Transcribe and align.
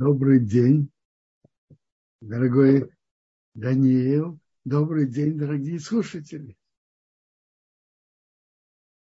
Добрый 0.00 0.40
день, 0.40 0.90
дорогой 2.22 2.90
Даниил. 3.52 4.40
Добрый 4.64 5.06
день, 5.06 5.36
дорогие 5.36 5.78
слушатели. 5.78 6.56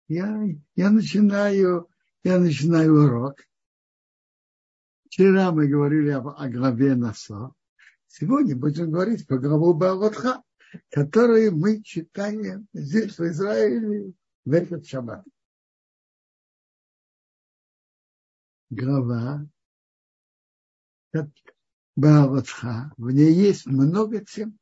Я, 0.07 0.44
я 0.75 0.89
начинаю, 0.89 1.88
я 2.23 2.39
начинаю 2.39 2.96
урок. 2.96 3.46
Вчера 5.05 5.52
мы 5.52 5.68
говорили 5.68 6.10
об, 6.10 6.29
о 6.29 6.49
главе 6.49 6.95
Насо. 6.95 7.54
Сегодня 8.07 8.55
будем 8.55 8.89
говорить 8.89 9.27
по 9.27 9.38
главу 9.38 9.75
Балотха, 9.75 10.41
которую 10.89 11.55
мы 11.55 11.84
читаем 11.84 12.68
здесь, 12.73 13.20
в 13.20 13.23
Израиле, 13.23 14.14
в 14.45 14.52
этот 14.52 14.88
шаббат. 14.88 15.23
Глава 18.71 19.48
Балотха, 21.95 22.94
в 22.98 23.09
ней 23.09 23.34
есть 23.34 23.66
много 23.66 24.23
тем. 24.23 24.57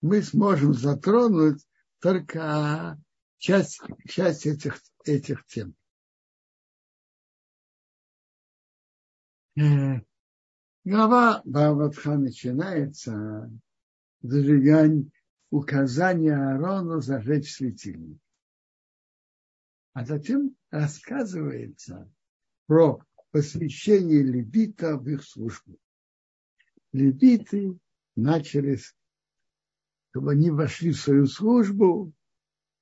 Мы 0.00 0.22
сможем 0.22 0.72
затронуть 0.72 1.66
только 2.00 2.98
часть, 3.38 3.80
часть 4.08 4.46
этих, 4.46 4.80
этих 5.04 5.44
тем. 5.46 5.74
Э, 9.58 10.00
глава 10.84 11.42
Баватха 11.44 12.16
начинается 12.16 13.50
зажигание 14.22 15.10
указания 15.50 16.36
Аарону 16.36 17.00
зажечь 17.00 17.52
светильник. 17.52 18.20
А 19.92 20.04
затем 20.04 20.56
рассказывается 20.70 22.10
про 22.66 23.02
посвящение 23.30 24.22
левита 24.22 24.96
в 24.96 25.08
их 25.08 25.22
службу. 25.24 25.78
Левиты 26.92 27.78
начали, 28.16 28.78
чтобы 30.10 30.32
они 30.32 30.50
вошли 30.50 30.90
в 30.90 31.00
свою 31.00 31.26
службу, 31.26 32.12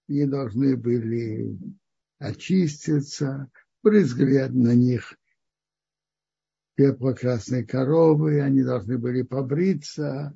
они 0.09 0.27
должны 0.27 0.77
были 0.77 1.59
очиститься, 2.19 3.51
брызгали 3.83 4.49
на 4.49 4.75
них 4.75 5.19
пепла 6.75 7.13
красной 7.13 7.67
коровы, 7.67 8.41
они 8.41 8.63
должны 8.63 8.99
были 8.99 9.23
побриться, 9.23 10.35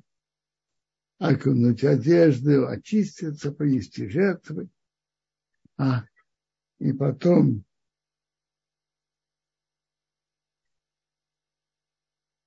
окунуть 1.17 1.85
одежду, 1.85 2.67
очиститься, 2.67 3.51
принести 3.53 4.09
жертвы. 4.09 4.67
А, 5.77 6.03
и 6.79 6.91
потом 6.91 7.63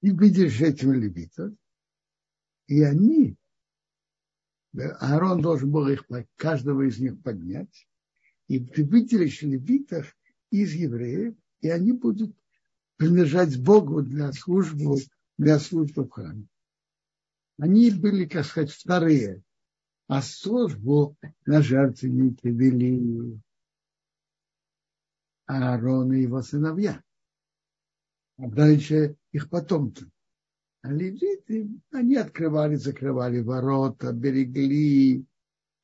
и 0.06 0.12
выдержать 0.12 0.76
этим 0.76 0.92
левитов, 0.92 1.52
и 2.68 2.80
они 2.80 3.36
Аарон 5.00 5.42
должен 5.42 5.72
был 5.72 5.88
их, 5.88 6.06
каждого 6.36 6.82
из 6.82 7.00
них 7.00 7.20
поднять, 7.22 7.88
и 8.46 8.60
ты 8.60 8.84
выделишь 8.84 9.42
левитов 9.42 10.16
из 10.52 10.74
евреев, 10.74 11.34
и 11.60 11.70
они 11.70 11.90
будут 11.90 12.36
принадлежать 12.96 13.60
Богу 13.60 14.00
для 14.00 14.30
службы, 14.30 14.98
для 15.38 15.58
службы 15.58 16.04
в 16.04 16.10
храме. 16.10 16.46
Они 17.58 17.90
были, 17.90 18.26
как 18.26 18.46
сказать, 18.46 18.70
вторые, 18.70 19.42
а 20.06 20.22
службу 20.22 21.16
на 21.46 21.62
жертвеннике 21.62 22.50
вели 22.50 23.40
Аарон 25.46 26.12
и 26.12 26.22
его 26.22 26.42
сыновья. 26.42 27.02
А 28.38 28.48
дальше 28.48 29.16
их 29.32 29.48
потомки. 29.48 30.04
А 30.82 30.92
левиты, 30.92 31.68
они 31.90 32.16
открывали, 32.16 32.76
закрывали 32.76 33.40
ворота, 33.40 34.12
берегли, 34.12 35.24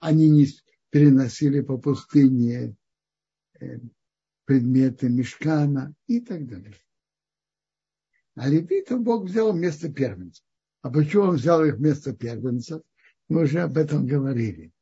они 0.01 0.31
не 0.31 0.47
переносили 0.91 1.61
по 1.61 1.79
пустыне 1.79 2.77
э, 3.59 3.79
предметы 4.45 5.09
мешкана 5.09 5.95
и 6.07 6.21
так 6.21 6.47
далее. 6.47 6.77
А 8.35 8.49
левитов 8.49 9.01
Бог 9.01 9.25
взял 9.25 9.53
вместо 9.53 9.93
первенцев. 9.93 10.45
А 10.83 10.91
почему 10.91 11.25
он 11.25 11.37
взял 11.37 11.65
их 11.65 11.77
вместо 11.77 12.15
первенцев? 12.15 12.83
Мы 13.29 13.43
уже 13.43 13.61
об 13.61 13.79
этом 13.79 14.07
говорили. 14.07 14.73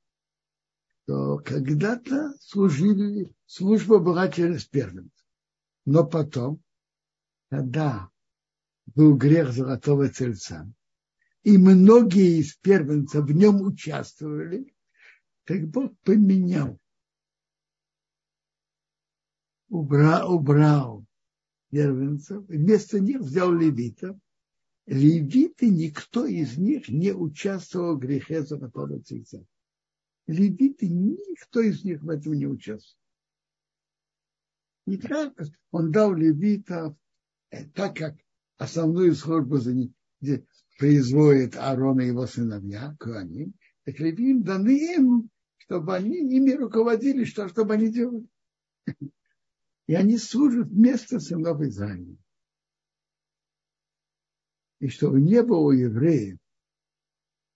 То 1.06 1.38
когда-то 1.38 2.34
служили, 2.40 3.34
служба 3.46 3.98
была 3.98 4.28
через 4.28 4.64
первенцев. 4.64 5.12
Но 5.84 6.06
потом, 6.06 6.62
когда 7.50 8.10
был 8.86 9.16
грех 9.16 9.52
золотого 9.52 10.08
тельца, 10.08 10.72
и 11.42 11.58
многие 11.58 12.38
из 12.38 12.54
первенцев 12.56 13.26
в 13.26 13.32
нем 13.32 13.60
участвовали, 13.62 14.72
так 15.44 15.66
Бог 15.68 15.98
поменял, 16.00 16.78
убрал, 19.68 20.34
убрал 20.34 21.04
первенцев, 21.70 22.44
вместо 22.46 23.00
них 23.00 23.20
взял 23.20 23.52
левитов. 23.52 24.16
Левиты, 24.86 25.68
никто 25.68 26.26
из 26.26 26.56
них 26.56 26.88
не 26.88 27.12
участвовал 27.12 27.96
в 27.96 28.00
грехе 28.00 28.42
золотого 28.42 29.00
тельца. 29.00 29.44
Левиты, 30.26 30.88
никто 30.88 31.60
из 31.60 31.84
них 31.84 32.02
в 32.02 32.08
этом 32.08 32.32
не 32.32 32.46
участвовал. 32.46 32.98
Так 35.02 35.34
он 35.70 35.92
дал 35.92 36.14
левитов, 36.14 36.96
так 37.50 37.96
как 37.96 38.16
основную 38.58 39.14
службу 39.14 39.58
производит 40.78 41.56
Аарон 41.56 42.00
и 42.00 42.06
его 42.06 42.26
сыновья, 42.26 42.96
Куаним, 42.98 43.54
так 43.84 43.98
левим 43.98 44.42
даны 44.42 44.94
им, 44.94 45.30
чтобы 45.58 45.94
они 45.94 46.18
ими 46.18 46.52
руководили, 46.52 47.24
что, 47.24 47.48
чтобы 47.48 47.74
они 47.74 47.90
делали. 47.90 48.26
И 49.86 49.94
они 49.94 50.18
служат 50.18 50.68
вместо 50.68 51.18
сынов 51.18 51.60
Израиля. 51.62 52.16
И 54.78 54.88
чтобы 54.88 55.20
не 55.20 55.42
было 55.42 55.58
у 55.58 55.70
евреев 55.72 56.38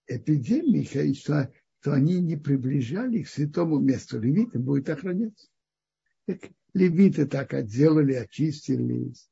эпидемии, 0.07 1.13
что, 1.13 1.51
что 1.79 1.93
они 1.93 2.19
не 2.21 2.35
приближали 2.35 3.23
к 3.23 3.29
святому 3.29 3.79
месту. 3.79 4.19
Левиты 4.19 4.59
будет 4.59 4.89
охраняться. 4.89 5.47
Так, 6.27 6.51
левиты 6.73 7.25
так 7.25 7.53
отделали, 7.53 8.13
очистились 8.13 9.27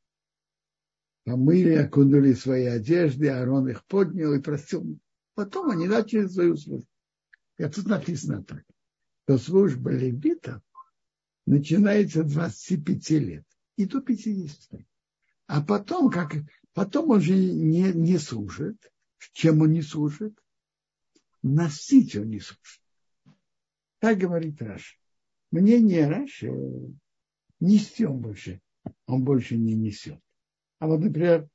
помыли, 1.24 1.76
окунули 1.76 2.34
свои 2.34 2.66
одежды, 2.66 3.30
Аарон 3.30 3.70
их 3.70 3.86
поднял 3.86 4.34
и 4.34 4.42
простил. 4.42 5.00
Потом 5.36 5.72
они 5.72 5.88
начали 5.88 6.28
свою 6.28 6.58
службу. 6.58 6.88
И 7.58 7.66
тут 7.66 7.86
написано 7.86 8.44
так, 8.44 8.64
что 9.24 9.38
служба 9.38 9.92
левитов 9.92 10.62
начинается 11.46 12.24
25 12.24 13.10
лет 13.12 13.46
и 13.78 13.86
до 13.86 14.02
50. 14.02 14.82
А 15.48 15.62
потом, 15.62 16.10
как, 16.10 16.34
потом 16.74 17.12
он 17.12 17.22
же 17.22 17.36
не, 17.36 17.92
не 17.94 18.18
служит. 18.18 18.78
Чем 19.34 19.62
он 19.62 19.72
не 19.72 19.82
служит? 19.82 20.38
Носить 21.42 22.16
он 22.16 22.30
не 22.30 22.40
служит. 22.40 22.82
Так 24.00 24.18
говорит 24.18 24.62
Раш. 24.62 25.00
Мнение 25.52 26.10
Раши 26.10 26.52
нести 27.60 28.06
он 28.06 28.20
больше, 28.20 28.60
он 29.06 29.24
больше 29.24 29.56
не 29.56 29.76
несет. 29.76 30.20
А 30.84 30.86
вот, 30.86 31.00
например, 31.00 31.48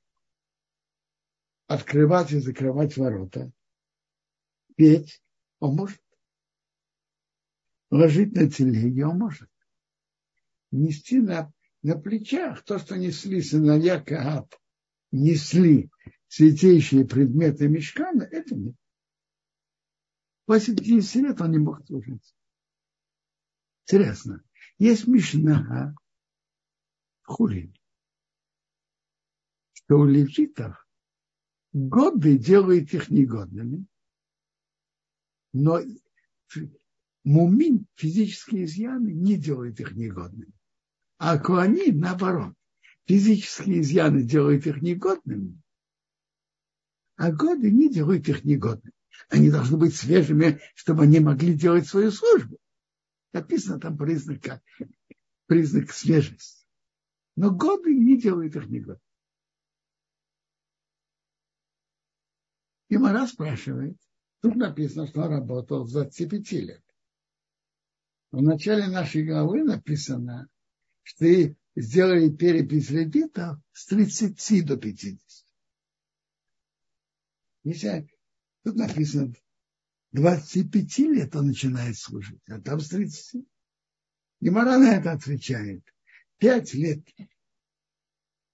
открывать 1.66 2.32
и 2.32 2.38
закрывать 2.38 2.96
ворота, 2.96 3.52
петь, 4.74 5.22
он 5.58 5.76
может. 5.76 6.00
Ложить 7.90 8.32
на 8.34 8.50
телеге 8.50 9.04
он 9.04 9.18
может. 9.18 9.50
Нести 10.70 11.20
на, 11.20 11.52
на 11.82 11.98
плечах 11.98 12.64
то, 12.64 12.78
что 12.78 12.96
несли 12.96 13.42
сыновья 13.42 14.00
Каат, 14.00 14.58
несли 15.10 15.90
святейшие 16.28 17.06
предметы 17.06 17.68
мешкана, 17.68 18.22
это 18.22 18.54
нет. 18.54 18.76
После 20.46 20.74
50 20.74 21.14
лет 21.16 21.40
он 21.42 21.50
не 21.50 21.58
мог 21.58 21.86
служить. 21.86 22.34
Интересно. 23.82 24.42
Есть 24.78 25.06
Мишна 25.06 25.94
в 27.24 27.26
что 29.88 30.00
у 30.00 30.04
левитов 30.04 30.86
годы 31.72 32.36
делают 32.36 32.92
их 32.92 33.08
негодными, 33.08 33.86
но 35.54 35.80
мумин, 37.24 37.86
физические 37.94 38.64
изъяны, 38.64 39.14
не 39.14 39.36
делают 39.36 39.80
их 39.80 39.92
негодными. 39.92 40.52
А 41.16 41.36
они 41.62 41.90
наоборот, 41.92 42.54
физические 43.06 43.80
изъяны 43.80 44.24
делают 44.24 44.66
их 44.66 44.82
негодными, 44.82 45.58
а 47.16 47.32
годы 47.32 47.70
не 47.70 47.88
делают 47.88 48.28
их 48.28 48.44
негодными. 48.44 48.92
Они 49.30 49.50
должны 49.50 49.78
быть 49.78 49.96
свежими, 49.96 50.60
чтобы 50.74 51.04
они 51.04 51.18
могли 51.20 51.54
делать 51.54 51.86
свою 51.86 52.10
службу. 52.10 52.58
Написано 53.32 53.80
там 53.80 53.96
признак, 53.96 54.62
признак 55.46 55.92
свежести. 55.92 56.66
Но 57.36 57.50
годы 57.50 57.94
не 57.94 58.20
делают 58.20 58.54
их 58.54 58.66
негодными. 58.68 59.07
И 62.88 62.96
Мара 62.96 63.26
спрашивает, 63.26 63.98
тут 64.40 64.56
написано, 64.56 65.06
что 65.06 65.22
он 65.22 65.30
работал 65.30 65.86
с 65.86 65.92
25 65.92 66.52
лет. 66.52 66.84
В 68.30 68.42
начале 68.42 68.88
нашей 68.88 69.24
главы 69.24 69.62
написано, 69.62 70.48
что 71.02 71.26
сделали 71.76 72.30
перепись 72.30 72.90
левитов 72.90 73.58
с 73.72 73.86
30 73.86 74.66
до 74.66 74.76
50. 74.76 75.18
Если 77.64 78.08
тут 78.64 78.76
написано 78.76 79.34
25 80.12 80.98
лет 80.98 81.36
он 81.36 81.48
начинает 81.48 81.96
служить, 81.96 82.42
а 82.48 82.60
там 82.60 82.80
с 82.80 82.88
30. 82.88 83.44
Гемора 84.40 84.78
на 84.78 84.96
это 84.96 85.12
отвечает. 85.12 85.82
Пять 86.38 86.72
лет 86.74 87.04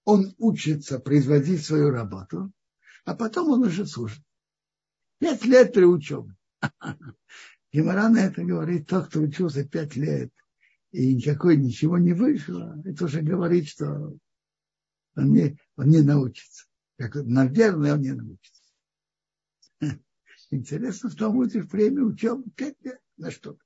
он 0.03 0.35
учится 0.37 0.99
производить 0.99 1.63
свою 1.65 1.89
работу, 1.89 2.51
а 3.05 3.15
потом 3.15 3.49
он 3.49 3.63
уже 3.63 3.85
служит. 3.85 4.21
Пять 5.19 5.45
лет 5.45 5.73
при 5.73 5.85
учебе. 5.85 6.35
Гемора 7.71 8.09
на 8.09 8.25
это 8.25 8.43
говорит, 8.43 8.87
тот, 8.87 9.07
кто 9.07 9.21
учился 9.21 9.63
пять 9.63 9.95
лет, 9.95 10.31
и 10.91 11.15
никакой 11.15 11.57
ничего 11.57 11.97
не 11.97 12.13
вышло, 12.13 12.81
это 12.83 13.05
уже 13.05 13.21
говорит, 13.21 13.67
что 13.67 14.17
он 15.15 15.33
не, 15.33 15.57
он 15.77 15.89
не 15.89 16.01
научится. 16.01 16.65
Как, 16.97 17.15
наверное, 17.15 17.93
он 17.93 18.01
не 18.01 18.11
научится. 18.11 18.63
Интересно, 20.49 21.09
что 21.09 21.31
будет 21.31 21.71
время 21.71 22.03
учебы 22.03 22.49
пять 22.55 22.81
лет 22.81 22.99
на 23.17 23.31
что-то. 23.31 23.63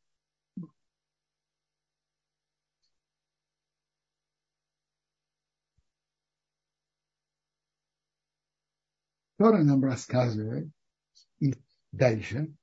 Тора 9.40 9.64
нам 9.64 9.82
рассказывает, 9.86 10.70
и 11.40 11.56
дальше, 11.94 12.54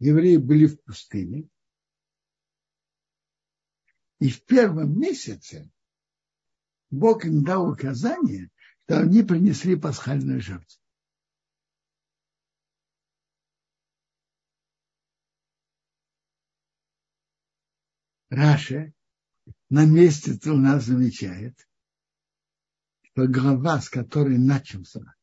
евреи 0.00 0.36
были 0.36 0.66
в 0.66 0.82
пустыне, 0.82 1.48
и 4.18 4.28
в 4.28 4.44
первом 4.44 4.98
месяце 4.98 5.70
Бог 6.90 7.24
им 7.26 7.44
дал 7.44 7.70
указание, 7.70 8.50
что 8.82 9.02
они 9.02 9.22
принесли 9.22 9.76
пасхальную 9.76 10.40
жертву. 10.40 10.82
Раша 18.30 18.92
на 19.70 19.86
месте 19.86 20.36
у 20.50 20.56
нас 20.56 20.86
замечает, 20.86 21.56
что 23.02 23.28
глава, 23.28 23.80
с 23.80 23.88
которой 23.88 24.38
начался 24.38 25.14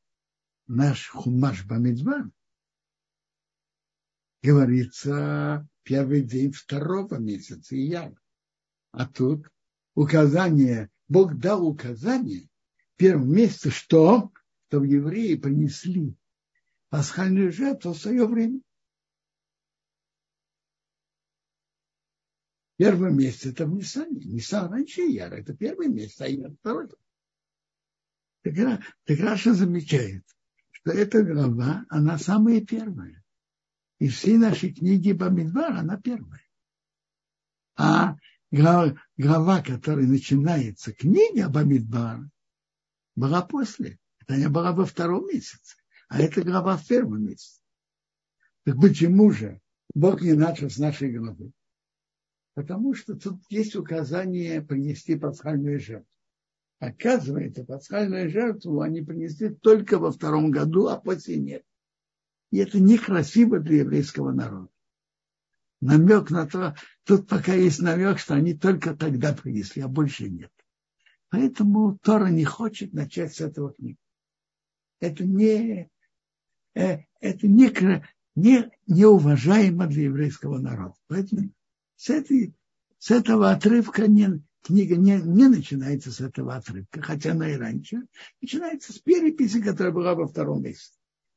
наш 0.69 1.09
хумаш 1.09 1.65
Бамидбар, 1.65 2.29
говорится 4.41 5.67
первый 5.83 6.21
день 6.21 6.53
второго 6.53 7.15
месяца 7.15 7.75
Ияр. 7.75 8.13
А 8.91 9.07
тут 9.07 9.49
указание, 9.95 10.89
Бог 11.07 11.37
дал 11.37 11.67
указание 11.67 12.49
в 12.93 12.97
первом 12.97 13.33
месяце, 13.33 13.71
что, 13.71 14.31
что 14.67 14.83
евреи 14.83 15.35
принесли 15.35 16.15
пасхальную 16.89 17.51
жертву 17.51 17.93
в 17.93 17.97
свое 17.97 18.25
время. 18.27 18.61
Первый 22.77 23.11
месяц 23.11 23.47
это 23.47 23.65
в 23.65 23.73
Ниссане. 23.73 24.23
Ниссан 24.23 24.71
раньше 24.71 25.01
Яра, 25.01 25.35
это 25.35 25.53
первый 25.53 25.89
месяц, 25.89 26.21
а 26.21 26.27
Яр 26.27 26.51
второй. 26.59 26.89
Так, 28.43 28.83
так 29.03 29.19
Раша 29.19 29.53
замечает, 29.53 30.23
что 30.79 30.91
эта 30.91 31.23
глава, 31.23 31.85
она 31.89 32.17
самая 32.17 32.61
первая. 32.61 33.23
И 33.99 34.07
все 34.07 34.37
наши 34.37 34.71
книги 34.71 35.11
по 35.13 35.25
Мидбар, 35.25 35.73
она 35.73 35.97
первая. 35.97 36.41
А 37.75 38.15
глава, 38.51 39.61
которая 39.61 40.07
начинается, 40.07 40.93
книга 40.93 41.49
Бамидбар, 41.49 42.29
была 43.15 43.41
после. 43.41 43.99
Это 44.19 44.37
не 44.37 44.47
была 44.47 44.71
во 44.71 44.85
втором 44.85 45.27
месяце, 45.27 45.75
а 46.07 46.21
это 46.21 46.43
глава 46.43 46.77
в 46.77 46.87
первом 46.87 47.25
месяце. 47.25 47.61
Так 48.63 48.79
почему 48.79 49.31
же 49.31 49.61
Бог 49.93 50.21
не 50.21 50.33
начал 50.33 50.69
с 50.69 50.77
нашей 50.77 51.11
главы? 51.11 51.51
Потому 52.53 52.93
что 52.93 53.15
тут 53.15 53.41
есть 53.49 53.75
указание 53.75 54.61
принести 54.61 55.15
пасхальную 55.15 55.79
жертву. 55.79 56.07
Оказывается, 56.79 57.65
пасхальную 57.65 58.29
жертву 58.29 58.79
они 58.79 59.01
принесли 59.01 59.49
только 59.49 59.99
во 59.99 60.11
втором 60.11 60.49
году, 60.49 60.87
а 60.87 60.97
после 60.97 61.37
нет. 61.37 61.63
И 62.51 62.57
это 62.57 62.79
некрасиво 62.79 63.59
для 63.59 63.79
еврейского 63.79 64.31
народа. 64.31 64.69
Намек 65.81 66.29
на 66.29 66.47
то, 66.47 66.75
тут 67.03 67.27
пока 67.27 67.53
есть 67.53 67.81
намек, 67.81 68.19
что 68.19 68.35
они 68.35 68.53
только 68.53 68.95
тогда 68.95 69.33
принесли, 69.33 69.81
а 69.81 69.87
больше 69.87 70.29
нет. 70.29 70.51
Поэтому 71.29 71.97
Тора 72.01 72.27
не 72.27 72.45
хочет 72.45 72.93
начать 72.93 73.35
с 73.35 73.41
этого 73.41 73.73
книги. 73.73 73.97
Это 74.99 75.25
не, 75.25 75.89
э, 76.75 76.99
это 77.19 77.47
не, 77.47 77.71
не, 78.35 78.71
неуважаемо 78.87 79.85
для 79.87 80.03
еврейского 80.03 80.57
народа. 80.57 80.95
Поэтому 81.07 81.51
с, 81.95 82.09
этой, 82.09 82.55
с 82.97 83.11
этого 83.11 83.51
отрывка 83.51 84.07
не, 84.07 84.41
книга 84.61 84.95
не, 84.95 85.17
не 85.21 85.47
начинается 85.47 86.11
с 86.11 86.21
этого 86.21 86.55
отрывка, 86.55 87.01
хотя 87.01 87.31
она 87.31 87.49
и 87.49 87.57
раньше. 87.57 88.03
Начинается 88.41 88.93
с 88.93 88.99
переписи, 88.99 89.61
которая 89.61 89.93
была 89.93 90.15
во 90.15 90.27
втором 90.27 90.61
месяце. 90.61 90.93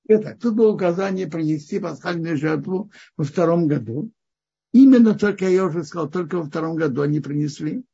Это, 0.09 0.37
тут 0.37 0.57
было 0.57 0.73
указание 0.73 1.29
принести 1.29 1.79
пасхальную 1.79 2.37
жертву 2.37 2.91
во 3.17 3.25
втором 3.25 3.69
году. 3.69 4.11
Именно 4.73 5.15
только, 5.15 5.49
я 5.49 5.65
уже 5.65 5.85
сказал, 5.85 6.11
только 6.11 6.39
во 6.39 6.45
втором 6.45 6.77
году 6.77 7.03
они 7.03 7.21
принесли. 7.21 7.85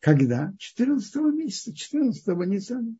Когда? 0.00 0.54
14 0.58 1.14
месяца, 1.34 1.74
14 1.74 2.26
Ниссана. 2.46 2.94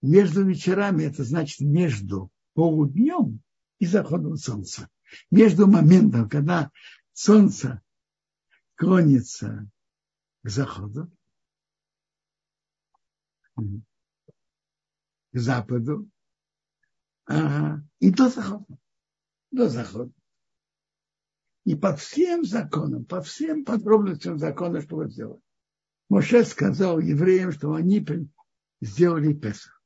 Между 0.00 0.44
вечерами, 0.44 1.04
это 1.04 1.22
значит 1.22 1.60
между 1.60 2.30
полуднем 2.54 3.40
и 3.78 3.86
заходом 3.86 4.36
солнца. 4.36 4.88
Между 5.30 5.66
моментом, 5.66 6.28
когда 6.28 6.70
солнце 7.12 7.82
клонится 8.74 9.70
к 10.42 10.48
заходу, 10.48 11.10
к 13.56 13.62
западу, 15.32 16.10
и 17.28 18.10
до 18.10 18.28
захода. 18.28 18.78
До 19.50 19.68
захода. 19.68 20.12
И 21.64 21.76
по 21.76 21.94
всем 21.94 22.44
законам, 22.44 23.04
по 23.04 23.22
всем 23.22 23.64
подробностям 23.64 24.38
закона, 24.38 24.80
что 24.80 24.96
вы 24.96 25.08
сделали. 25.08 25.40
Моше 26.08 26.44
сказал 26.44 26.98
евреям, 26.98 27.52
что 27.52 27.74
они 27.74 28.04
сделали 28.80 29.32
Песах. 29.32 29.80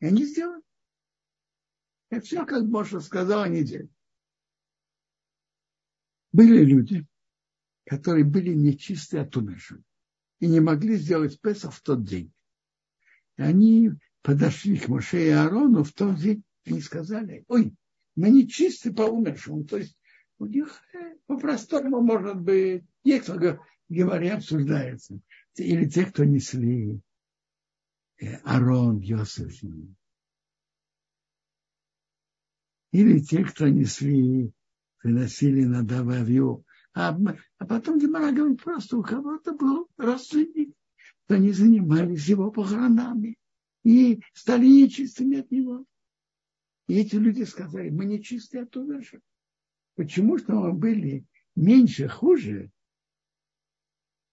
И 0.00 0.06
они 0.06 0.24
сделали. 0.24 0.62
И 2.10 2.20
все, 2.20 2.46
как 2.46 2.64
Моше 2.64 3.00
сказал, 3.00 3.42
они 3.42 3.62
делали. 3.62 3.90
Были 6.32 6.64
люди, 6.64 7.06
которые 7.84 8.24
были 8.24 8.54
нечистые 8.54 9.24
от 9.24 9.36
умерших 9.36 9.80
и 10.40 10.46
не 10.46 10.60
могли 10.60 10.96
сделать 10.96 11.40
Песах 11.40 11.74
в 11.74 11.82
тот 11.82 12.04
день. 12.04 12.32
И 13.36 13.42
они 13.42 13.92
подошли 14.22 14.78
к 14.78 14.88
Моше 14.88 15.26
и 15.26 15.30
Аарону 15.30 15.84
в 15.84 15.92
тот 15.92 16.16
день, 16.16 16.44
и 16.64 16.80
сказали, 16.80 17.44
ой, 17.48 17.74
мы 18.14 18.30
не 18.30 18.48
чисты 18.48 18.92
по 18.92 19.02
умершему. 19.02 19.64
То 19.64 19.78
есть 19.78 19.96
у 20.38 20.46
них 20.46 20.80
э, 20.94 21.16
по-простому 21.26 22.00
может 22.00 22.40
быть, 22.40 22.84
те, 23.04 23.20
кто 23.20 23.38
говорят, 23.88 24.38
обсуждается, 24.38 25.20
или 25.56 25.88
те, 25.88 26.04
кто 26.04 26.24
несли 26.24 27.00
э, 28.20 28.34
Арон, 28.44 28.98
Йосиф, 28.98 29.62
или 32.92 33.20
те, 33.20 33.44
кто 33.44 33.68
несли, 33.68 34.52
приносили 34.98 35.64
на 35.64 35.82
Дававью. 35.82 36.64
А, 36.98 37.16
а 37.58 37.64
потом 37.64 38.00
Гемора 38.00 38.32
говорит, 38.32 38.60
просто 38.60 38.96
у 38.96 39.04
кого-то 39.04 39.52
был 39.52 39.88
родственник, 39.98 40.74
что 40.96 41.36
они 41.36 41.52
занимались 41.52 42.26
его 42.26 42.50
похоронами 42.50 43.38
и 43.84 44.20
стали 44.32 44.66
нечистыми 44.66 45.38
от 45.38 45.48
него. 45.52 45.84
И 46.88 46.98
эти 46.98 47.14
люди 47.14 47.44
сказали, 47.44 47.90
мы 47.90 48.04
нечистые 48.04 48.64
от 48.64 48.76
умерших. 48.76 49.20
Почему? 49.94 50.38
Что 50.38 50.54
мы 50.54 50.72
были 50.72 51.24
меньше, 51.54 52.08
хуже 52.08 52.72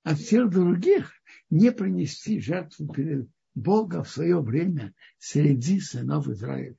от 0.01 0.17
всех 0.17 0.49
других 0.49 1.13
не 1.51 1.71
принести 1.71 2.39
жертву 2.39 2.91
перед 2.91 3.29
Богом 3.53 4.05
в 4.05 4.09
свое 4.09 4.41
время 4.41 4.95
среди 5.19 5.79
сынов 5.79 6.27
Израиля. 6.29 6.75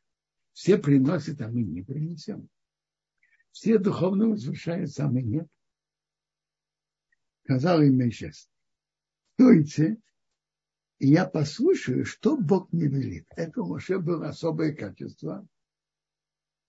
Все 0.52 0.78
приносят, 0.78 1.40
а 1.42 1.48
мы 1.48 1.62
не 1.62 1.82
принесем. 1.82 2.48
Все 3.52 3.78
духовно 3.78 4.30
возвышаются, 4.30 5.04
а 5.04 5.08
мы 5.08 5.22
нет. 5.22 5.46
Сказал 7.46 7.80
им 7.80 8.00
сейчас, 8.10 8.50
стойте, 9.34 9.98
и 10.98 11.10
я 11.10 11.26
послушаю, 11.26 12.04
что 12.04 12.36
Бог 12.36 12.72
мне 12.72 12.88
велит. 12.88 13.24
Это 13.36 13.62
у 13.62 13.68
Моше 13.68 14.00
было 14.00 14.30
особое 14.30 14.74
качество. 14.74 15.46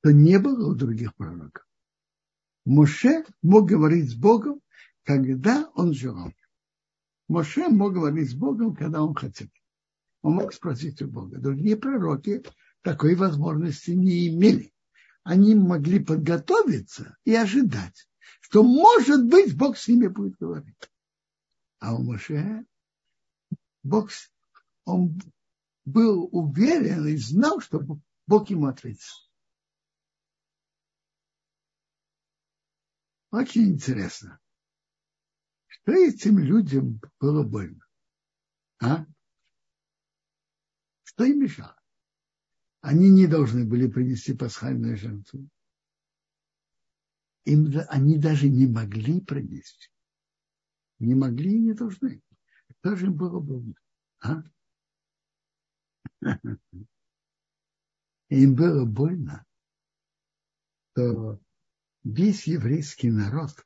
то 0.04 0.12
не 0.12 0.38
было 0.38 0.70
у 0.70 0.76
других 0.76 1.16
пророков. 1.16 1.66
Моше 2.64 3.26
мог 3.42 3.68
говорить 3.68 4.12
с 4.12 4.14
Богом, 4.14 4.62
когда 5.04 5.68
он 5.74 5.94
желал. 5.94 6.32
Моше 7.28 7.70
мог 7.70 7.94
говорить 7.94 8.30
с 8.30 8.36
Богом, 8.36 8.76
когда 8.76 9.02
он 9.02 9.16
хотел. 9.16 9.50
Он 10.22 10.36
мог 10.36 10.54
спросить 10.54 11.02
у 11.02 11.08
Бога. 11.08 11.40
Другие 11.40 11.76
пророки 11.76 12.44
такой 12.84 13.16
возможности 13.16 13.92
не 13.92 14.28
имели. 14.28 14.72
Они 15.24 15.56
могли 15.56 15.98
подготовиться 15.98 17.18
и 17.26 17.34
ожидать, 17.34 18.08
что, 18.42 18.64
может 18.64 19.26
быть, 19.26 19.58
Бог 19.58 19.78
с 19.78 19.88
ними 19.88 20.08
будет 20.08 20.38
говорить. 20.38 20.92
А 21.80 21.96
у 21.96 22.04
Моше 22.04 22.66
Бог, 23.84 24.10
он 24.86 25.20
был 25.86 26.28
уверен 26.32 27.08
и 27.08 27.16
знал, 27.18 27.62
что 27.62 27.82
Бог 28.26 28.50
ему 28.50 28.68
ответит. 28.68 29.04
Очень 33.32 33.74
интересно, 33.74 34.40
что 35.68 35.92
этим 35.92 36.40
людям 36.40 37.00
было 37.20 37.44
больно. 37.44 37.86
А? 38.80 39.06
Что 41.04 41.24
им 41.26 41.40
мешало? 41.42 41.78
Они 42.82 43.10
не 43.10 43.28
должны 43.28 43.66
были 43.66 43.88
принести 43.88 44.34
пасхальную 44.34 44.98
жертву. 44.98 45.50
Им, 47.48 47.72
они 47.88 48.18
даже 48.18 48.50
не 48.50 48.68
могли 48.68 49.22
принести. 49.22 49.90
Не 51.00 51.16
могли 51.16 51.56
и 51.56 51.62
не 51.62 51.74
должны. 51.74 52.22
Тоже 52.82 53.06
им 53.06 53.16
было 53.16 53.40
больно. 53.40 53.74
А? 54.22 54.44
Им 58.28 58.54
было 58.54 58.84
больно, 58.84 59.46
что 60.92 61.40
весь 62.04 62.48
еврейский 62.48 63.12
народ 63.12 63.66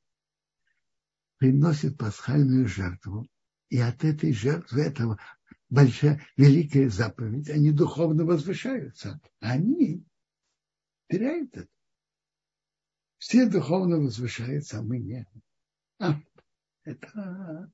приносит 1.38 1.98
пасхальную 1.98 2.68
жертву, 2.68 3.28
и 3.70 3.80
от 3.80 4.04
этой 4.04 4.32
жертвы, 4.32 4.82
этого 4.82 5.20
большая, 5.70 6.24
великая 6.38 6.88
заповедь, 6.90 7.50
они 7.50 7.72
духовно 7.72 8.26
возвышаются. 8.26 9.20
Они 9.40 10.06
теряют 11.10 11.58
это. 11.58 11.81
Все 13.22 13.46
духовно 13.46 14.00
возвышаются, 14.00 14.80
а 14.80 14.82
мы 14.82 14.98
нет. 14.98 15.28
А, 16.00 16.20
это 16.84 17.72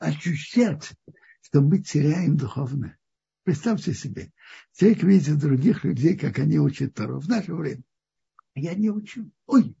ощущать, 0.00 0.92
что 1.42 1.60
мы 1.60 1.78
теряем 1.78 2.36
духовное. 2.36 2.98
Представьте 3.44 3.94
себе, 3.94 4.32
человек 4.72 5.04
видит 5.04 5.38
других 5.38 5.84
людей, 5.84 6.18
как 6.18 6.40
они 6.40 6.58
учат 6.58 6.92
Тору 6.92 7.20
в 7.20 7.28
наше 7.28 7.54
время. 7.54 7.84
Я 8.56 8.74
не 8.74 8.90
учу. 8.90 9.30
Ой, 9.46 9.76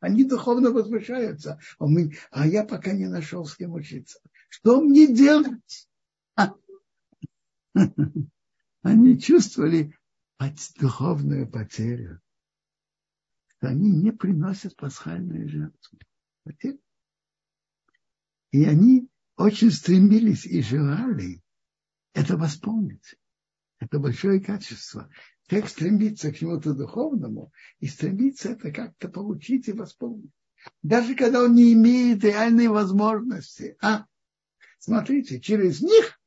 они 0.00 0.24
духовно 0.24 0.70
возвышаются, 0.70 1.58
а, 1.78 1.86
мы, 1.86 2.14
а 2.30 2.46
я 2.46 2.62
пока 2.62 2.92
не 2.92 3.08
нашел 3.08 3.46
с 3.46 3.56
кем 3.56 3.72
учиться. 3.72 4.20
Что 4.50 4.82
мне 4.82 5.06
делать? 5.06 5.88
А. 6.34 6.52
Они 8.82 9.18
чувствовали 9.18 9.96
духовную 10.78 11.50
потерю, 11.50 12.20
что 13.56 13.68
они 13.68 13.90
не 13.90 14.12
приносят 14.12 14.76
пасхальную 14.76 15.48
жертву. 15.48 15.98
И 18.52 18.64
они 18.64 19.08
очень 19.36 19.70
стремились 19.70 20.46
и 20.46 20.62
желали 20.62 21.42
это 22.14 22.36
восполнить. 22.36 23.16
Это 23.78 23.98
большое 23.98 24.40
качество. 24.40 25.10
Человек 25.48 25.68
стремится 25.68 26.32
к 26.32 26.36
чему-то 26.36 26.74
духовному 26.74 27.52
и 27.78 27.86
стремится 27.86 28.50
это 28.50 28.72
как-то 28.72 29.08
получить 29.08 29.68
и 29.68 29.72
восполнить. 29.72 30.32
Даже 30.82 31.14
когда 31.14 31.42
он 31.44 31.54
не 31.54 31.72
имеет 31.74 32.24
реальной 32.24 32.68
возможности. 32.68 33.76
А, 33.80 34.06
смотрите, 34.78 35.40
через 35.40 35.80
них, 35.82 36.18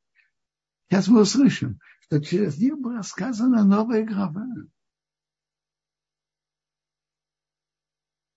сейчас 0.88 1.08
мы 1.08 1.22
услышим, 1.22 1.80
что 2.02 2.20
через 2.20 2.56
них 2.58 2.78
была 2.78 3.02
сказана 3.02 3.64
новая 3.64 4.04
глава. 4.06 4.46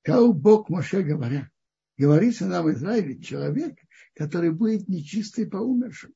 Как 0.03 0.35
Бог 0.35 0.69
Моше 0.69 1.01
говоря, 1.01 1.49
говорится 1.97 2.45
нам 2.45 2.65
в 2.65 2.73
Израиле 2.73 3.21
человек, 3.21 3.79
который 4.13 4.51
будет 4.51 4.89
нечистый 4.89 5.49
по 5.49 5.57
умершим. 5.57 6.13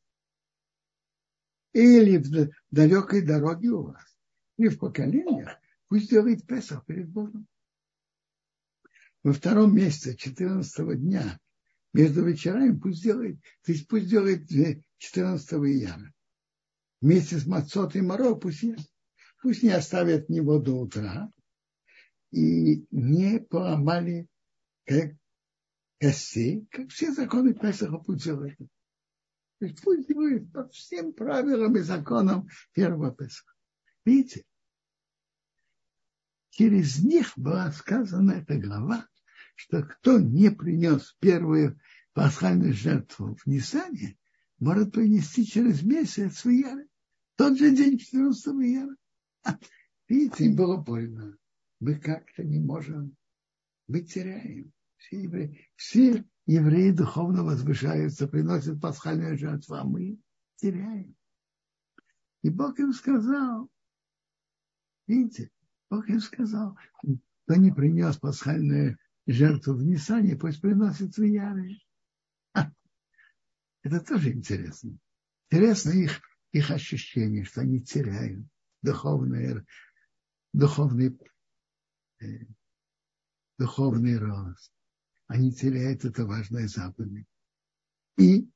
Или 1.72 2.18
в 2.18 2.52
далекой 2.70 3.26
дороге 3.26 3.70
у 3.70 3.84
вас, 3.84 4.18
или 4.58 4.68
в 4.70 4.78
поколениях, 4.78 5.58
пусть 5.88 6.10
делает 6.10 6.46
Песах 6.46 6.86
перед 6.86 7.10
Богом. 7.10 7.48
Во 9.24 9.32
втором 9.32 9.76
месяце, 9.76 10.16
14 10.16 11.00
дня, 11.00 11.40
между 11.94 12.26
вечерами 12.26 12.78
пусть 12.78 13.04
делает, 13.04 13.40
то 13.64 13.72
есть 13.72 13.88
пусть 13.88 14.10
делает 14.10 14.50
14 14.98 15.54
ияра. 15.54 16.14
Вместе 17.00 17.38
с 17.38 17.46
Мацот 17.46 17.96
и 17.96 18.02
Моро 18.02 18.36
пусть 18.36 18.64
ест. 18.64 18.92
Пусть 19.42 19.64
не 19.64 19.70
оставят 19.70 20.30
него 20.30 20.60
до 20.60 20.74
утра. 20.74 21.32
И 22.32 22.86
не 22.92 23.40
поломали 23.40 24.28
как 24.86 25.14
костей, 26.00 26.68
как 26.72 26.90
все 26.90 27.14
законы 27.14 27.54
Песаха 27.54 27.98
пусть 27.98 28.24
делают. 28.24 28.58
То 29.60 29.66
есть 29.66 29.82
пусть 29.82 30.08
делает 30.08 30.52
по 30.52 30.68
всем 30.70 31.14
правилам 31.14 31.76
и 31.78 31.80
законам 31.80 32.48
первого 32.74 33.12
Песаха. 33.12 33.54
Видите? 34.06 34.44
Через 36.52 37.04
них 37.04 37.34
была 37.36 37.72
сказана 37.72 38.32
эта 38.32 38.58
глава, 38.58 39.08
что 39.56 39.84
кто 39.84 40.20
не 40.20 40.50
принес 40.50 41.16
первую 41.20 41.80
пасхальную 42.14 42.74
жертву 42.74 43.36
в 43.36 43.46
Нисане, 43.48 44.18
может 44.60 44.92
принести 44.92 45.46
через 45.46 45.84
месяц 45.84 46.44
в 46.44 46.50
Яре. 46.50 46.88
Тот 47.36 47.58
же 47.58 47.76
день 47.76 48.00
14 48.00 48.46
Яра. 48.62 48.96
Видите, 50.08 50.46
им 50.46 50.56
было 50.56 50.78
больно. 50.78 51.38
Мы 51.80 51.96
как-то 51.96 52.44
не 52.44 52.60
можем, 52.60 53.16
мы 53.88 54.02
теряем. 54.02 54.72
Все 54.98 55.22
евреи, 55.22 55.70
все 55.76 56.26
евреи 56.48 56.92
духовно 56.92 57.44
возвышаются, 57.44 58.28
приносят 58.28 58.82
пасхальную 58.82 59.38
жертву, 59.38 59.76
а 59.76 59.84
мы 59.84 60.20
теряем. 60.56 61.16
И 62.42 62.50
Бог 62.50 62.80
им 62.80 62.94
сказал, 62.94 63.70
видите, 65.06 65.52
Бог 65.90 66.10
им 66.10 66.20
сказал, 66.20 66.78
кто 67.46 67.56
не 67.56 67.72
принес 67.72 68.18
пасхальную 68.18 68.98
жертву 69.28 69.74
в 69.74 69.84
Нисане, 69.84 70.36
пусть 70.36 70.62
приносит 70.62 71.16
в 71.16 71.24
Яре. 71.24 71.78
Это 73.84 74.02
тоже 74.02 74.32
интересно. 74.34 74.98
Интересно 75.50 75.92
их, 75.92 76.22
их 76.52 76.72
ощущение, 76.72 77.46
что 77.46 77.62
они 77.62 77.82
теряют 77.82 78.46
духовный, 78.82 79.58
э, 79.58 79.64
духовный 83.58 84.18
рост 84.18 84.72
они 85.28 85.52
теряют 85.52 86.06
это 86.06 86.26
важное 86.26 86.68
заповедь. 86.68 87.28
И 88.18 88.50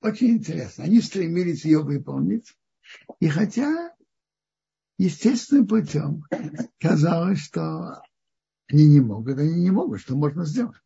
очень 0.00 0.36
интересно, 0.36 0.84
они 0.84 1.00
стремились 1.00 1.64
ее 1.64 1.82
выполнить. 1.82 2.56
И 3.20 3.28
хотя 3.28 3.94
естественным 4.98 5.66
путем 5.66 6.24
казалось, 6.78 7.40
что 7.40 8.02
они 8.68 8.86
не 8.86 9.00
могут, 9.00 9.38
они 9.38 9.62
не 9.62 9.70
могут, 9.70 10.00
что 10.00 10.16
можно 10.16 10.44
сделать. 10.44 10.80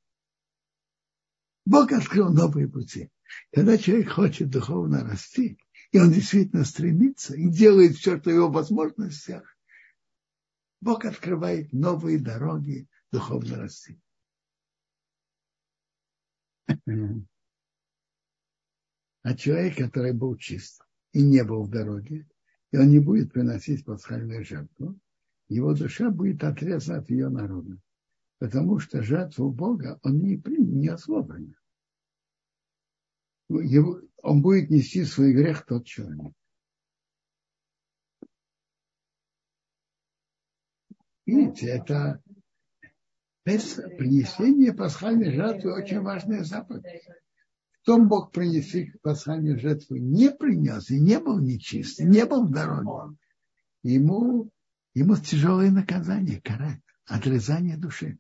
Бог 1.67 1.93
открыл 1.93 2.33
новые 2.33 2.69
пути. 2.69 3.11
Когда 3.53 3.79
человек 3.79 4.11
хочет 4.11 4.51
духовно 4.51 5.05
расти, 5.05 5.59
и 5.93 5.99
он 5.99 6.11
действительно 6.11 6.65
стремится 6.65 7.37
и 7.37 7.49
делает 7.49 7.97
все, 7.97 8.19
что 8.19 8.31
в 8.31 8.33
его 8.33 8.51
возможностях, 8.51 9.57
Бог 10.81 11.05
открывает 11.05 11.73
новые 11.73 12.19
дороги 12.19 12.89
духовно 13.13 13.57
расти. 13.57 14.01
А 19.23 19.37
человек, 19.37 19.77
который 19.77 20.15
был 20.15 20.35
чист 20.37 20.83
и 21.13 21.21
не 21.23 21.45
был 21.45 21.65
в 21.65 21.71
дороге, 21.71 22.27
и 22.73 22.79
он 22.79 22.89
не 22.89 23.01
будет 23.01 23.35
приносить 23.35 23.85
пасхальную 23.85 24.43
жертву, 24.47 24.99
его 25.49 25.75
душа 25.75 26.11
будет 26.11 26.43
отрезана 26.43 27.01
от 27.01 27.11
ее 27.11 27.29
народа. 27.29 27.79
Потому 28.39 28.79
что 28.79 29.03
жертву 29.03 29.53
Бога 29.53 30.01
он 30.03 30.21
не 30.21 30.43
не 30.47 30.89
освободен. 30.89 31.55
Его, 33.51 34.01
он 34.23 34.41
будет 34.41 34.71
нести 34.71 35.05
свой 35.05 35.35
грех 35.35 35.67
тот 35.67 35.85
человек. 35.85 36.33
Видите, 41.31 41.69
это 41.69 42.21
принесение 43.45 44.73
пасхальной 44.73 45.33
жертвы 45.33 45.81
очень 45.81 46.01
важная 46.01 46.43
заповедь. 46.43 46.85
Кто 47.83 47.99
мог 47.99 48.33
принести 48.33 48.93
пасхальную 49.03 49.59
жертву, 49.59 49.97
не 49.97 50.31
принес 50.31 50.91
и 50.91 51.01
не 51.01 51.21
был 51.21 51.39
нечист, 51.39 52.01
не 52.01 52.27
был 52.27 52.47
в 52.47 52.51
дороге. 52.51 53.17
Ему 53.83 54.51
ему 54.95 55.17
тяжелое 55.17 55.71
наказание, 55.71 56.41
карать, 56.41 56.83
отрезание 57.07 57.77
души. 57.77 58.19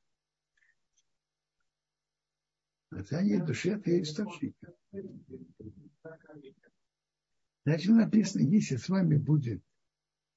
Отрезание 2.90 3.44
души– 3.44 3.70
это 3.70 4.00
источник. 4.00 4.54
Дальше 7.66 7.92
написано, 7.92 8.42
если 8.42 8.76
с 8.76 8.88
вами 8.88 9.16
будет 9.16 9.62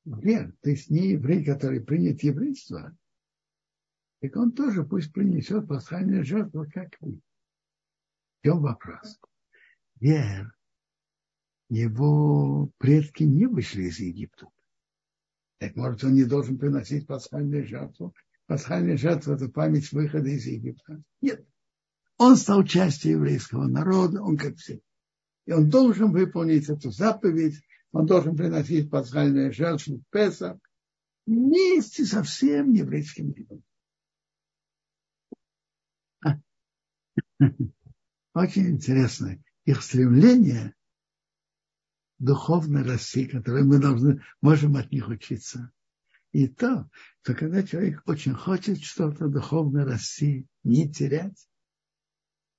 вер, 0.05 0.53
то 0.61 0.69
есть 0.69 0.89
не 0.89 1.11
еврей, 1.11 1.43
который 1.43 1.81
принят 1.81 2.21
еврейство, 2.23 2.95
так 4.21 4.35
он 4.35 4.51
тоже 4.51 4.85
пусть 4.85 5.11
принесет 5.11 5.67
пасхальную 5.67 6.23
жертву, 6.23 6.65
как 6.73 6.95
вы. 7.01 7.21
В 8.39 8.45
чем 8.45 8.61
вопрос? 8.61 9.19
Вер, 9.99 10.55
его 11.69 12.71
предки 12.77 13.23
не 13.23 13.47
вышли 13.47 13.83
из 13.83 13.99
Египта. 13.99 14.47
Так 15.59 15.75
может, 15.75 16.03
он 16.03 16.13
не 16.13 16.25
должен 16.25 16.57
приносить 16.57 17.07
пасхальную 17.07 17.65
жертву? 17.65 18.13
Пасхальная 18.45 18.97
жертва– 18.97 19.33
это 19.35 19.49
память 19.49 19.91
выхода 19.91 20.29
из 20.29 20.45
Египта. 20.45 21.01
Нет. 21.21 21.45
Он 22.17 22.35
стал 22.35 22.63
частью 22.65 23.13
еврейского 23.13 23.67
народа, 23.67 24.21
он 24.21 24.37
как 24.37 24.57
все. 24.57 24.81
И 25.45 25.51
он 25.51 25.69
должен 25.69 26.11
выполнить 26.11 26.69
эту 26.69 26.91
заповедь, 26.91 27.61
он 27.93 28.07
должен 28.07 28.35
приносить 28.35 28.89
пасхальную 28.89 29.53
жертву 29.53 29.99
в 29.99 30.03
Песах 30.11 30.57
вместе 31.25 32.03
со 32.05 32.23
всем 32.23 32.73
еврейским 32.73 33.29
народом. 33.29 33.63
Очень 38.33 38.71
интересно. 38.71 39.37
Их 39.65 39.81
стремление 39.83 40.75
духовно 42.17 42.83
расти, 42.83 43.27
которое 43.27 43.63
мы 43.63 43.79
должны, 43.79 44.23
можем 44.41 44.75
от 44.75 44.91
них 44.91 45.07
учиться. 45.07 45.71
И 46.31 46.47
то, 46.47 46.89
что 47.21 47.35
когда 47.35 47.61
человек 47.61 48.01
очень 48.07 48.33
хочет 48.33 48.81
что-то 48.81 49.27
духовно 49.27 49.85
расти, 49.85 50.47
не 50.63 50.91
терять, 50.91 51.47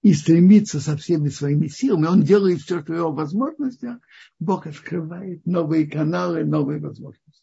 и 0.04 0.12
стремится 0.12 0.80
со 0.80 0.98
всеми 0.98 1.30
своими 1.30 1.66
силами, 1.66 2.04
он 2.04 2.22
делает 2.22 2.60
все, 2.60 2.82
что 2.82 2.92
его 2.92 3.10
возможности, 3.10 3.88
Бог 4.38 4.66
открывает 4.66 5.46
новые 5.46 5.90
каналы, 5.90 6.44
новые 6.44 6.78
возможности. 6.78 7.42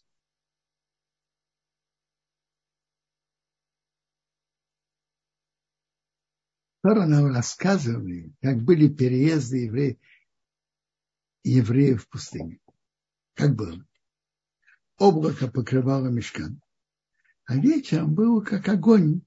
Тора 6.84 7.06
нам 7.06 7.34
рассказывали, 7.34 8.32
как 8.40 8.62
были 8.62 8.86
переезды 8.86 9.64
евреев, 9.64 9.98
евреев 11.42 12.04
в 12.04 12.08
пустыне. 12.08 12.60
Как 13.34 13.56
было? 13.56 13.84
Облако 14.98 15.48
покрывало 15.48 16.10
мешкан, 16.10 16.62
а 17.44 17.56
вечером 17.56 18.14
было 18.14 18.40
как 18.40 18.68
огонь 18.68 19.22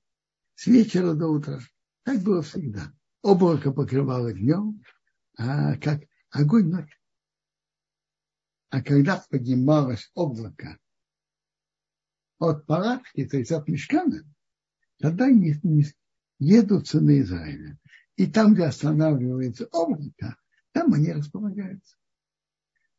с 0.56 0.68
вечера 0.68 1.15
до 1.15 1.27
утра. 1.27 1.60
Так 2.04 2.22
было 2.24 2.42
всегда. 2.42 2.95
Облако 3.25 3.72
покрывало 3.72 4.32
днем, 4.34 4.84
а 5.36 5.77
как 5.77 6.03
огонь 6.29 6.70
ночью. 6.70 7.00
А 8.70 8.84
когда 8.84 9.25
поднималось 9.32 10.12
облако 10.13 10.77
от 12.38 12.67
палатки, 12.67 13.25
то 13.25 13.38
есть 13.38 13.51
от 13.51 13.67
мешкана, 13.67 14.24
тогда 15.00 15.27
не, 15.32 15.60
не, 15.63 15.86
едут 16.38 16.88
сыны 16.88 17.22
Израиля. 17.22 17.79
И 18.15 18.27
там, 18.27 18.53
где 18.53 18.65
останавливается 18.65 19.70
облако, 19.72 20.38
там 20.72 20.94
они 20.94 21.12
располагаются. 21.12 21.98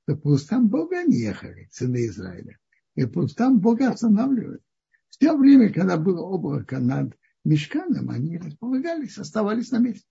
То 0.07 0.17
по 0.17 0.31
устам 0.31 0.67
Бога 0.67 1.03
они 1.03 1.19
ехали, 1.19 1.69
сыны 1.71 2.05
Израиля. 2.07 2.59
И 2.97 3.07
по 3.07 3.21
устам 3.21 3.61
Бога 3.61 3.93
останавливает. 3.93 4.65
В 5.09 5.19
то 5.19 5.37
время, 5.37 5.73
когда 5.73 5.97
было 5.97 6.23
облако 6.23 6.81
над 6.81 7.17
мешканом, 7.47 8.11
они 8.11 8.39
располагались, 8.39 9.19
оставались 9.19 9.71
на 9.71 9.79
месте. 9.79 10.09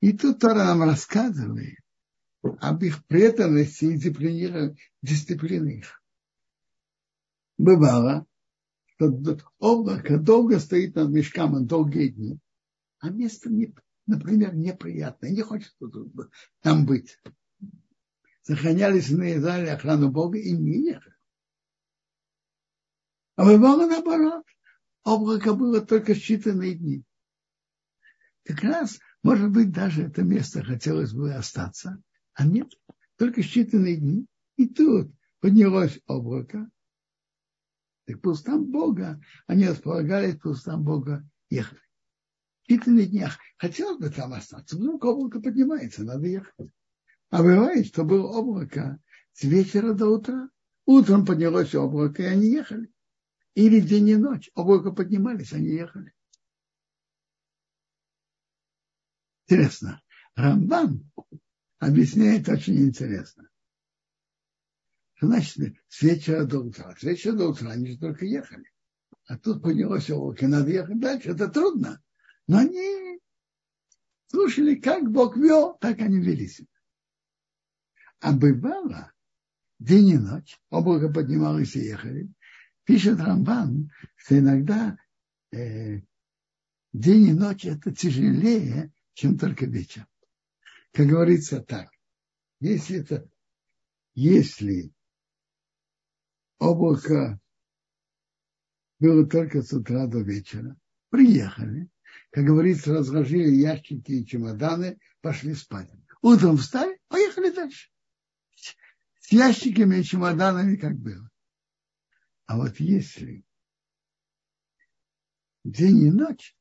И 0.00 0.12
тут 0.12 0.38
Тора 0.38 0.64
нам 0.64 0.82
рассказывает 0.82 1.78
об 2.42 2.82
их 2.82 3.04
преданности 3.06 3.86
и 3.86 3.96
дисциплине 5.02 5.78
их. 5.78 6.02
Бывало, 7.56 8.26
что 8.84 9.10
облако 9.58 10.18
долго 10.18 10.58
стоит 10.58 10.94
над 10.96 11.10
мешками 11.10 11.64
долгие 11.64 12.08
дни, 12.08 12.38
а 12.98 13.08
место, 13.10 13.48
не, 13.48 13.74
например, 14.06 14.54
неприятное, 14.54 15.30
не 15.30 15.40
хочет 15.40 15.74
там 16.60 16.84
быть. 16.84 17.18
Сохранялись 18.42 19.08
на 19.08 19.34
Израиле 19.36 19.72
охрану 19.72 20.10
Бога 20.10 20.38
и 20.38 20.52
не 20.52 20.88
ехали. 20.90 21.14
А 23.36 23.44
бывало 23.46 23.86
наоборот. 23.86 24.44
Облако 25.04 25.54
было 25.54 25.80
только 25.80 26.12
считанные 26.12 26.72
дни. 26.72 27.04
Как 28.44 28.62
раз, 28.62 28.98
может 29.22 29.50
быть, 29.50 29.70
даже 29.70 30.04
это 30.04 30.22
место 30.22 30.62
хотелось 30.62 31.12
бы 31.12 31.32
остаться, 31.32 32.02
а 32.32 32.46
нет, 32.46 32.72
только 33.16 33.42
считанные 33.42 33.96
дни. 33.96 34.26
И 34.56 34.68
тут 34.68 35.12
поднялось 35.40 36.00
облако, 36.06 36.70
так 38.06 38.20
по 38.20 38.30
устам 38.30 38.70
Бога 38.70 39.20
они 39.46 39.68
располагались 39.68 40.36
по 40.36 40.48
устам 40.48 40.84
Бога 40.84 41.26
ехали. 41.48 41.80
В 42.66 42.86
на 42.86 43.04
днях 43.04 43.38
хотелось 43.58 43.98
бы 43.98 44.08
там 44.08 44.32
остаться, 44.32 44.76
вдруг 44.76 45.04
облако 45.04 45.40
поднимается, 45.40 46.02
надо 46.02 46.26
ехать. 46.26 46.70
А 47.30 47.42
бывает, 47.42 47.86
что 47.86 48.04
было 48.04 48.26
облако 48.26 48.98
с 49.32 49.42
вечера 49.42 49.92
до 49.92 50.08
утра. 50.08 50.48
Утром 50.86 51.24
поднялось 51.24 51.74
облако, 51.74 52.22
и 52.22 52.26
они 52.26 52.50
ехали. 52.50 52.93
Или 53.54 53.80
день 53.80 54.08
и 54.08 54.16
ночь. 54.16 54.50
Облако 54.54 54.90
поднимались, 54.90 55.52
они 55.52 55.68
ехали. 55.68 56.12
Интересно. 59.46 60.02
Рамбан 60.34 61.08
объясняет 61.78 62.48
очень 62.48 62.78
интересно. 62.78 63.48
Значит, 65.20 65.76
с 65.88 66.02
вечера 66.02 66.44
до 66.44 66.60
утра. 66.60 66.94
С 66.98 67.02
вечера 67.02 67.32
до 67.34 67.48
утра 67.48 67.70
они 67.70 67.92
же 67.92 67.98
только 67.98 68.24
ехали. 68.24 68.70
А 69.26 69.38
тут 69.38 69.62
поднялось 69.62 70.10
облако, 70.10 70.48
надо 70.48 70.70
ехать 70.70 71.00
дальше. 71.00 71.30
Это 71.30 71.48
трудно. 71.48 72.02
Но 72.46 72.58
они 72.58 73.20
слушали, 74.26 74.74
как 74.74 75.10
Бог 75.10 75.36
вел, 75.36 75.78
так 75.78 76.00
они 76.00 76.20
вели 76.20 76.48
себя. 76.48 76.68
А 78.20 78.32
бывало 78.32 79.12
день 79.78 80.08
и 80.08 80.18
ночь, 80.18 80.60
облако 80.70 81.08
поднималось 81.08 81.76
и 81.76 81.80
ехали. 81.80 82.33
Пишет 82.84 83.18
Рамбан, 83.18 83.90
что 84.16 84.38
иногда 84.38 84.98
э, 85.52 86.00
день 86.92 87.28
и 87.28 87.32
ночь 87.32 87.64
это 87.64 87.94
тяжелее, 87.94 88.92
чем 89.14 89.38
только 89.38 89.66
вечер. 89.66 90.06
Как 90.92 91.06
говорится 91.06 91.60
так, 91.60 91.90
если 92.60 93.00
это, 93.00 93.28
если 94.14 94.92
облако 96.58 97.40
было 98.98 99.26
только 99.26 99.62
с 99.62 99.72
утра 99.72 100.06
до 100.06 100.20
вечера. 100.20 100.76
Приехали, 101.10 101.88
как 102.30 102.44
говорится, 102.44 102.94
разложили 102.94 103.50
ящики 103.50 104.12
и 104.12 104.26
чемоданы, 104.26 104.98
пошли 105.20 105.54
спать. 105.54 105.90
Утром 106.22 106.56
встали, 106.56 106.98
поехали 107.08 107.50
дальше. 107.50 107.90
С 109.20 109.30
ящиками 109.32 110.00
и 110.00 110.04
чемоданами, 110.04 110.76
как 110.76 110.96
было. 110.96 111.30
А 112.46 112.56
вот 112.56 112.78
если 112.78 113.44
день 115.64 116.02
и 116.02 116.10
ночь, 116.10 116.56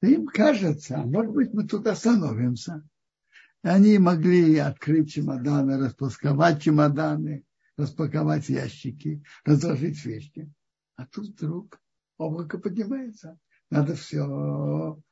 то 0.00 0.06
им 0.06 0.26
кажется, 0.26 0.98
а 0.98 1.04
может 1.04 1.32
быть, 1.32 1.52
мы 1.52 1.66
тут 1.66 1.86
остановимся. 1.86 2.88
Они 3.62 3.98
могли 3.98 4.56
открыть 4.58 5.12
чемоданы, 5.12 5.78
распусковать 5.78 6.62
чемоданы, 6.62 7.44
распаковать 7.76 8.48
ящики, 8.48 9.24
разложить 9.44 10.04
вещи. 10.04 10.52
А 10.94 11.06
тут 11.06 11.28
вдруг 11.28 11.80
облако 12.18 12.58
поднимается. 12.58 13.38
Надо 13.70 13.96
все 13.96 15.02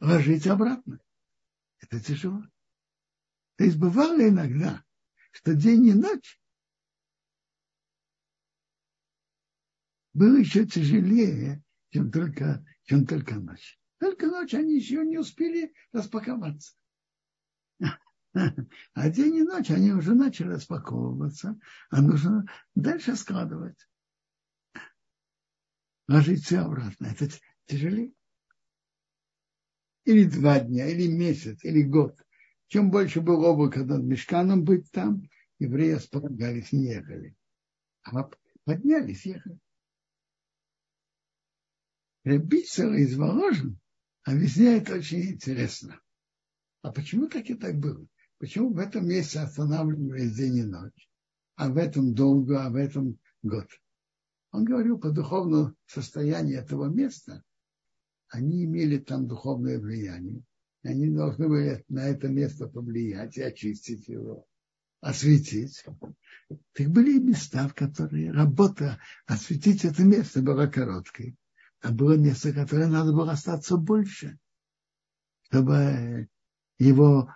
ложить 0.00 0.46
обратно. 0.46 1.00
Это 1.80 2.00
тяжело. 2.00 2.42
То 3.56 3.64
есть 3.64 3.76
бывало 3.76 4.26
иногда, 4.26 4.82
что 5.32 5.54
день 5.54 5.86
и 5.86 5.92
ночь 5.92 6.39
было 10.20 10.36
еще 10.36 10.66
тяжелее, 10.66 11.64
чем 11.94 12.12
только, 12.12 12.62
чем 12.84 13.06
только 13.06 13.36
ночь. 13.36 13.80
Только 13.98 14.26
ночь 14.26 14.52
они 14.52 14.76
еще 14.76 15.02
не 15.02 15.16
успели 15.16 15.72
распаковаться. 15.92 16.74
А 18.34 19.08
день 19.08 19.36
и 19.36 19.42
ночь 19.42 19.70
они 19.70 19.92
уже 19.92 20.14
начали 20.14 20.48
распаковываться, 20.48 21.58
а 21.88 22.02
нужно 22.02 22.44
дальше 22.74 23.16
складывать. 23.16 23.88
Ложить 26.06 26.44
все 26.44 26.58
обратно. 26.58 27.06
Это 27.06 27.26
тяжелее. 27.64 28.12
Или 30.04 30.24
два 30.24 30.60
дня, 30.60 30.86
или 30.86 31.08
месяц, 31.08 31.64
или 31.64 31.82
год. 31.82 32.20
Чем 32.66 32.90
больше 32.90 33.22
было 33.22 33.48
облако 33.48 33.86
над 33.86 34.04
мешканом 34.04 34.64
быть 34.64 34.90
там, 34.90 35.22
евреи 35.58 35.94
споткались, 35.94 36.72
не 36.72 36.88
ехали. 36.88 37.34
А 38.02 38.30
поднялись, 38.66 39.24
ехали. 39.24 39.58
Рябицер 42.24 42.92
из 42.94 43.16
Воложин 43.16 43.78
объясняет 44.24 44.90
очень 44.90 45.22
интересно. 45.22 46.00
А 46.82 46.92
почему 46.92 47.28
так 47.28 47.48
и 47.48 47.54
так 47.54 47.78
было? 47.78 48.06
Почему 48.38 48.72
в 48.72 48.78
этом 48.78 49.06
месте 49.06 49.40
останавливались 49.40 50.34
день 50.34 50.56
и 50.56 50.62
ночь, 50.62 51.08
а 51.56 51.70
в 51.70 51.76
этом 51.76 52.14
долго, 52.14 52.64
а 52.64 52.70
в 52.70 52.76
этом 52.76 53.18
год? 53.42 53.66
Он 54.52 54.64
говорил 54.64 54.98
по 54.98 55.10
духовному 55.10 55.74
состоянию 55.86 56.58
этого 56.58 56.86
места, 56.86 57.44
они 58.30 58.64
имели 58.64 58.98
там 58.98 59.26
духовное 59.26 59.78
влияние. 59.78 60.42
Они 60.82 61.10
должны 61.10 61.48
были 61.48 61.84
на 61.88 62.06
это 62.06 62.28
место 62.28 62.68
повлиять 62.68 63.36
и 63.36 63.42
очистить 63.42 64.08
его, 64.08 64.46
осветить. 65.00 65.84
Так 66.72 66.88
были 66.88 67.18
места, 67.18 67.68
в 67.68 67.74
которые 67.74 68.32
работа 68.32 68.98
осветить 69.26 69.84
это 69.84 70.04
место 70.04 70.42
была 70.42 70.68
короткой. 70.68 71.36
А 71.80 71.90
было 71.90 72.16
место, 72.16 72.52
которое 72.52 72.88
надо 72.88 73.12
было 73.12 73.32
остаться 73.32 73.76
больше, 73.76 74.38
чтобы 75.44 76.28
его 76.78 77.32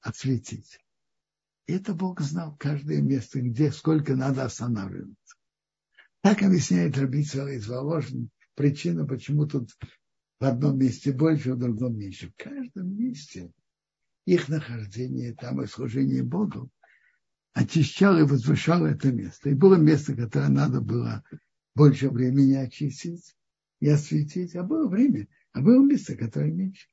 осветить. 0.00 0.80
Это 1.66 1.94
Бог 1.94 2.20
знал 2.20 2.56
каждое 2.58 3.00
место, 3.00 3.40
где, 3.40 3.70
сколько 3.70 4.16
надо 4.16 4.44
останавливаться. 4.44 5.36
Так 6.20 6.42
объясняет 6.42 6.98
Рабица 6.98 7.46
из 7.48 7.68
Воложин 7.68 8.30
причина, 8.54 9.06
почему 9.06 9.46
тут 9.46 9.70
в 10.40 10.44
одном 10.44 10.78
месте 10.78 11.12
больше, 11.12 11.54
в 11.54 11.58
другом 11.58 11.96
меньше. 11.96 12.30
В 12.30 12.42
каждом 12.42 12.96
месте 12.96 13.52
их 14.26 14.48
нахождение 14.48 15.34
там 15.34 15.62
и 15.62 15.66
служение 15.66 16.22
Богу 16.22 16.68
очищало 17.52 18.18
и 18.18 18.24
возвышало 18.24 18.86
это 18.88 19.12
место. 19.12 19.50
И 19.50 19.54
было 19.54 19.76
место, 19.76 20.16
которое 20.16 20.48
надо 20.48 20.80
было 20.80 21.22
больше 21.74 22.10
времени 22.10 22.54
очистить 22.54 23.34
и 23.80 23.88
осветить, 23.88 24.54
а 24.56 24.62
было 24.62 24.88
время, 24.88 25.28
а 25.52 25.60
было 25.60 25.84
место, 25.84 26.16
которое 26.16 26.52
меньше. 26.52 26.88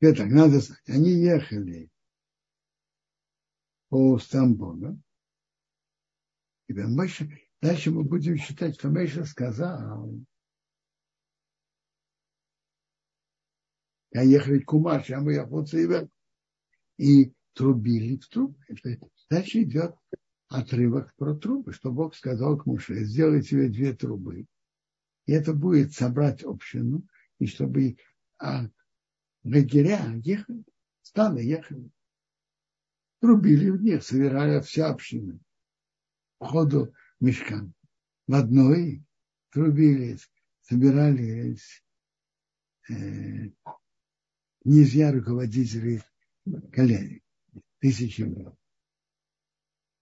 Это 0.00 0.24
надо 0.24 0.60
знать. 0.60 0.88
Они 0.88 1.10
ехали 1.10 1.90
по 3.90 4.18
Стамбулу. 4.18 4.98
И 6.68 6.72
Мойша, 6.72 7.28
дальше 7.60 7.90
мы 7.90 8.04
будем 8.04 8.36
считать, 8.36 8.76
что 8.76 8.88
Мойша 8.88 9.24
сказал, 9.24 10.14
я 14.12 14.22
ехали 14.22 14.60
Кумаш, 14.60 15.10
а 15.10 15.20
мы 15.20 15.34
ехали 15.34 16.08
и 16.96 17.32
трубили 17.52 18.16
в 18.16 18.28
трубы. 18.28 18.56
Дальше 19.28 19.62
идет 19.62 19.94
отрывок 20.50 21.14
про 21.14 21.34
трубы, 21.34 21.72
что 21.72 21.92
Бог 21.92 22.14
сказал 22.14 22.58
к 22.58 22.66
Муше, 22.66 23.04
сделай 23.04 23.40
тебе 23.40 23.68
две 23.68 23.94
трубы. 23.94 24.46
И 25.26 25.32
это 25.32 25.54
будет 25.54 25.94
собрать 25.94 26.42
общину, 26.42 27.06
и 27.38 27.46
чтобы 27.46 27.96
а, 28.38 28.68
лагеря 29.44 30.12
ехали, 30.24 30.64
станы 31.02 31.38
ехали. 31.38 31.90
Трубили 33.20 33.70
в 33.70 33.80
них, 33.80 34.02
собирая 34.02 34.60
вся 34.60 34.90
община. 34.90 35.38
Входу 36.40 36.92
в 37.20 37.24
мешкан. 37.24 37.72
В 38.26 38.34
одной 38.34 39.04
трубились, 39.50 40.28
собирались 40.62 41.84
э, 42.88 43.50
князья, 44.62 45.12
руководители 45.12 46.02
колени, 46.72 47.22
тысячи 47.78 48.22
миллионов. 48.22 48.59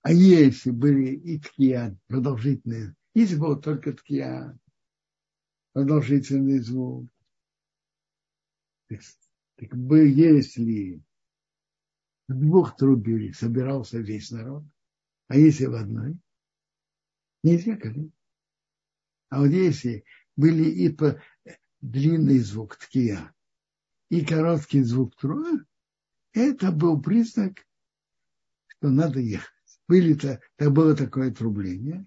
А 0.09 0.13
если 0.13 0.71
были 0.71 1.11
и 1.17 1.39
ткия 1.39 1.95
продолжительные, 2.07 2.97
если 3.13 3.37
был 3.37 3.61
только 3.61 3.93
ткия, 3.93 4.59
продолжительный 5.75 6.61
звук, 6.61 7.11
так, 8.89 9.01
так 9.57 9.77
бы, 9.77 10.09
если 10.09 11.03
в 12.27 12.41
двух 12.41 12.75
трубили 12.79 13.33
собирался 13.33 13.99
весь 13.99 14.31
народ, 14.31 14.65
а 15.27 15.37
если 15.37 15.67
в 15.67 15.75
одной, 15.75 16.17
нельзя 17.43 17.77
колить. 17.77 18.15
А 19.29 19.41
вот 19.41 19.51
если 19.51 20.07
были 20.37 20.71
и 20.71 20.89
по 20.89 21.23
длинный 21.83 22.39
звук 22.39 22.77
ткия, 22.77 23.35
и 24.09 24.25
короткий 24.25 24.81
звук 24.81 25.15
труа, 25.17 25.59
это 26.33 26.73
был 26.73 26.99
признак, 26.99 27.69
что 28.69 28.89
надо 28.89 29.21
ехать 29.21 29.58
были-то, 29.89 30.41
так 30.57 30.73
было 30.73 30.95
такое 30.95 31.33
трубление, 31.33 32.07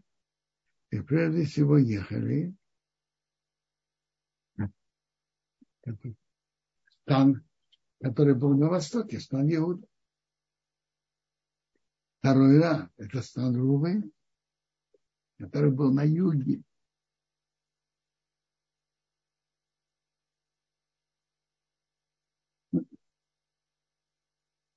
и 0.91 1.01
прежде 1.01 1.45
всего 1.45 1.77
ехали 1.77 2.55
стан, 7.03 7.43
который 7.99 8.35
был 8.35 8.55
на 8.55 8.69
востоке, 8.69 9.19
стан 9.19 9.51
Иуда. 9.53 9.85
Второй 12.19 12.59
раз 12.59 12.87
это 12.97 13.21
стан 13.23 13.55
Рувы, 13.55 14.11
который 15.37 15.71
был 15.71 15.91
на 15.91 16.03
юге. 16.03 16.63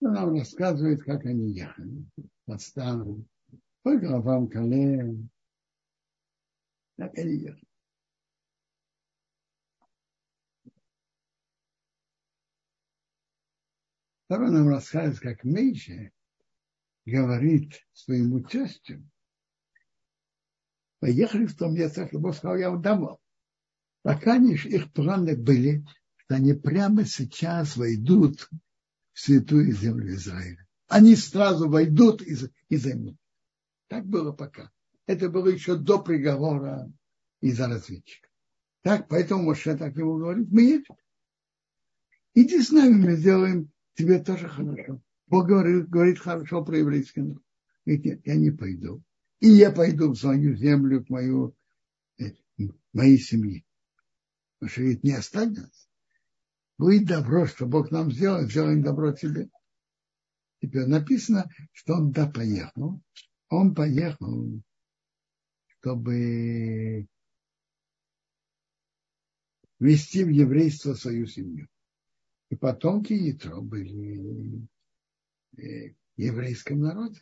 нам 0.01 0.37
рассказывает, 0.37 1.03
как 1.03 1.25
они 1.25 1.51
ехали 1.53 2.05
под 2.47 2.61
станом, 2.61 3.29
по 3.83 3.97
головам 3.97 4.49
колен. 4.49 5.31
Так 6.97 7.17
они 7.19 7.37
ехали. 7.37 7.65
Второй 14.27 14.51
нам 14.51 14.69
рассказывает, 14.69 15.21
как 15.21 15.45
Мейша 15.45 16.11
говорит 17.05 17.87
своему 17.93 18.41
тестю, 18.41 19.07
поехали 20.99 21.47
в 21.47 21.57
том 21.57 21.75
место, 21.75 22.09
что 22.09 22.19
Бог 22.19 22.35
сказал, 22.35 22.57
я 22.57 22.73
удавал. 22.73 23.21
Пока 24.03 24.37
их 24.37 24.93
планы 24.93 25.37
были, 25.37 25.87
что 26.17 26.37
они 26.37 26.55
прямо 26.55 27.05
сейчас 27.05 27.77
войдут 27.77 28.49
в 29.13 29.21
святую 29.21 29.73
землю 29.73 30.15
Израиля. 30.15 30.64
Они 30.89 31.17
сразу 31.17 31.69
войдут 31.69 32.23
и, 32.23 32.37
и 32.69 32.77
займут. 32.77 33.17
Так 33.89 34.07
было 34.07 34.33
пока. 34.33 34.71
Это 35.07 35.29
было 35.29 35.49
еще 35.49 35.77
до 35.77 35.99
приговора 36.03 36.93
из-за 37.41 37.69
разведчика. 37.69 38.29
Так, 38.83 39.09
поэтому 39.09 39.45
Моше 39.45 39.77
так 39.77 39.97
ему 39.97 40.19
говорит, 40.19 40.49
мы 40.51 40.63
едем. 40.63 40.97
Иди 42.35 42.61
с 42.61 42.71
нами, 42.71 42.95
мы 42.95 43.17
сделаем 43.17 43.71
тебе 43.95 44.19
тоже 44.19 44.49
хорошо. 44.49 45.01
Бог 45.27 45.47
говорит, 45.47 45.89
говорит 45.89 46.19
хорошо 46.19 46.65
про 46.65 46.79
еврейский 46.79 47.21
народ. 47.21 47.43
Говорит, 47.87 48.27
я 48.27 48.35
не 48.37 48.51
пойду. 48.51 49.03
И 49.41 49.49
я 49.49 49.71
пойду 49.71 50.11
в 50.11 50.17
свою 50.17 50.55
землю, 50.57 51.05
к 51.05 51.11
мою, 51.11 51.55
э, 52.19 52.33
моей 52.93 53.19
семье. 53.19 53.65
Потому 54.59 54.73
говорит, 54.77 55.05
не 55.05 55.13
нас. 55.13 55.89
Будет 56.77 57.07
добро, 57.07 57.47
что 57.47 57.67
Бог 57.67 57.91
нам 57.91 58.11
сделал, 58.11 58.43
сделаем 58.43 58.83
добро 58.83 59.13
тебе. 59.13 59.49
Теперь 60.65 60.87
написано, 60.87 61.51
что 61.73 61.93
он 61.93 62.11
да 62.11 62.27
поехал. 62.27 62.99
Он 63.51 63.75
поехал, 63.75 64.63
чтобы 65.67 67.07
вести 69.79 70.25
в 70.25 70.31
еврейство 70.31 70.95
свою 70.95 71.27
семью. 71.27 71.69
И 72.49 72.57
потомки 72.57 73.13
Ятро 73.13 73.61
были 73.61 74.67
э, 75.59 75.95
еврейским 76.17 76.81
народом. 76.81 77.21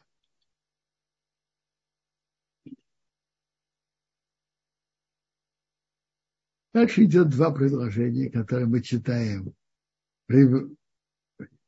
Дальше 6.72 7.06
идет 7.06 7.30
два 7.30 7.52
предложения, 7.52 8.30
которые 8.30 8.68
мы 8.68 8.82
читаем 8.82 9.52
при 10.26 10.46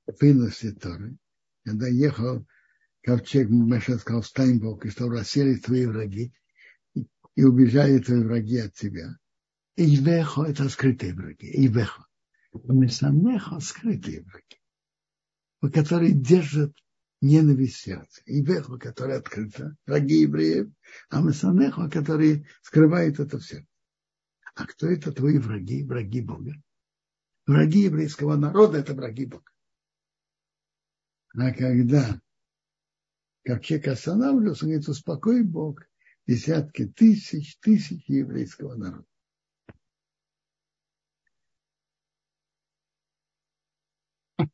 выносе 0.06 0.70
Торы. 0.70 1.18
Когда 1.64 1.88
ехал 1.88 2.46
ковчег, 3.03 3.48
Маша 3.50 3.98
сказал, 3.98 4.22
встань 4.22 4.59
Бог, 4.59 4.85
и 4.85 4.90
что 4.90 5.09
расселись 5.09 5.62
твои 5.62 5.87
враги, 5.87 6.33
и 6.94 7.44
убежали 7.44 7.98
твои 7.98 8.22
враги 8.22 8.59
от 8.59 8.74
тебя. 8.74 9.16
И 9.77 9.96
вехо– 9.96 10.44
это 10.48 10.68
скрытые 10.68 11.14
враги. 11.14 11.46
И 11.46 11.66
вехо. 11.66 12.07
Месамехо– 12.53 13.59
скрытые 13.61 14.22
враги, 14.22 15.72
которые 15.72 16.12
держат 16.12 16.77
ненависть 17.20 17.79
сердца. 17.79 18.22
И 18.27 18.42
вехо, 18.42 18.79
которое 18.79 19.18
открыто, 19.18 19.77
враги 19.87 20.20
евреев, 20.20 20.68
а 21.11 21.22
месамехо, 21.22 21.90
которые 21.90 22.46
скрывают 22.62 23.18
это 23.18 23.38
в 23.38 23.44
сердце. 23.44 23.66
А 24.55 24.66
кто 24.66 24.87
это 24.87 25.11
твои 25.12 25.38
враги, 25.38 25.83
враги 25.83 26.20
Бога? 26.20 26.53
враги 27.46 27.81
еврейского 27.81 28.37
народа– 28.37 28.79
это 28.79 28.94
враги 28.94 29.27
Бога. 29.27 29.50
А 31.36 31.52
когда 31.52 32.20
ковчег 33.44 33.88
останавливался, 33.88 34.66
он 34.66 34.70
говорит, 34.70 34.88
успокой 34.88 35.42
Бог 35.42 35.82
десятки 36.28 36.86
тысяч, 36.86 37.58
тысяч 37.58 38.04
еврейского 38.08 38.76
народа. 38.76 39.04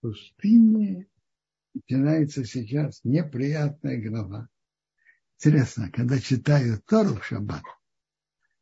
Пустыне 0.00 1.06
начинается 1.74 2.44
сейчас 2.44 3.04
неприятная 3.04 4.00
глава. 4.00 4.48
Интересно, 5.36 5.90
когда 5.92 6.18
читаю 6.18 6.80
Тору 6.86 7.16
в 7.16 7.24
шаббат, 7.24 7.62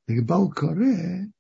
так 0.07 0.25
Балкоре 0.25 1.31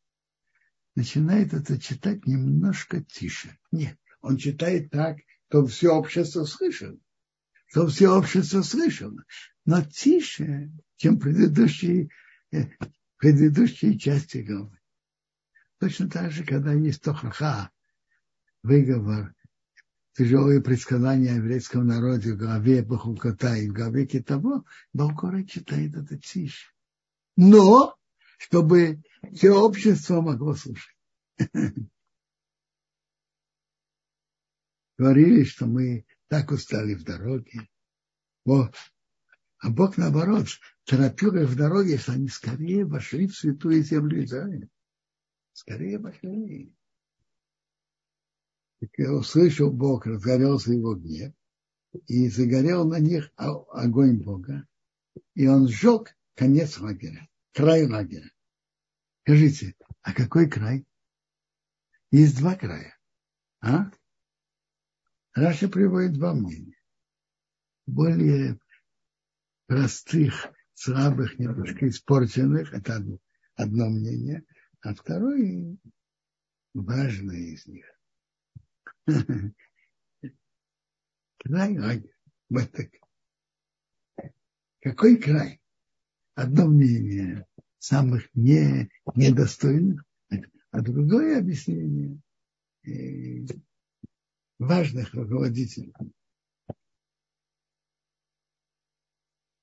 начинает 0.97 1.55
это 1.55 1.79
читать 1.79 2.27
немножко 2.27 3.05
тише. 3.05 3.57
Нет, 3.71 3.97
он 4.21 4.39
читает 4.39 4.91
так, 4.91 5.19
что 5.49 5.65
все 5.67 5.91
общество 5.91 6.45
слышало. 6.45 6.99
Что 7.67 7.87
все 7.87 8.09
общество 8.09 8.63
слышало. 8.63 9.23
Но 9.65 9.83
тише, 9.85 10.73
чем 10.97 11.21
предыдущие, 11.21 12.09
э, 12.51 12.65
предыдущие 13.19 13.99
части 13.99 14.39
главы. 14.39 14.79
Точно 15.79 16.09
так 16.09 16.33
же, 16.33 16.45
когда 16.45 16.73
есть 16.73 17.03
тохаха, 17.03 17.71
выговор, 18.63 19.35
тяжелые 20.17 20.63
предсказания 20.63 21.33
о 21.33 21.37
еврейском 21.37 21.87
народе 21.87 22.33
в 22.33 22.39
главе 22.39 22.83
Бахукота 22.83 23.57
и 23.57 23.69
в 23.69 23.75
главе 23.75 24.07
Китаво, 24.07 24.65
Балкора 24.95 25.45
читает 25.45 25.95
это 25.95 26.17
тише. 26.17 26.73
Но, 27.37 27.97
чтобы 28.37 29.03
все 29.35 29.51
общество 29.53 30.21
могло 30.21 30.55
слушать. 30.55 30.97
Говорили, 34.99 35.45
что 35.45 35.67
мы 35.67 36.07
так 36.29 36.51
устали 36.51 36.95
в 36.95 37.05
дороге. 37.05 37.69
Вот. 38.45 38.75
А 39.59 39.71
Бог, 39.71 39.97
наоборот, 39.97 40.49
торопил 40.85 41.35
их 41.35 41.49
в 41.49 41.57
дороге, 41.57 41.99
что 41.99 42.13
они 42.13 42.29
скорее 42.29 42.85
вошли 42.85 43.27
в 43.27 43.37
святую 43.37 43.83
землю 43.83 44.25
Израиля. 44.25 44.69
Скорее 45.53 45.99
вошли. 45.99 46.73
Так 48.81 48.91
услышал 49.11 49.73
Бог, 49.73 50.07
разгорелся 50.07 50.73
его 50.73 50.95
гнев, 50.95 51.33
и 52.07 52.29
загорел 52.29 52.87
на 52.87 52.99
них 52.99 53.31
огонь 53.37 54.23
Бога, 54.23 54.67
и 55.35 55.47
он 55.47 55.69
сжег 55.69 56.15
конец 56.35 56.79
лагеря, 56.79 57.29
край 57.57 57.87
лагеря. 57.87 58.31
Скажите, 59.23 59.75
а 60.03 60.13
какой 60.13 60.49
край? 60.49 60.87
Есть 62.11 62.39
два 62.39 62.55
края. 62.55 62.97
А? 63.61 63.91
Раша 65.33 65.69
приводит 65.69 66.13
два 66.13 66.35
мнения. 66.35 66.79
Более 67.87 68.61
простых, 69.67 70.53
слабых, 70.75 71.39
немножко 71.39 71.89
испорченных, 71.89 72.75
это 72.75 72.97
одно, 72.97 73.19
одно 73.55 73.89
мнение, 73.89 74.45
а 74.83 74.95
второе 74.95 75.79
важное 76.75 77.39
из 77.39 77.67
них. 77.67 77.87
Край 81.39 81.79
лагерь. 81.79 82.15
Какой 84.81 85.17
край? 85.17 85.61
Одно 86.37 86.67
мнение 86.69 87.47
самых 87.79 88.29
не, 88.35 88.89
недостойных, 89.17 90.05
а 90.71 90.81
другое 90.81 91.39
объяснение 91.39 92.21
э, 92.85 93.45
важных 94.61 95.13
руководителей. 95.15 95.93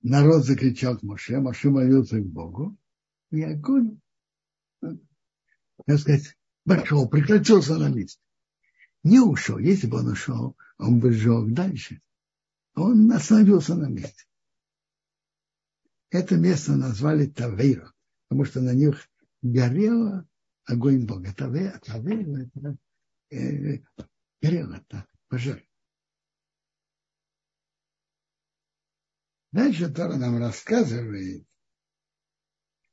Народ 0.02 0.44
закричал 0.44 0.98
к 0.98 1.04
Моше, 1.04 1.40
Моше 1.40 1.70
молился 1.70 2.20
к 2.20 2.26
Богу, 2.26 2.78
и 3.32 3.42
огонь, 3.42 4.02
так 4.82 5.98
сказать, 5.98 6.36
пошел, 6.66 7.08
прекратился 7.08 7.78
на 7.78 7.88
месте 7.88 8.20
не 9.04 9.20
ушел. 9.20 9.58
Если 9.60 9.88
бы 9.88 10.00
он 10.00 10.08
ушел, 10.08 10.58
он 10.78 11.00
бы 11.00 11.12
сжег 11.12 11.54
дальше. 11.54 12.02
Он 12.76 13.12
остановился 13.12 13.76
на 13.76 13.88
месте. 13.88 14.26
Это 16.14 16.36
место 16.36 16.74
назвали 16.76 17.26
Тавейро, 17.26 17.92
потому 18.28 18.46
что 18.46 18.62
на 18.62 18.72
них 18.72 19.10
горело 19.42 20.30
огонь 20.64 21.08
Бога. 21.08 21.34
Тавейро, 21.34 21.80
Тавейро 21.80 22.44
это 22.44 22.78
э, 23.32 23.84
горело 24.40 24.80
так, 24.90 25.10
пожар. 25.28 25.66
Дальше 29.52 29.92
Тора 29.92 30.18
нам 30.18 30.38
рассказывает, 30.38 31.48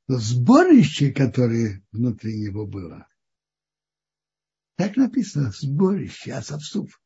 что 0.05 0.17
сборище, 0.17 1.11
которое 1.11 1.85
внутри 1.91 2.39
него 2.39 2.65
было, 2.65 3.07
так 4.77 4.95
написано, 4.95 5.51
сборище 5.51 6.33
асовцов. 6.33 6.99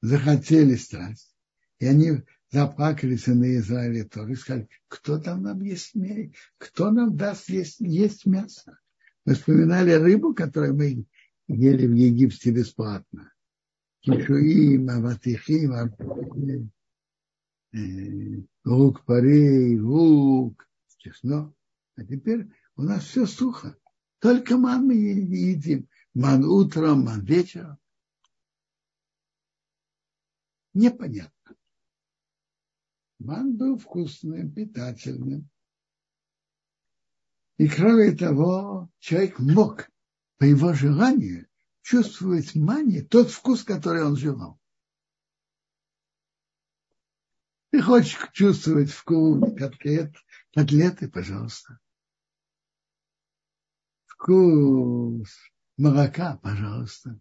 Захотели 0.00 0.74
страсть. 0.76 1.36
И 1.80 1.86
они 1.86 2.22
заплакали 2.50 3.16
сыны 3.16 3.56
Израиля 3.58 4.04
тоже 4.04 4.36
сказали, 4.36 4.68
кто 4.88 5.18
там 5.18 5.42
нам 5.42 5.60
есть? 5.60 5.94
Кто 6.58 6.90
нам 6.90 7.16
даст 7.16 7.48
есть, 7.48 7.80
есть 7.80 8.26
мясо? 8.26 8.78
Мы 9.24 9.34
вспоминали 9.34 9.92
рыбу, 9.92 10.34
которую 10.34 10.74
мы 10.74 11.04
ели 11.48 11.86
в 11.86 11.92
Египте 11.92 12.50
бесплатно. 12.50 13.32
Кишуим, 14.00 14.88
аватихим, 14.88 15.72
э, 17.74 18.42
лук 18.64 19.04
парей, 19.04 19.78
лук, 19.78 20.66
чеснок. 20.98 21.54
А 21.96 22.04
теперь 22.04 22.48
у 22.76 22.82
нас 22.82 23.04
все 23.04 23.26
сухо. 23.26 23.76
Только 24.20 24.56
ман 24.56 24.86
мы 24.86 24.94
едим. 24.94 25.88
Ман 26.14 26.44
утром, 26.44 27.02
ман 27.02 27.24
вечером. 27.24 27.78
Непонятно. 30.74 31.56
Ман 33.18 33.56
был 33.56 33.78
вкусным, 33.78 34.52
питательным. 34.52 35.50
И 37.56 37.68
кроме 37.68 38.12
того, 38.12 38.90
человек 39.00 39.38
мог 39.40 39.90
по 40.38 40.44
его 40.44 40.72
желанию 40.72 41.48
чувствовать 41.82 42.54
мане 42.54 43.02
тот 43.02 43.30
вкус, 43.30 43.64
который 43.64 44.04
он 44.04 44.16
желал. 44.16 44.60
Ты 47.70 47.82
хочешь 47.82 48.16
чувствовать 48.32 48.90
вкус 48.90 49.42
котлет, 49.58 50.14
котлеты, 50.54 51.10
пожалуйста. 51.10 51.80
Вкус 54.06 55.36
молока, 55.76 56.36
пожалуйста. 56.36 57.20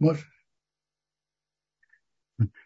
Можешь? 0.00 0.46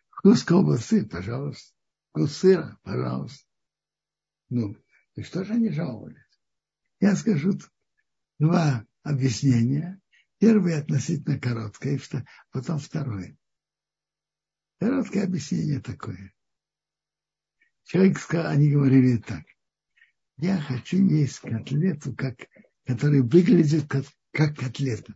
Вкус 0.09 0.43
колбасы, 0.43 1.07
пожалуйста. 1.07 1.76
Вкус 2.17 2.35
сыра, 2.39 2.79
пожалуйста. 2.83 3.45
Ну, 4.49 4.75
и 5.17 5.23
что 5.23 5.45
же 5.45 5.53
они 5.53 5.69
жаловались? 5.69 6.17
Я 6.99 7.15
скажу 7.15 7.59
два 8.39 8.87
объяснения. 9.03 10.01
Первое 10.39 10.81
относительно 10.81 11.39
короткое, 11.39 12.01
потом 12.53 12.79
второе. 12.79 13.37
Короткое 14.81 15.25
объяснение 15.25 15.79
такое. 15.79 16.33
Человек 17.85 18.19
сказал, 18.19 18.47
они 18.47 18.71
говорили 18.71 19.19
так. 19.19 19.45
Я 20.39 20.59
хочу 20.59 20.97
есть 20.97 21.41
котлету, 21.41 22.15
как, 22.17 22.37
которая 22.87 23.21
выглядит 23.21 23.89
как, 23.89 24.07
как 24.33 24.57
котлета, 24.57 25.13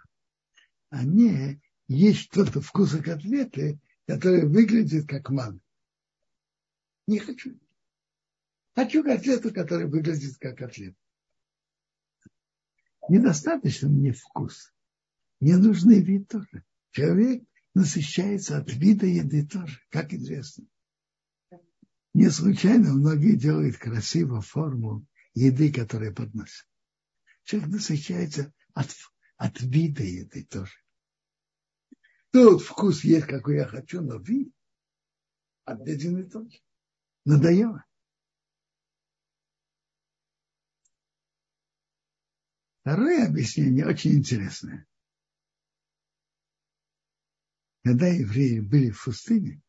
а 0.91 1.03
не 1.05 1.63
есть 1.89 2.21
что-то 2.21 2.61
вкуса 2.61 3.03
котлеты, 3.03 3.81
который 4.07 4.47
выглядит 4.47 5.09
как 5.09 5.31
ман. 5.31 5.63
Не 7.11 7.19
хочу. 7.19 7.59
Хочу 8.77 9.03
котлету, 9.03 9.53
которая 9.53 9.89
выглядит 9.89 10.37
как 10.39 10.59
котлета. 10.59 10.97
Недостаточно 13.09 13.89
мне 13.89 14.13
вкус. 14.13 14.73
Мне 15.41 15.57
нужный 15.57 16.01
вид 16.01 16.29
тоже. 16.29 16.65
Человек 16.93 17.43
насыщается 17.75 18.59
от 18.59 18.73
вида 18.73 19.07
еды 19.07 19.45
тоже, 19.45 19.81
как 19.89 20.13
известно. 20.13 20.67
Не 22.15 22.31
случайно 22.31 22.93
многие 22.93 23.35
делают 23.35 23.77
красивую 23.77 24.43
форму 24.43 25.05
еды, 25.35 25.73
которая 25.73 26.13
подносят. 26.13 26.69
Человек 27.43 27.71
насыщается 27.71 28.55
от, 28.73 28.95
от 29.37 29.61
вида 29.61 30.05
еды 30.05 30.45
тоже. 30.45 30.79
Тут 32.31 32.63
вкус 32.63 33.03
есть, 33.03 33.27
какой 33.27 33.57
я 33.57 33.67
хочу, 33.67 34.01
но 34.01 34.19
вид 34.19 34.55
один 35.65 36.19
и 36.19 36.31
тот 36.31 36.53
же. 36.53 36.61
Надоело. 37.25 37.85
Второе 42.81 43.29
объяснение 43.29 43.87
очень 43.87 44.13
интересное. 44.13 44.87
Когда 47.85 48.07
евреи 48.07 48.61
были 48.61 48.91
в 48.91 49.05
пустыне, 49.05 49.63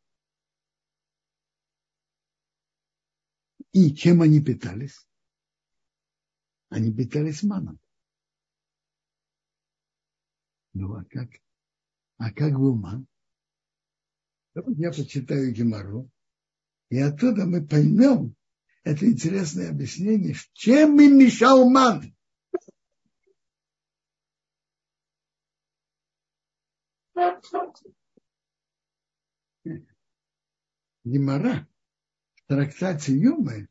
и 3.74 3.94
чем 3.96 4.22
они 4.22 4.44
питались? 4.44 5.08
Они 6.70 6.94
питались 6.94 7.44
маном. 7.44 7.80
Ну, 10.74 10.96
а 10.96 11.04
как? 11.06 11.30
А 12.18 12.32
как 12.32 12.54
был 12.54 12.76
ман? 12.76 13.08
Я 14.54 14.92
почитаю 14.92 15.54
Гемору, 15.54 16.10
и 16.92 17.00
оттуда 17.00 17.46
мы 17.46 17.66
поймем 17.66 18.36
это 18.84 19.10
интересное 19.10 19.70
объяснение, 19.70 20.36
чем 20.52 21.00
им 21.00 21.18
мешал 21.18 21.70
ман. 21.70 22.14
Гемора 31.06 31.68
в 32.36 32.48
трактате 32.48 33.18
Юмы 33.18 33.70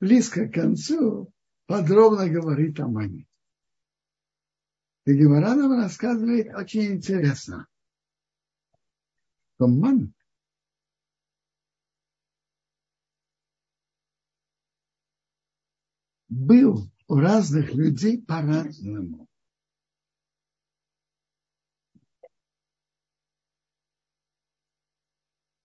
близко 0.00 0.48
к 0.48 0.54
концу 0.54 1.30
подробно 1.66 2.28
говорит 2.28 2.80
о 2.80 2.88
мане. 2.88 3.26
И 5.04 5.12
Гемора 5.12 5.54
нам 5.54 5.78
рассказывает 5.78 6.54
очень 6.54 6.94
интересно, 6.94 7.68
что 9.56 9.68
ман 9.68 10.14
был 16.32 16.90
у 17.08 17.16
разных 17.16 17.74
людей 17.74 18.22
по-разному. 18.22 19.28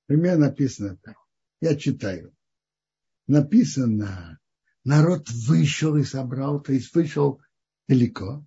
Пример 0.08 0.38
написано 0.38 0.98
так. 0.98 1.18
Я 1.62 1.76
читаю. 1.76 2.34
Написано, 3.28 4.40
народ 4.84 5.30
вышел 5.30 5.96
и 5.96 6.04
собрал, 6.04 6.62
то 6.62 6.74
есть 6.74 6.94
вышел 6.94 7.42
далеко. 7.88 8.46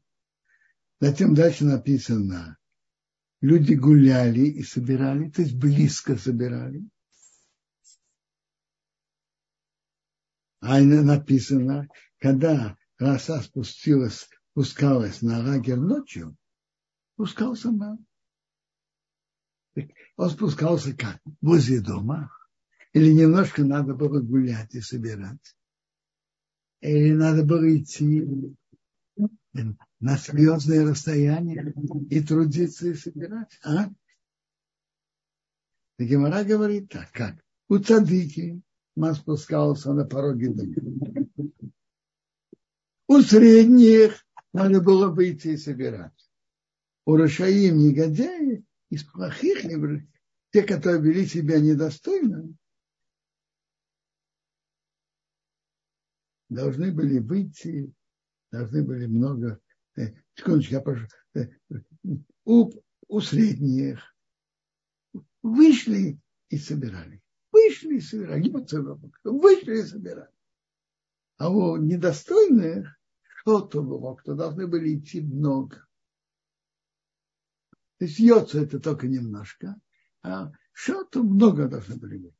Затем 1.00 1.34
дальше 1.34 1.64
написано, 1.64 2.58
люди 3.40 3.74
гуляли 3.74 4.46
и 4.46 4.62
собирали, 4.62 5.30
то 5.30 5.42
есть 5.42 5.54
близко 5.54 6.16
собирали. 6.16 6.82
А 10.60 10.78
написано, 10.80 11.88
когда 12.20 12.76
роса 12.98 13.40
спустилась, 13.42 14.28
спускалась 14.52 15.22
на 15.22 15.42
лагерь 15.42 15.76
ночью, 15.76 16.36
спускался 17.14 17.72
мам. 17.72 18.06
Он 20.16 20.30
спускался 20.30 20.94
как? 20.94 21.20
Возле 21.40 21.80
дома? 21.80 22.30
Или 22.92 23.12
немножко 23.12 23.64
надо 23.64 23.94
было 23.94 24.20
гулять 24.20 24.74
и 24.74 24.80
собирать? 24.80 25.56
Или 26.80 27.12
надо 27.12 27.44
было 27.44 27.76
идти 27.76 28.26
на 30.00 30.16
серьезное 30.18 30.84
расстояние 30.86 31.72
и 32.10 32.20
трудиться 32.20 32.88
и 32.88 32.94
собирать? 32.94 33.58
А? 33.64 33.90
Гемора 35.98 36.44
говорит 36.44 36.90
так, 36.90 37.10
как? 37.12 37.42
У 37.68 37.78
цадыки 37.78 38.60
ман 38.96 39.14
спускался 39.14 39.92
на 39.92 40.04
пороге 40.04 40.50
дома. 40.50 41.49
У 43.10 43.22
средних 43.22 44.24
надо 44.52 44.80
было 44.80 45.08
выйти 45.08 45.48
и 45.48 45.56
собирать. 45.56 46.30
У 47.04 47.16
Рашаим 47.16 47.78
негодяи 47.78 48.64
из 48.88 49.02
плохих 49.02 49.62
те, 50.52 50.62
которые 50.62 51.02
вели 51.02 51.26
себя 51.26 51.58
недостойно, 51.58 52.54
должны 56.50 56.92
были 56.92 57.18
выйти, 57.18 57.92
должны 58.52 58.84
были 58.84 59.06
много, 59.06 59.60
э, 59.96 60.14
секундочку, 60.36 60.74
я 60.74 60.80
прошу, 60.80 61.08
э, 61.34 61.48
у, 62.44 62.70
у 63.08 63.20
средних 63.20 64.14
вышли 65.42 66.20
и 66.48 66.58
собирали. 66.58 67.20
Вышли 67.50 67.96
и 67.96 68.00
собирали. 68.00 68.48
Вышли 69.24 69.80
и 69.80 69.82
собирали. 69.82 70.30
А 71.38 71.50
у 71.50 71.76
недостойных 71.76 72.99
что-то 73.40 73.82
было, 73.82 74.14
кто 74.16 74.34
должны 74.34 74.66
были 74.66 74.98
идти 74.98 75.20
много. 75.20 75.86
То 77.98 78.04
есть 78.04 78.18
йоцу 78.18 78.62
это 78.62 78.80
только 78.80 79.06
немножко, 79.08 79.80
а 80.22 80.52
что-то 80.72 81.22
много 81.22 81.68
должно 81.68 81.96
были 81.96 82.18
быть. 82.18 82.34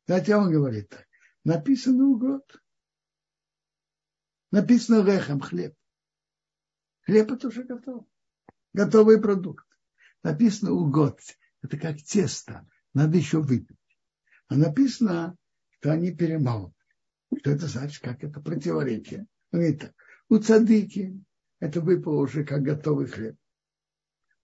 Кстати, 0.00 0.30
он 0.32 0.50
говорит 0.50 0.88
так. 0.88 1.06
Написано 1.44 2.04
угод. 2.04 2.62
Написано 4.50 5.02
лехом, 5.02 5.40
хлеб. 5.40 5.74
Хлеб 7.02 7.30
это 7.32 7.48
уже 7.48 7.64
готов. 7.64 8.06
Готовый 8.72 9.20
продукт. 9.20 9.66
Написано 10.22 10.72
угод. 10.72 11.20
Это 11.62 11.78
как 11.78 11.98
тесто. 11.98 12.66
Надо 12.94 13.16
еще 13.16 13.40
выпить. 13.40 13.78
А 14.48 14.56
написано, 14.56 15.36
что 15.70 15.92
они 15.92 16.14
перемалывают. 16.14 16.74
Что 17.38 17.50
это 17.50 17.66
значит? 17.66 18.02
Как 18.02 18.24
это 18.24 18.40
противоречие? 18.40 19.26
Он 19.52 19.60
говорит 19.60 19.80
так. 19.80 19.94
У 20.28 20.38
цадыки 20.38 21.22
это 21.58 21.80
выпало 21.80 22.22
уже 22.22 22.44
как 22.44 22.62
готовый 22.62 23.06
хлеб. 23.06 23.36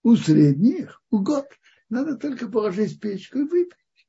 У 0.03 0.15
средних, 0.15 1.01
у 1.09 1.19
год, 1.19 1.47
надо 1.89 2.17
только 2.17 2.49
положить 2.49 2.97
в 2.97 2.99
печку 2.99 3.39
и 3.39 3.43
выпить. 3.43 4.07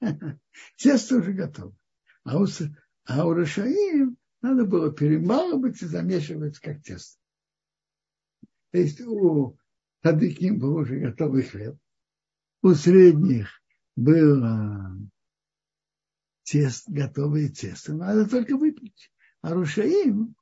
Тесто 0.76 1.16
уже 1.16 1.32
готово. 1.32 1.74
А 2.24 2.38
у, 2.38 2.46
а 3.04 3.26
у 3.26 3.32
Рашаим 3.32 4.16
надо 4.40 4.64
было 4.64 4.92
перемалывать 4.92 5.82
и 5.82 5.86
замешивать 5.86 6.58
как 6.58 6.82
тесто. 6.82 7.18
То 8.70 8.78
есть 8.78 9.00
у 9.00 9.58
Тадыким 10.00 10.58
был 10.58 10.76
уже 10.76 10.98
готовый 10.98 11.42
хлеб. 11.42 11.76
У 12.62 12.74
средних 12.74 13.62
было 13.96 14.96
тест, 16.42 16.88
готовое 16.88 17.48
тесто. 17.48 17.94
Надо 17.94 18.28
только 18.28 18.56
выпить. 18.56 19.10
А 19.44 19.52
Рушаим 19.52 20.34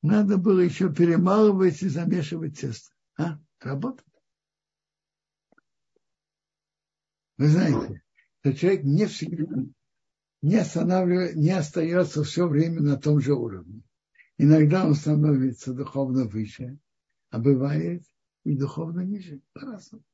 надо 0.00 0.38
было 0.38 0.60
еще 0.60 0.90
перемалывать 0.90 1.82
и 1.82 1.88
замешивать 1.88 2.58
тесто. 2.58 2.94
А? 3.18 3.38
работает. 3.60 4.08
Вы 7.36 7.48
знаете, 7.48 8.02
что 8.40 8.54
человек 8.54 8.84
не 8.84 9.04
всегда 9.04 9.66
не 10.40 10.56
останавливается, 10.56 11.38
не 11.38 11.50
остается 11.50 12.24
все 12.24 12.48
время 12.48 12.80
на 12.80 12.96
том 12.96 13.20
же 13.20 13.34
уровне. 13.34 13.82
Иногда 14.38 14.86
он 14.86 14.94
становится 14.94 15.74
духовно 15.74 16.24
выше, 16.24 16.78
а 17.28 17.38
бывает 17.38 18.02
и 18.44 18.56
духовно 18.56 19.00
ниже. 19.00 19.42
По-разному. 19.52 20.04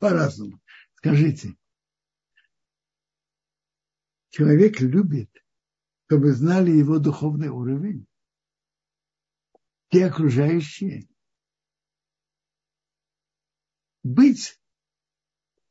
По-разному. 0.00 0.60
Скажите, 0.96 1.56
человек 4.28 4.82
любит, 4.82 5.30
чтобы 6.10 6.32
знали 6.32 6.72
его 6.72 6.98
духовный 6.98 7.50
уровень. 7.50 8.04
Те 9.90 10.06
окружающие 10.06 11.08
быть, 14.02 14.60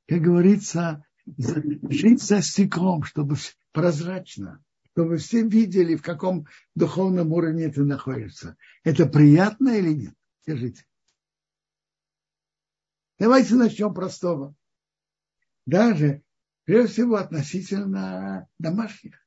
как 0.07 0.21
говорится, 0.21 1.05
жить 1.27 2.23
за 2.23 2.41
стеклом, 2.41 3.03
чтобы 3.03 3.35
прозрачно, 3.73 4.63
чтобы 4.91 5.17
все 5.17 5.45
видели, 5.45 5.97
в 5.97 6.03
каком 6.03 6.47
духовном 6.73 7.33
уровне 7.33 7.67
ты 7.69 7.83
находишься. 7.83 8.55
Это 8.85 9.07
приятно 9.07 9.77
или 9.77 9.93
нет? 9.93 10.15
Скажите. 10.43 10.85
Давайте 13.17 13.55
начнем 13.55 13.93
простого. 13.93 14.55
Даже, 15.65 16.23
прежде 16.63 16.93
всего, 16.93 17.17
относительно 17.17 18.47
домашних. 18.57 19.21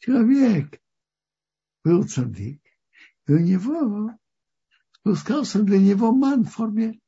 Человек 0.00 0.80
был 1.84 2.08
цадик, 2.08 2.62
и 3.26 3.32
у 3.32 3.38
него 3.38 4.18
спускался 4.92 5.62
для 5.62 5.78
него 5.78 6.12
ман 6.12 6.44
в 6.44 6.50
форме 6.50 7.00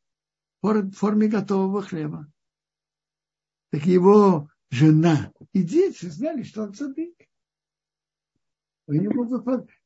в 0.61 0.93
форме 0.93 1.27
готового 1.27 1.83
хлеба. 1.83 2.31
Так 3.71 3.85
его 3.87 4.49
жена 4.71 5.33
и 5.53 5.63
дети 5.63 6.07
знали, 6.07 6.43
что 6.45 6.65
он 6.65 6.75
цадык. 6.75 7.17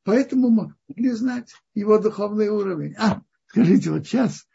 Поэтому 0.02 0.50
могли 0.50 1.10
знать 1.12 1.54
его 1.74 1.98
духовный 1.98 2.48
уровень. 2.48 2.94
А, 2.98 3.22
скажите, 3.46 3.90
вот 3.90 4.06
сейчас 4.06 4.48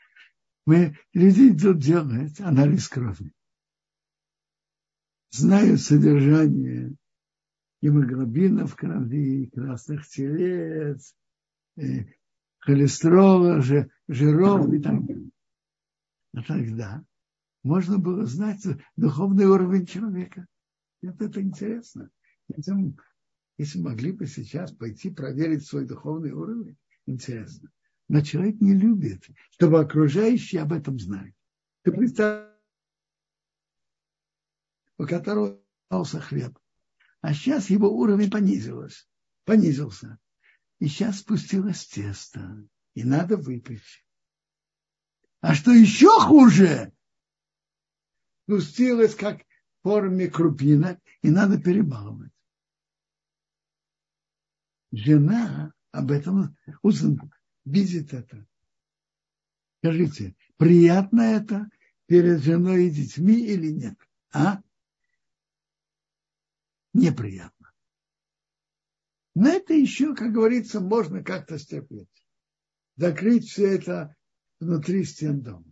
мы, 0.66 0.98
люди 1.14 1.50
идут 1.50 1.80
делать 1.80 2.40
анализ 2.42 2.88
крови. 2.90 3.34
Знают 5.32 5.80
содержание 5.82 6.98
гемоглобина 7.82 8.68
в 8.68 8.76
крови, 8.76 9.48
красных 9.48 10.08
телец, 10.08 11.16
э, 11.78 12.06
холестерола, 12.60 13.62
жиров 14.08 14.74
и 14.74 14.80
так 14.80 15.06
далее. 15.06 15.32
А 16.34 16.44
тогда 16.44 17.04
можно 17.64 17.98
было 17.98 18.26
знать 18.26 18.66
духовный 18.96 19.46
уровень 19.46 19.86
человека. 19.86 20.48
Это, 21.02 21.26
это 21.26 21.42
интересно. 21.42 22.10
Если, 22.48 22.96
если 23.58 23.82
могли 23.82 24.12
бы 24.12 24.28
сейчас 24.28 24.72
пойти 24.72 25.10
проверить 25.10 25.66
свой 25.66 25.86
духовный 25.86 26.32
уровень, 26.32 26.78
интересно. 27.06 27.72
Но 28.08 28.22
человек 28.22 28.60
не 28.62 28.74
любит, 28.74 29.28
чтобы 29.52 29.80
окружающие 29.80 30.62
об 30.62 30.74
этом 30.74 31.00
знали. 31.00 31.34
Ты 31.84 31.92
представь, 31.92 32.48
у 34.98 35.06
которого 35.06 35.62
остался 35.90 36.20
хлеб. 36.20 36.58
А 37.22 37.34
сейчас 37.34 37.70
его 37.70 37.90
уровень 37.90 38.32
понизился, 38.32 39.06
понизился. 39.46 40.20
И 40.80 40.88
сейчас 40.88 41.20
спустилось 41.20 41.86
тесто. 41.86 42.68
И 42.96 43.04
надо 43.04 43.38
выпить. 43.38 44.06
А 45.40 45.54
что 45.54 45.72
еще 45.72 46.10
хуже, 46.20 46.92
спустилось 48.44 49.16
как 49.16 49.42
в 49.42 49.84
форме 49.84 50.28
крупинок, 50.28 51.00
и 51.22 51.30
надо 51.30 51.60
перебалывать. 51.62 52.32
Жена 54.92 55.74
об 55.92 56.12
этом 56.12 56.58
видит 57.66 58.14
это. 58.14 58.46
Скажите, 59.80 60.36
приятно 60.58 61.22
это 61.22 61.70
перед 62.08 62.42
женой 62.42 62.88
и 62.88 62.92
детьми 62.92 63.40
или 63.40 63.72
нет? 63.72 63.98
А? 64.34 64.62
Неприятно. 66.94 67.72
Но 69.34 69.50
это 69.50 69.74
еще, 69.74 70.14
как 70.14 70.32
говорится, 70.32 70.80
можно 70.82 71.24
как-то 71.24 71.58
стерпеть. 71.58 72.10
Закрыть 72.98 73.48
все 73.48 73.76
это 73.76 74.16
внутри 74.60 75.06
стен 75.06 75.42
дома. 75.42 75.72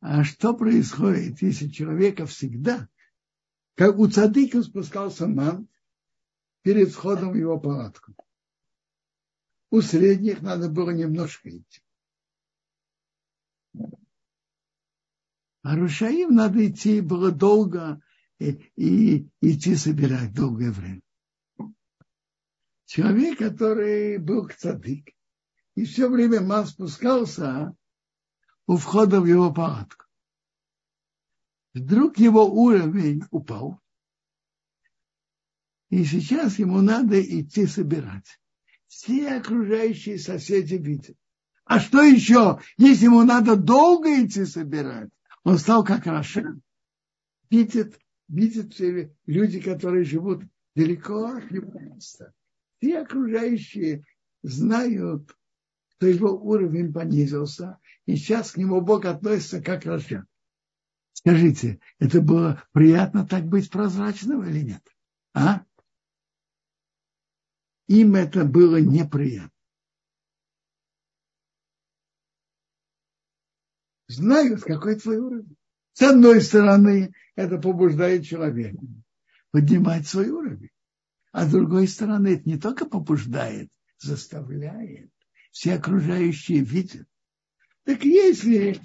А 0.00 0.24
что 0.24 0.54
происходит, 0.54 1.42
если 1.42 1.68
человека 1.68 2.26
всегда, 2.26 2.88
как 3.74 3.98
у 3.98 4.08
цадыка 4.08 4.62
спускался 4.62 5.26
ман 5.26 5.68
перед 6.62 6.90
входом 6.90 7.32
в 7.32 7.36
его 7.36 7.60
палатку. 7.60 8.14
У 9.70 9.82
средних 9.82 10.42
надо 10.42 10.70
было 10.70 10.90
немножко 10.90 11.50
идти. 11.50 11.82
А 15.62 15.76
Рушаим 15.76 16.34
надо 16.34 16.66
идти 16.66 17.00
было 17.00 17.32
долго 17.32 18.00
и, 18.38 18.70
и 18.76 19.28
идти 19.40 19.76
собирать 19.76 20.34
долгое 20.34 20.70
время. 20.70 21.02
Человек, 22.84 23.38
который 23.38 24.18
был 24.18 24.48
цадык, 24.48 25.10
и 25.74 25.84
все 25.84 26.08
время 26.08 26.40
ман 26.40 26.66
спускался 26.66 27.74
у 28.66 28.76
входа 28.76 29.20
в 29.20 29.26
его 29.26 29.52
палатку. 29.52 30.04
Вдруг 31.74 32.18
его 32.18 32.46
уровень 32.46 33.22
упал, 33.30 33.80
и 35.90 36.04
сейчас 36.04 36.58
ему 36.58 36.80
надо 36.80 37.20
идти 37.20 37.66
собирать. 37.66 38.40
Все 38.86 39.36
окружающие 39.36 40.18
соседи 40.18 40.74
видят. 40.74 41.16
А 41.64 41.80
что 41.80 42.00
еще, 42.02 42.60
если 42.76 43.06
ему 43.06 43.22
надо 43.24 43.56
долго 43.56 44.24
идти 44.24 44.44
собирать? 44.44 45.10
Он 45.42 45.58
стал 45.58 45.84
как 45.84 46.06
רשע. 46.06 46.58
Видит, 47.50 47.98
видят 48.28 48.74
люди, 49.26 49.60
которые 49.60 50.04
живут 50.04 50.42
далеко 50.74 51.26
от 51.26 51.50
его 51.50 51.78
места. 51.78 52.32
Все 52.78 53.00
окружающие 53.00 54.04
знают, 54.42 55.34
что 55.88 56.06
его 56.06 56.32
уровень 56.32 56.92
понизился, 56.92 57.78
и 58.04 58.16
сейчас 58.16 58.52
к 58.52 58.56
нему 58.56 58.80
Бог 58.80 59.04
относится 59.04 59.62
как 59.62 59.84
רשע. 59.84 60.26
Скажите, 61.12 61.80
это 61.98 62.20
было 62.20 62.62
приятно 62.72 63.26
так 63.26 63.46
быть 63.46 63.70
прозрачным 63.70 64.44
или 64.44 64.60
нет? 64.60 64.82
А? 65.32 65.64
Им 67.88 68.14
это 68.14 68.44
было 68.44 68.76
неприятно. 68.80 69.50
Знают, 74.08 74.62
какой 74.62 74.96
твой 74.96 75.16
уровень. 75.16 75.55
С 75.96 76.02
одной 76.02 76.42
стороны, 76.42 77.14
это 77.36 77.56
побуждает 77.56 78.26
человека 78.26 78.76
поднимать 79.50 80.06
свой 80.06 80.28
уровень. 80.28 80.68
А 81.32 81.46
с 81.46 81.50
другой 81.50 81.88
стороны, 81.88 82.34
это 82.34 82.46
не 82.46 82.58
только 82.58 82.84
побуждает, 82.84 83.70
заставляет. 83.98 85.10
Все 85.52 85.76
окружающие 85.76 86.60
видят. 86.60 87.08
Так 87.84 88.04
если 88.04 88.78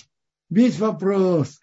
весь 0.49 0.80
вопрос, 0.80 1.59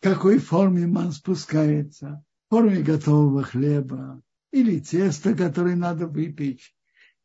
в 0.00 0.04
какой 0.04 0.38
форме 0.38 0.86
ман 0.86 1.12
спускается, 1.12 2.24
в 2.46 2.54
форме 2.54 2.80
готового 2.80 3.42
хлеба, 3.42 4.22
или 4.52 4.80
тесто, 4.80 5.34
которое 5.34 5.76
надо 5.76 6.06
выпечь, 6.06 6.74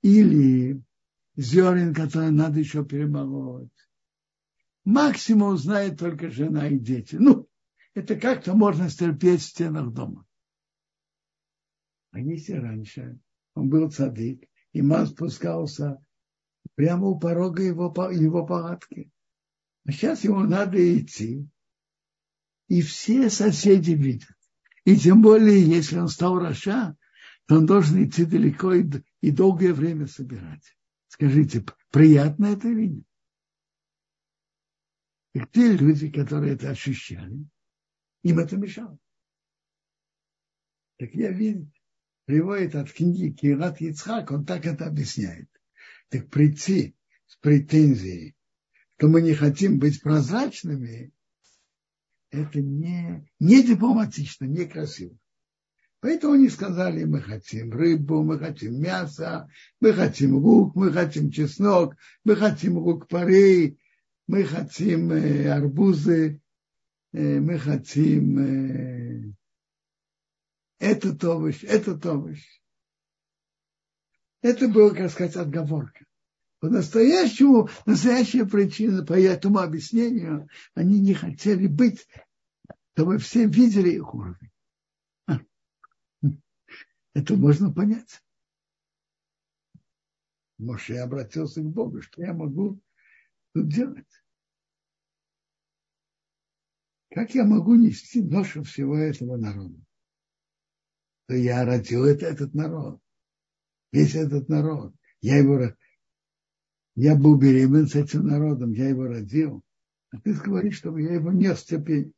или 0.02 0.84
зерен, 1.38 1.94
которое 1.94 2.32
надо 2.32 2.60
еще 2.60 2.84
перемолоть. 2.84 3.72
Максимум 4.86 5.58
знает 5.58 5.98
только 6.00 6.30
жена 6.30 6.68
и 6.68 6.78
дети. 6.78 7.16
Ну, 7.16 7.48
это 7.94 8.16
как-то 8.16 8.54
можно 8.54 8.90
стерпеть 8.90 9.42
в 9.42 9.46
стенах 9.46 9.94
дома. 9.94 10.26
А 12.12 12.20
если 12.20 12.54
раньше 12.54 13.20
он 13.56 13.70
был 13.70 13.90
цадык, 13.90 14.44
и 14.74 14.82
ман 14.82 15.08
спускался 15.08 16.04
прямо 16.76 17.08
у 17.08 17.20
порога 17.20 17.64
его, 17.64 17.94
его 18.12 18.46
палатки. 18.46 19.12
А 19.86 19.92
сейчас 19.92 20.24
ему 20.24 20.42
надо 20.42 20.78
идти. 20.98 21.48
И 22.68 22.82
все 22.82 23.30
соседи 23.30 23.92
видят. 23.92 24.36
И 24.86 24.98
тем 24.98 25.22
более, 25.22 25.62
если 25.62 26.00
он 26.00 26.08
стал 26.08 26.40
Раша, 26.40 26.98
то 27.48 27.58
он 27.58 27.66
должен 27.66 28.04
идти 28.04 28.26
далеко 28.26 28.74
и, 28.74 28.90
и 29.22 29.32
долгое 29.32 29.74
время 29.74 30.08
собирать. 30.08 30.78
Скажите, 31.08 31.64
приятно 31.92 32.48
это 32.48 32.68
нет? 32.70 33.06
И 35.34 35.40
те 35.52 35.76
люди, 35.76 36.10
которые 36.10 36.54
это 36.54 36.70
ощущали, 36.70 37.46
им 38.24 38.40
это 38.40 38.56
мешало. 38.58 38.98
Так 40.98 41.14
я 41.14 41.32
вижу, 41.32 41.72
приводит 42.26 42.76
от 42.76 42.92
книги 42.92 43.34
Кират 43.34 43.82
Ицхак, 43.82 44.32
он 44.32 44.46
так 44.46 44.66
это 44.66 44.86
объясняет. 44.86 45.50
Так 46.10 46.30
прийти 46.30 46.96
с 47.26 47.36
претензией, 47.38 48.36
что 48.98 49.08
мы 49.08 49.22
не 49.22 49.34
хотим 49.34 49.80
быть 49.80 50.02
прозрачными, 50.02 51.12
это 52.30 52.62
не, 52.62 53.30
не 53.40 53.64
дипломатично, 53.64 54.46
не 54.46 54.66
красиво. 54.66 55.18
Поэтому 56.00 56.34
они 56.34 56.50
сказали, 56.50 57.06
мы 57.06 57.22
хотим 57.22 57.72
рыбу, 57.72 58.24
мы 58.24 58.38
хотим 58.38 58.80
мясо, 58.80 59.50
мы 59.80 59.94
хотим 59.94 60.36
лук, 60.36 60.76
мы 60.76 60.92
хотим 60.92 61.32
чеснок, 61.32 61.96
мы 62.24 62.36
хотим 62.36 62.78
лук 62.78 63.08
парей, 63.08 63.80
мы 64.34 64.46
хотим 64.46 65.12
арбузы, 65.12 66.42
мы 67.12 67.60
хотим 67.60 69.36
этот 70.80 71.24
овощ, 71.24 71.64
этот 71.64 72.04
овощ. 72.08 72.44
Это 74.42 74.68
было, 74.70 74.90
как 74.90 75.12
сказать, 75.12 75.36
отговорка. 75.36 76.04
По-настоящему, 76.62 77.70
настоящая 77.86 78.46
причина, 78.48 79.06
по 79.06 79.14
этому 79.14 79.60
объяснению, 79.60 80.50
они 80.74 81.00
не 81.00 81.14
хотели 81.14 81.68
быть, 81.68 82.08
чтобы 82.94 83.20
все 83.20 83.46
видели 83.46 83.92
их 83.92 84.16
уровень. 84.16 84.52
А. 85.28 85.42
Это 87.14 87.36
можно 87.36 87.72
понять. 87.72 88.20
Моше 90.58 90.98
обратился 90.98 91.62
к 91.62 91.66
Богу, 91.66 92.02
что 92.02 92.24
я 92.24 92.34
могу 92.34 92.82
тут 93.54 93.68
делать? 93.68 94.08
Как 97.14 97.36
я 97.36 97.46
могу 97.46 97.76
нести 97.76 98.22
ношу 98.22 98.64
всего 98.64 98.98
этого 98.98 99.38
народа? 99.38 99.80
То 101.28 101.36
я 101.36 101.64
родил 101.64 102.06
это, 102.06 102.26
этот 102.26 102.54
народ 102.54 103.00
весь 103.94 104.16
этот 104.16 104.50
народ. 104.50 104.94
Я 105.22 105.38
его, 105.38 105.74
я 106.96 107.16
был 107.16 107.38
беременен 107.38 107.88
с 107.88 107.96
этим 107.96 108.26
народом, 108.26 108.72
я 108.72 108.90
его 108.90 109.06
родил. 109.06 109.64
А 110.10 110.20
ты 110.20 110.34
говоришь, 110.34 110.78
чтобы 110.78 111.02
я 111.04 111.14
его 111.14 111.32
нес 111.32 111.64
терпение. 111.64 112.12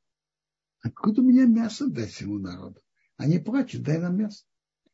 Откуда 0.82 1.22
мне 1.22 1.46
мясо 1.46 1.88
дать 1.88 2.12
всему 2.12 2.40
народу? 2.40 2.82
Они 3.18 3.40
плачут, 3.40 3.84
дай 3.84 4.00
нам 4.00 4.18
мясо. 4.18 4.46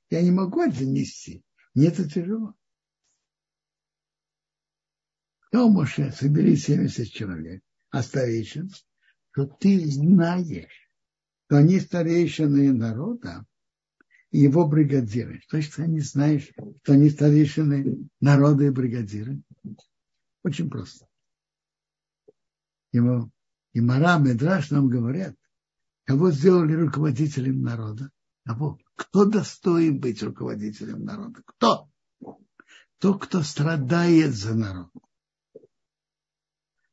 Я 0.10 0.22
не 0.22 0.32
могу 0.32 0.62
это 0.62 0.84
нести. 0.86 1.43
Мне 1.74 1.88
это 1.88 2.10
тяжело. 2.10 2.56
Сказал 5.47 5.72
Моше, 5.72 6.12
собери 6.12 6.56
70 6.56 7.08
человек, 7.08 7.64
а 7.89 8.02
что 9.32 9.45
ты 9.45 9.86
знаешь, 9.89 10.89
что 11.45 11.57
они 11.57 11.79
старейшины 11.79 12.73
народа, 12.73 13.45
его 14.32 14.67
бригадиры. 14.67 15.41
То 15.49 15.57
есть 15.57 15.75
ты 15.75 15.88
не 15.88 15.99
знаешь, 15.99 16.51
что 16.84 16.93
они 16.93 17.09
старейшины 17.09 18.09
народа 18.19 18.65
и 18.65 18.69
бригадиры. 18.69 19.41
Очень 20.43 20.69
просто. 20.69 21.07
Ему, 22.91 23.32
и 23.73 23.82
Мара, 23.82 24.17
Медраш 24.17 24.71
нам 24.71 24.89
говорят, 24.89 25.36
кого 26.05 26.32
сделали 26.32 26.73
руководителем 26.73 27.61
народа. 27.61 28.09
Кого? 28.45 28.79
Кто 28.95 29.25
достоин 29.25 29.99
быть 29.99 30.23
руководителем 30.23 31.03
народа? 31.03 31.41
Кто? 31.45 31.89
Тот, 32.97 33.25
кто 33.25 33.41
страдает 33.43 34.34
за 34.34 34.55
народ. 34.55 34.91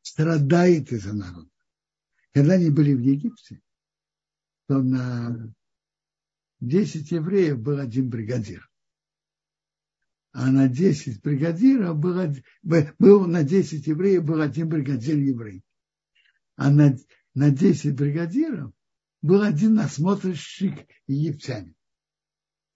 Страдает 0.02 0.92
из-за 0.92 1.14
народа. 1.14 1.50
Когда 2.38 2.52
они 2.52 2.70
были 2.70 2.94
в 2.94 3.00
Египте, 3.00 3.60
то 4.68 4.80
на 4.80 5.52
10 6.60 7.10
евреев 7.10 7.58
был 7.58 7.80
один 7.80 8.08
бригадир. 8.08 8.70
А 10.30 10.48
на 10.48 10.68
10 10.68 11.20
бригадиров 11.20 11.98
был, 11.98 12.32
был 13.00 13.26
на 13.26 13.42
10 13.42 13.84
евреев 13.88 14.24
был 14.24 14.40
один 14.40 14.68
бригадир 14.68 15.18
еврей. 15.18 15.64
А 16.54 16.70
на, 16.70 16.96
на 17.34 17.50
10 17.50 17.96
бригадиров 17.96 18.72
был 19.20 19.42
один 19.42 19.74
насмотрщик 19.74 20.88
египтянин. 21.08 21.74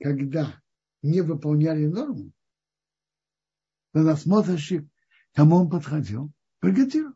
Когда 0.01 0.61
не 1.03 1.21
выполняли 1.21 1.87
норму, 1.87 2.33
то 3.93 4.01
насмотрщик, 4.01 4.89
кому 5.35 5.55
он 5.55 5.71
подходил? 5.71 6.33
Бригадиру. 6.61 7.15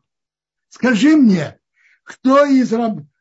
Скажи 0.69 1.17
мне, 1.17 1.56
кто 2.07 2.45
из 2.45 2.71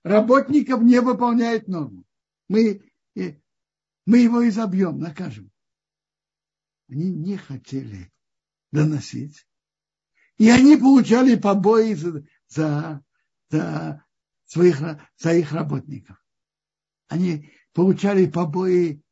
работников 0.05 0.81
не 0.81 1.01
выполняет 1.01 1.67
норму? 1.67 2.05
Мы, 2.49 2.89
мы 3.17 4.19
его 4.19 4.49
изобьем, 4.49 5.01
накажем. 5.01 5.51
Они 6.89 7.13
не 7.13 7.37
хотели 7.37 8.13
доносить. 8.71 9.45
И 10.39 10.49
они 10.49 10.77
получали 10.77 11.35
побои 11.35 11.95
за, 11.95 12.25
за, 12.47 13.05
за 13.51 14.05
своих, 14.45 14.79
своих 15.17 15.51
работников. 15.51 16.25
Они 17.09 17.51
получали 17.73 18.27
побои 18.27 19.03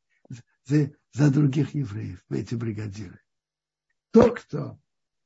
за, 0.66 0.92
за 1.14 1.32
других 1.32 1.74
евреев, 1.74 2.24
эти 2.30 2.54
бригадиры. 2.54 3.20
Тот, 4.12 4.38
кто 4.38 4.78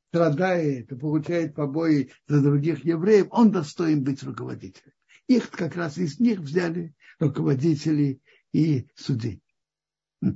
страдает 0.09 0.91
и 0.91 0.97
получает 0.97 1.55
побои 1.55 2.11
за 2.27 2.43
других 2.43 2.85
евреев, 2.85 3.29
он 3.31 3.51
достоин 3.51 4.03
быть 4.05 4.23
руководителем. 4.23 4.93
Их 5.27 5.51
как 5.51 5.77
раз 5.77 5.99
из 5.99 6.19
них 6.19 6.41
взяли 6.41 6.95
руководители 7.19 8.21
и 8.53 8.89
судьи. 8.95 9.43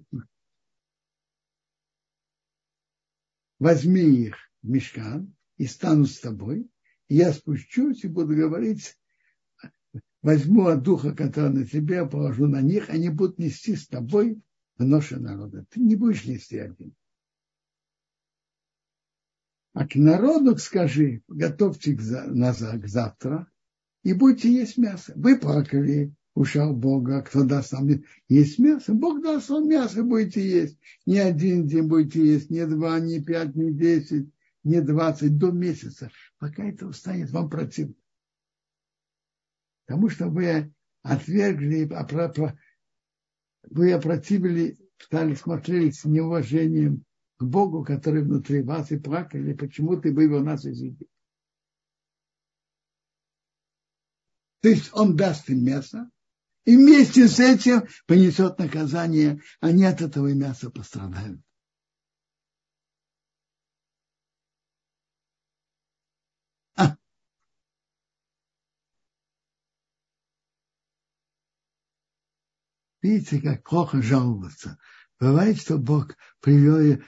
Возьми 3.59 4.03
их 4.03 4.37
в 4.63 4.69
мешкан 4.69 5.35
и 5.57 5.67
стану 5.67 6.05
с 6.05 6.21
тобой, 6.21 6.69
я 7.09 7.33
спущусь 7.33 8.05
и 8.05 8.09
буду 8.09 8.37
говорить 8.37 8.99
возьму 10.23 10.67
от 10.67 10.83
духа, 10.83 11.15
который 11.15 11.53
на 11.53 11.67
тебе, 11.67 12.07
положу 12.07 12.47
на 12.47 12.61
них, 12.61 12.91
они 12.91 13.09
будут 13.09 13.39
нести 13.39 13.77
с 13.77 13.87
тобой 13.87 14.43
в 14.77 14.85
ноше 14.85 15.19
народа. 15.19 15.65
Ты 15.71 15.81
не 15.81 15.97
будешь 15.97 16.25
нести 16.25 16.59
один. 16.59 16.95
А 19.73 19.87
к 19.87 19.95
народу 19.95 20.57
скажи, 20.59 21.23
готовьте 21.29 21.95
к, 21.95 22.01
завтра 22.01 23.51
и 24.03 24.13
будете 24.13 24.53
есть 24.53 24.77
мясо. 24.77 25.13
Вы 25.17 25.39
плакали, 25.39 26.13
ушел 26.35 26.75
Бога, 26.75 27.23
кто 27.23 27.45
даст 27.45 27.73
вам 27.73 27.89
есть 28.29 28.59
мясо, 28.59 28.93
Бог 28.93 29.23
даст 29.23 29.49
вам 29.49 29.69
мясо, 29.69 30.03
будете 30.03 30.47
есть. 30.47 30.79
Не 31.07 31.19
один 31.19 31.67
день 31.67 31.87
будете 31.87 32.25
есть, 32.25 32.51
не 32.51 32.67
два, 32.67 33.01
не 33.01 33.23
пять, 33.23 33.55
не 33.55 33.73
десять, 33.73 34.29
не 34.63 34.83
двадцать, 34.83 35.39
до 35.39 35.51
месяца. 35.51 36.11
Пока 36.39 36.65
это 36.65 36.87
устанет 36.87 37.31
вам 37.31 37.49
противно. 37.49 37.95
Потому 39.87 40.11
что 40.11 40.29
вы 40.29 40.73
отвергли, 41.03 41.91
вы 43.71 43.93
опротивили, 43.93 44.79
стали 44.99 45.35
смотреть 45.35 45.97
с 45.97 46.05
неуважением 46.05 47.05
к 47.43 47.45
Богу, 47.45 47.85
который 47.85 48.23
внутри 48.23 48.63
вас, 48.63 48.91
и 48.91 48.99
плакали, 48.99 49.53
почему 49.53 50.01
ты 50.01 50.13
вывел 50.13 50.43
нас 50.43 50.65
из 50.65 50.81
Египта. 50.81 51.07
То 54.61 54.69
есть 54.69 54.91
он 54.93 55.17
даст 55.17 55.51
им 55.51 55.65
мясо, 55.65 56.11
и 56.65 56.77
вместе 56.77 57.29
с 57.29 57.41
этим 57.41 57.83
понесет 58.07 58.59
наказание, 58.59 59.41
они 59.61 59.85
от 59.85 60.01
этого 60.01 60.33
мяса 60.33 60.71
пострадают. 60.71 61.41
Видите, 73.03 73.41
как 73.41 73.69
плохо 73.69 74.01
жаловаться. 74.01 74.79
Бывает, 75.19 75.61
что 75.61 75.77
Бог 75.77 76.17
привел, 76.41 77.03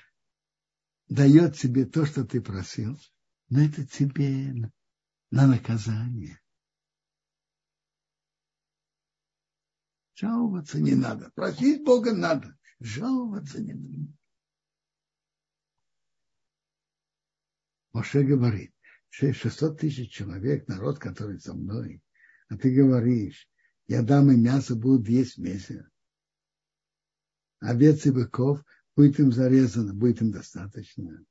дает 1.09 1.57
тебе 1.57 1.87
то, 1.87 2.07
что 2.07 2.25
ты 2.25 2.41
просил, 2.41 2.99
но 3.49 3.61
это 3.61 3.87
тебе 3.87 4.71
на 5.31 5.47
наказание. 5.47 6.41
Жаловаться 10.15 10.81
не 10.81 10.95
надо. 10.95 11.31
Просить 11.35 11.85
Бога 11.85 12.15
надо. 12.15 12.57
Жаловаться 12.81 13.61
не 13.61 13.75
надо. 13.75 14.13
Моше 17.93 18.25
говорит, 18.25 18.75
600 19.11 19.79
тысяч 19.79 20.13
человек, 20.13 20.67
народ, 20.67 20.99
который 20.99 21.39
со 21.39 21.55
мной, 21.55 22.03
а 22.49 22.57
ты 22.57 22.75
говоришь, 22.75 23.49
я 23.87 24.03
дам 24.03 24.31
им 24.33 24.43
мясо, 24.43 24.75
будут 24.75 25.09
есть 25.09 25.39
месяц. 25.39 25.85
Овец 27.61 28.05
и 28.07 28.11
быков 28.11 28.65
будет 28.97 29.19
им 29.19 29.33
зарезано, 29.33 29.95
будет 29.95 30.21
им 30.21 30.31
достаточно. 30.31 31.25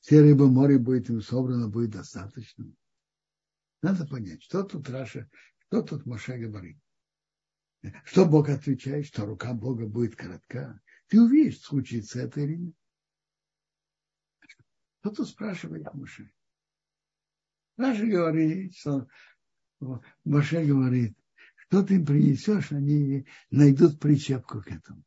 Все 0.00 0.20
рыбы 0.20 0.50
моря 0.50 0.78
будет 0.78 1.10
им 1.10 1.20
собрано, 1.20 1.68
будет 1.68 1.90
достаточно. 1.90 2.72
Надо 3.82 4.06
понять, 4.06 4.42
что 4.42 4.62
тут 4.62 4.88
Раша, 4.88 5.28
что 5.66 5.82
тут 5.82 6.06
Моше 6.06 6.38
говорит. 6.38 6.78
Что 8.04 8.24
Бог 8.24 8.48
отвечает, 8.48 9.06
что 9.06 9.24
рука 9.24 9.54
Бога 9.54 9.86
будет 9.86 10.16
коротка. 10.16 10.80
Ты 11.06 11.20
увидишь, 11.20 11.60
случится 11.60 12.20
это 12.20 12.40
или 12.40 12.56
нет. 12.56 12.74
Кто 15.00 15.10
тут 15.10 15.28
спрашивает 15.28 15.92
Моше? 15.94 16.32
Раша 17.76 18.04
говорит, 18.06 18.74
что 18.76 19.08
Моше 20.24 20.64
говорит, 20.64 21.16
что 21.56 21.84
ты 21.84 21.96
им 21.96 22.06
принесешь, 22.06 22.72
они 22.72 23.26
найдут 23.50 24.00
причепку 24.00 24.60
к 24.60 24.68
этому. 24.68 25.04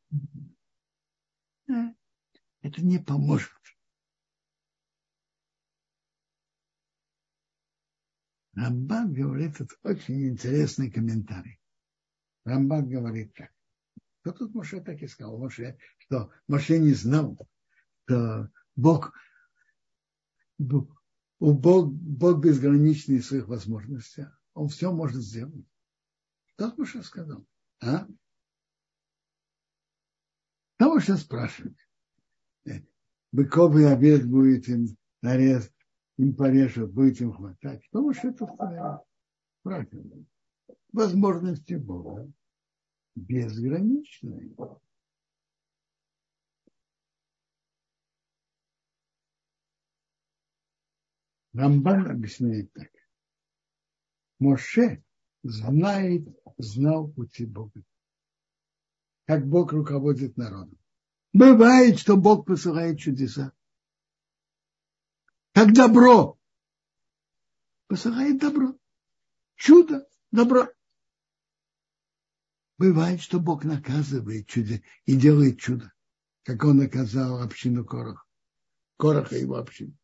Это 2.62 2.82
не 2.82 3.00
поможет. 3.00 3.52
Рамбан 8.54 9.14
говорит, 9.14 9.60
это 9.60 9.74
очень 9.84 10.28
интересный 10.30 10.92
комментарий. 10.92 11.60
Рамбан 12.44 12.88
говорит 12.90 13.34
так. 13.34 13.52
Кто 14.22 14.34
тут 14.34 14.54
Моше 14.54 14.82
так 14.82 15.02
и 15.02 15.08
сказал? 15.08 15.40
Моше, 15.40 15.80
что 15.98 16.32
Моше 16.48 16.78
не 16.78 16.94
знал, 16.94 17.38
что 18.04 18.52
Бог, 18.76 19.14
Бог, 20.60 21.02
Бог 21.40 22.44
безграничный 22.44 23.20
в 23.20 23.26
своих 23.26 23.48
возможностях. 23.48 24.40
Он 24.54 24.68
все 24.68 24.92
может 24.92 25.24
сделать. 25.24 25.66
Что 26.54 26.76
Моше 26.76 27.02
сказал? 27.02 27.48
А? 27.80 28.06
Кого 30.78 31.00
сейчас 31.00 31.22
спрашивать? 31.22 31.78
Быков 33.32 33.78
и 33.78 33.84
обед 33.84 34.28
будет 34.28 34.68
им 34.68 34.88
нарез, 35.22 35.72
им 36.18 36.36
порежут, 36.36 36.92
будет 36.92 37.22
им 37.22 37.34
хватать. 37.34 37.82
Потому 37.90 38.14
что 38.14 38.28
это 38.28 39.06
правильно. 39.64 40.26
Возможности 40.92 41.76
Бога 41.76 42.32
безграничные. 43.16 44.54
Рамбан 51.54 52.10
объясняет 52.10 52.72
так. 52.74 52.90
Моше 54.40 55.04
знает, 55.44 56.28
знал 56.58 57.10
пути 57.10 57.46
Бога. 57.46 57.84
Как 59.26 59.46
Бог 59.48 59.72
руководит 59.72 60.36
народом. 60.38 60.81
Бывает, 61.34 62.00
что 62.00 62.18
Бог 62.18 62.46
посылает 62.46 63.00
чудеса. 63.00 63.54
Как 65.54 65.74
добро. 65.74 66.38
Посылает 67.88 68.40
добро. 68.40 68.78
Чудо, 69.56 70.08
добро. 70.32 70.68
Бывает, 72.78 73.22
что 73.22 73.40
Бог 73.40 73.64
наказывает 73.64 74.48
чудо 74.48 74.82
и 75.06 75.16
делает 75.16 75.60
чудо, 75.60 75.94
как 76.44 76.64
он 76.64 76.78
наказал 76.78 77.42
общину 77.42 77.86
Короха, 77.86 78.24
Короха 78.98 79.36
и 79.36 79.42
его 79.42 79.58
общину. 79.58 79.96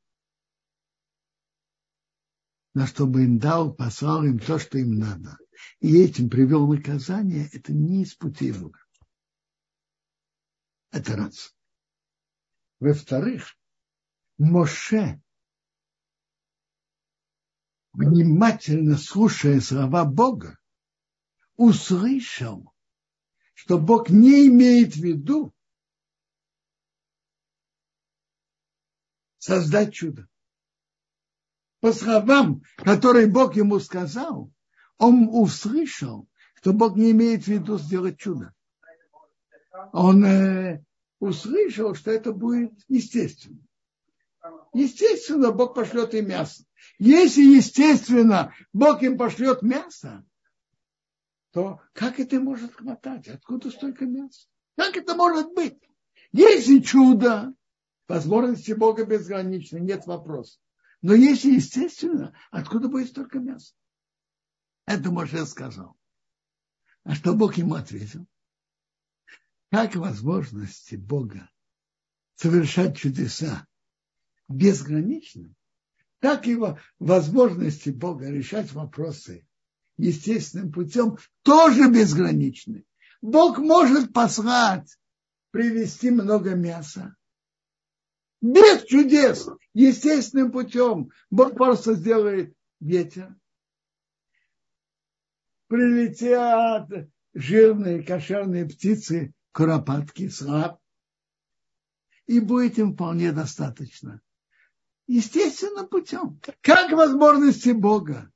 Но 2.75 2.85
чтобы 2.85 3.23
им 3.23 3.39
дал, 3.39 3.73
послал 3.73 4.23
им 4.23 4.37
то, 4.37 4.59
что 4.59 4.77
им 4.77 4.99
надо. 4.99 5.39
И 5.79 5.97
этим 5.97 6.29
привел 6.29 6.67
наказание, 6.67 7.49
это 7.51 7.73
не 7.73 8.03
из 8.03 8.13
пути 8.13 8.51
Бога. 8.51 8.86
Это 10.97 11.15
раз. 11.15 11.55
Во-вторых, 12.79 13.55
Моше, 14.39 15.21
внимательно 17.93 18.97
слушая 18.97 19.61
слова 19.61 20.05
Бога, 20.05 20.57
услышал, 21.55 22.73
что 23.53 23.77
Бог 23.77 24.09
не 24.09 24.47
имеет 24.47 24.95
в 24.95 25.03
виду 25.03 25.53
создать 29.37 29.93
чудо. 29.93 30.27
По 31.79 31.93
словам, 31.93 32.63
которые 32.77 33.27
Бог 33.27 33.55
ему 33.55 33.79
сказал, 33.79 34.51
он 34.97 35.29
услышал, 35.29 36.27
что 36.55 36.73
Бог 36.73 36.95
не 36.95 37.11
имеет 37.11 37.43
в 37.43 37.49
виду 37.49 37.77
сделать 37.77 38.17
чудо. 38.17 38.51
Он 39.93 40.25
э, 40.25 40.83
услышал, 41.19 41.95
что 41.95 42.11
это 42.11 42.31
будет 42.31 42.73
естественно. 42.87 43.59
Естественно, 44.73 45.51
Бог 45.51 45.75
пошлет 45.75 46.13
им 46.13 46.29
мясо. 46.29 46.63
Если, 46.99 47.41
естественно, 47.41 48.53
Бог 48.73 49.03
им 49.03 49.17
пошлет 49.17 49.61
мясо, 49.61 50.25
то 51.51 51.81
как 51.93 52.19
это 52.19 52.39
может 52.39 52.73
хватать? 52.73 53.27
Откуда 53.27 53.71
столько 53.71 54.05
мяса? 54.05 54.47
Как 54.77 54.95
это 54.95 55.15
может 55.15 55.53
быть? 55.53 55.77
Если 56.31 56.79
чудо, 56.79 57.53
возможности 58.07 58.73
Бога 58.73 59.05
безграничны, 59.05 59.79
нет 59.79 60.05
вопроса. 60.05 60.59
Но 61.01 61.13
если 61.13 61.55
естественно, 61.55 62.35
откуда 62.51 62.87
будет 62.87 63.09
столько 63.09 63.39
мяса? 63.39 63.73
Это 64.85 65.11
Моше 65.11 65.45
сказал. 65.45 65.95
А 67.03 67.15
что 67.15 67.33
Бог 67.33 67.55
ему 67.57 67.75
ответил? 67.75 68.25
Как 69.69 69.95
возможности 69.95 70.95
Бога 70.95 71.49
совершать 72.35 72.97
чудеса 72.97 73.67
безграничны, 74.47 75.55
так 76.19 76.47
и 76.47 76.57
возможности 76.99 77.89
Бога 77.89 78.29
решать 78.29 78.71
вопросы 78.71 79.45
естественным 79.97 80.71
путем 80.71 81.17
тоже 81.43 81.91
безграничны. 81.91 82.85
Бог 83.21 83.57
может 83.57 84.13
послать, 84.13 84.97
привезти 85.51 86.11
много 86.11 86.55
мяса. 86.55 87.15
Без 88.41 88.83
чудес, 88.83 89.49
естественным 89.73 90.51
путем. 90.51 91.09
Бог 91.31 91.55
просто 91.55 91.95
сделает 91.95 92.53
ветер. 92.79 93.35
Прилетят 95.67 96.87
жирные 97.33 98.03
кошерные 98.03 98.65
птицы, 98.65 99.33
куропатки, 99.57 100.29
слаб. 100.29 100.79
И 102.27 102.39
будет 102.39 102.77
им 102.77 102.93
вполне 102.93 103.31
достаточно. 103.31 104.21
Естественным 105.07 105.87
путем. 105.87 106.39
Как 106.61 106.91
возможности 106.91 107.69
Бога 107.69 108.31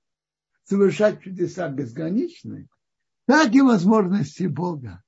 совершать 0.64 1.22
чудеса 1.22 1.70
безграничны, 1.70 2.70
так 3.28 3.54
и 3.54 3.62
возможности 3.62 4.48
Бога 4.48 5.04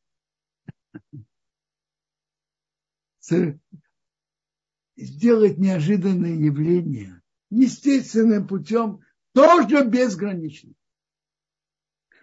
сделать 4.96 5.58
неожиданные 5.58 6.46
явления 6.46 7.24
естественным 7.50 8.48
путем 8.48 9.00
тоже 9.34 9.84
безграничны. 9.86 10.76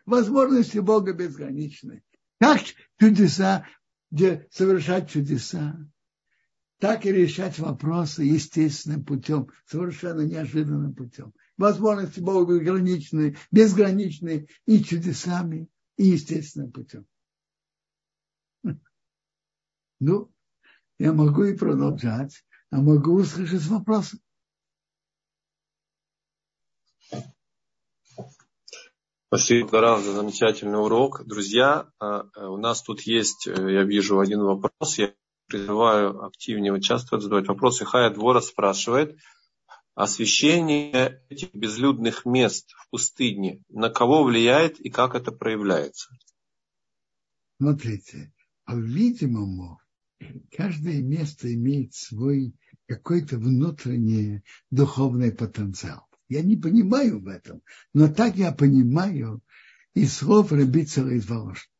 Возможности 0.06 0.78
Бога 0.78 1.12
безграничны. 1.12 2.04
Как 2.38 2.60
чудеса, 2.98 3.66
совершать 4.12 5.10
чудеса, 5.10 5.78
так 6.78 7.06
и 7.06 7.12
решать 7.12 7.58
вопросы 7.58 8.24
естественным 8.24 9.04
путем, 9.04 9.48
совершенно 9.66 10.22
неожиданным 10.22 10.94
путем 10.94 11.32
возможности 11.60 12.20
Бога 12.20 12.58
безграничны, 12.58 13.36
безграничны 13.52 14.48
и 14.66 14.82
чудесами, 14.82 15.68
и 15.96 16.06
естественным 16.08 16.72
путем. 16.72 17.06
Ну, 20.02 20.32
я 20.98 21.12
могу 21.12 21.44
и 21.44 21.54
продолжать, 21.54 22.42
а 22.70 22.80
могу 22.80 23.12
услышать 23.12 23.66
вопросы. 23.66 24.18
Спасибо, 29.32 29.68
Гарав, 29.68 30.02
за 30.02 30.12
замечательный 30.12 30.82
урок. 30.82 31.24
Друзья, 31.24 31.88
а, 32.00 32.24
э, 32.34 32.46
у 32.46 32.56
нас 32.56 32.82
тут 32.82 33.02
есть, 33.02 33.46
э, 33.46 33.52
я 33.52 33.84
вижу, 33.84 34.18
один 34.18 34.42
вопрос. 34.42 34.98
Я 34.98 35.14
призываю 35.46 36.24
активнее 36.24 36.72
участвовать, 36.72 37.22
задавать 37.22 37.46
вопросы. 37.46 37.84
Хая 37.84 38.10
Двора 38.10 38.40
спрашивает– 38.40 39.16
освещение 39.94 41.22
этих 41.28 41.54
безлюдных 41.54 42.24
мест 42.24 42.72
в 42.72 42.90
пустыне 42.90 43.62
на 43.68 43.88
кого 43.88 44.24
влияет 44.24 44.80
и 44.80 44.90
как 44.90 45.14
это 45.14 45.30
проявляется? 45.30 46.10
Смотрите, 47.60 48.32
по-видимому, 48.64 49.78
каждое 50.50 51.02
место 51.02 51.54
имеет 51.54 51.94
свой 51.94 52.52
какой-то 52.88 53.36
внутренний 53.38 54.42
духовный 54.72 55.30
потенциал. 55.30 56.09
Я 56.30 56.42
не 56.42 56.56
понимаю 56.56 57.20
в 57.20 57.28
этом, 57.28 57.60
но 57.92 58.08
так 58.08 58.36
я 58.36 58.52
понимаю 58.52 59.42
из 59.92 60.16
слов 60.16 60.52
Рабицера 60.52 61.14
из 61.14 61.28
Волошина. 61.28 61.70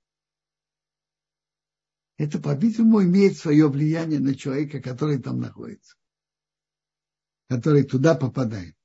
Это, 2.18 2.38
по-видимому, 2.38 3.02
имеет 3.02 3.38
свое 3.38 3.66
влияние 3.68 4.20
на 4.20 4.34
человека, 4.34 4.82
который 4.82 5.18
там 5.18 5.40
находится 5.40 5.96
который 7.50 7.82
туда 7.82 8.14
попадает. 8.14 8.76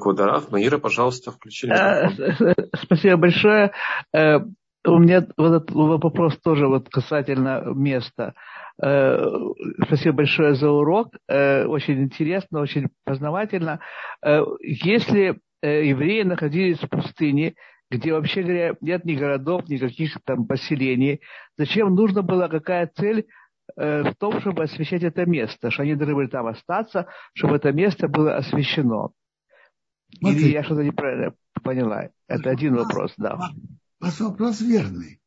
Кударав, 0.00 0.50
Маира, 0.50 0.76
пожалуйста, 0.78 1.32
включи. 1.32 1.68
Э, 1.68 2.10
спасибо 2.82 3.16
большое. 3.16 3.72
Э, 4.84 4.90
у 4.90 4.98
меня 4.98 5.26
вот 5.36 5.62
этот 5.62 5.70
вопрос 5.72 6.38
тоже 6.38 6.66
вот 6.66 6.88
касательно 6.88 7.62
места. 7.66 8.34
Э, 8.82 9.24
спасибо 9.86 10.16
большое 10.16 10.54
за 10.54 10.70
урок. 10.70 11.14
Очень 11.28 12.02
интересно, 12.02 12.60
очень 12.60 12.88
познавательно. 13.04 13.80
Если 14.60 15.40
евреи 15.60 16.22
находились 16.22 16.78
в 16.78 16.88
пустыне, 16.88 17.54
где 17.90 18.12
вообще 18.12 18.42
говоря 18.42 18.74
нет 18.80 19.04
ни 19.04 19.14
городов, 19.14 19.68
никаких 19.68 20.18
там 20.24 20.46
поселений. 20.46 21.20
Зачем 21.56 21.94
нужна 21.94 22.22
была 22.22 22.48
какая 22.48 22.90
цель 22.94 23.26
э, 23.76 24.02
в 24.02 24.14
том, 24.16 24.40
чтобы 24.40 24.64
освещать 24.64 25.02
это 25.02 25.24
место, 25.24 25.70
что 25.70 25.82
они 25.82 25.94
должны 25.94 26.14
были 26.14 26.26
там 26.26 26.46
остаться, 26.46 27.06
чтобы 27.32 27.56
это 27.56 27.72
место 27.72 28.08
было 28.08 28.36
освещено. 28.36 29.12
Или 30.20 30.50
я 30.50 30.64
что-то 30.64 30.82
неправильно 30.82 31.34
поняла? 31.62 32.08
Это 32.28 32.50
один 32.50 32.76
вопрос, 32.76 33.12
да. 33.16 33.38
Ваш 34.00 34.20
вопрос 34.20 34.60
верный. 34.60 35.20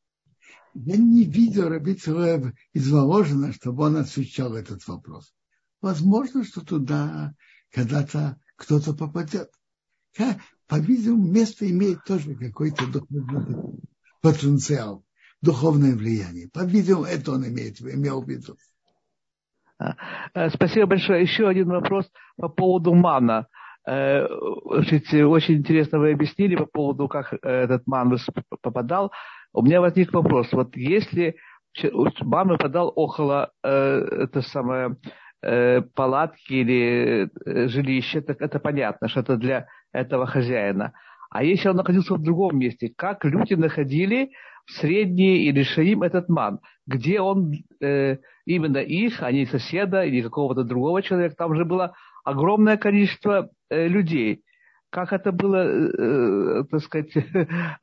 Я 0.73 0.97
не 0.97 1.25
видел 1.25 1.69
Рабицева 1.69 2.53
из 2.73 2.89
Воложина, 2.89 3.51
чтобы 3.51 3.83
он 3.83 3.97
освещал 3.97 4.55
этот 4.55 4.87
вопрос. 4.87 5.33
Возможно, 5.81 6.43
что 6.43 6.61
туда 6.61 7.33
когда-то 7.71 8.39
кто-то 8.55 8.93
попадет 8.93 9.49
по-видимому, 10.67 11.27
место 11.27 11.69
имеет 11.69 12.03
тоже 12.05 12.35
какой-то 12.35 12.87
духовный 12.87 13.79
потенциал, 14.21 15.03
духовное 15.41 15.95
влияние. 15.95 16.49
По-видимому, 16.49 17.05
это 17.05 17.33
он 17.33 17.45
имеет, 17.47 17.81
имел 17.81 18.21
в 18.21 18.29
виду. 18.29 18.55
А, 19.79 19.95
э, 20.33 20.49
спасибо 20.51 20.87
большое. 20.87 21.23
Еще 21.23 21.47
один 21.47 21.67
вопрос 21.67 22.09
по 22.37 22.47
поводу 22.47 22.93
мана. 22.93 23.47
Э, 23.87 24.25
очень 24.25 25.55
интересно 25.55 25.99
вы 25.99 26.11
объяснили 26.11 26.55
по 26.55 26.65
поводу, 26.65 27.07
как 27.07 27.33
этот 27.41 27.87
ман 27.87 28.17
попадал. 28.61 29.11
У 29.53 29.63
меня 29.63 29.81
возник 29.81 30.13
вопрос. 30.13 30.51
Вот 30.53 30.75
если 30.75 31.35
ман 32.21 32.49
выпадал 32.49 32.91
около 32.95 33.51
э, 33.63 34.07
это 34.23 34.41
самое, 34.41 34.97
палатки 35.95 36.53
или 36.53 37.31
жилища, 37.67 38.21
так 38.21 38.43
это 38.43 38.59
понятно, 38.59 39.07
что 39.07 39.21
это 39.21 39.37
для 39.37 39.65
этого 39.91 40.27
хозяина. 40.27 40.93
А 41.31 41.43
если 41.43 41.69
он 41.69 41.77
находился 41.77 42.13
в 42.13 42.21
другом 42.21 42.59
месте, 42.59 42.93
как 42.95 43.23
люди 43.23 43.53
находили 43.53 44.31
в 44.65 44.71
средней 44.73 45.45
или 45.47 45.63
шаим 45.63 46.03
этот 46.03 46.27
ман, 46.29 46.59
где 46.85 47.21
он 47.21 47.53
э, 47.81 48.17
именно 48.45 48.77
их, 48.77 49.23
а 49.23 49.31
не 49.31 49.45
соседа 49.45 50.03
или 50.03 50.21
какого-то 50.21 50.63
другого 50.63 51.01
человека, 51.01 51.35
там 51.37 51.55
же 51.55 51.63
было 51.63 51.93
огромное 52.23 52.77
количество 52.77 53.49
э, 53.69 53.87
людей. 53.87 54.43
как 54.89 55.13
это 55.13 55.31
было, 55.31 55.63
э, 55.65 56.63
так 56.69 56.81
сказать, 56.81 57.11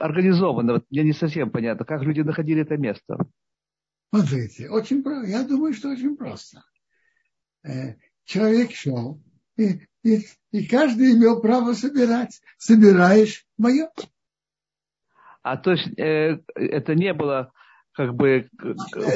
организовано? 0.00 0.82
Мне 0.90 1.04
не 1.04 1.12
совсем 1.12 1.50
понятно, 1.50 1.84
как 1.84 2.02
люди 2.02 2.20
находили 2.22 2.62
это 2.62 2.76
место. 2.76 3.18
Смотрите, 4.14 4.70
очень 4.70 5.02
просто. 5.02 5.28
Я 5.28 5.42
думаю, 5.42 5.74
что 5.74 5.90
очень 5.90 6.16
просто. 6.16 6.62
Человек 8.24 8.72
шел, 8.72 9.20
и, 9.56 9.80
и, 10.02 10.26
и 10.52 10.66
каждый 10.66 11.12
имел 11.12 11.40
право 11.40 11.72
собирать. 11.72 12.40
Собираешь 12.58 13.44
мое. 13.58 13.90
А 15.42 15.56
то 15.56 15.72
есть 15.72 15.88
э, 15.98 16.40
это 16.54 16.94
не 16.94 17.12
было 17.14 17.52
как 17.92 18.14
бы 18.14 18.50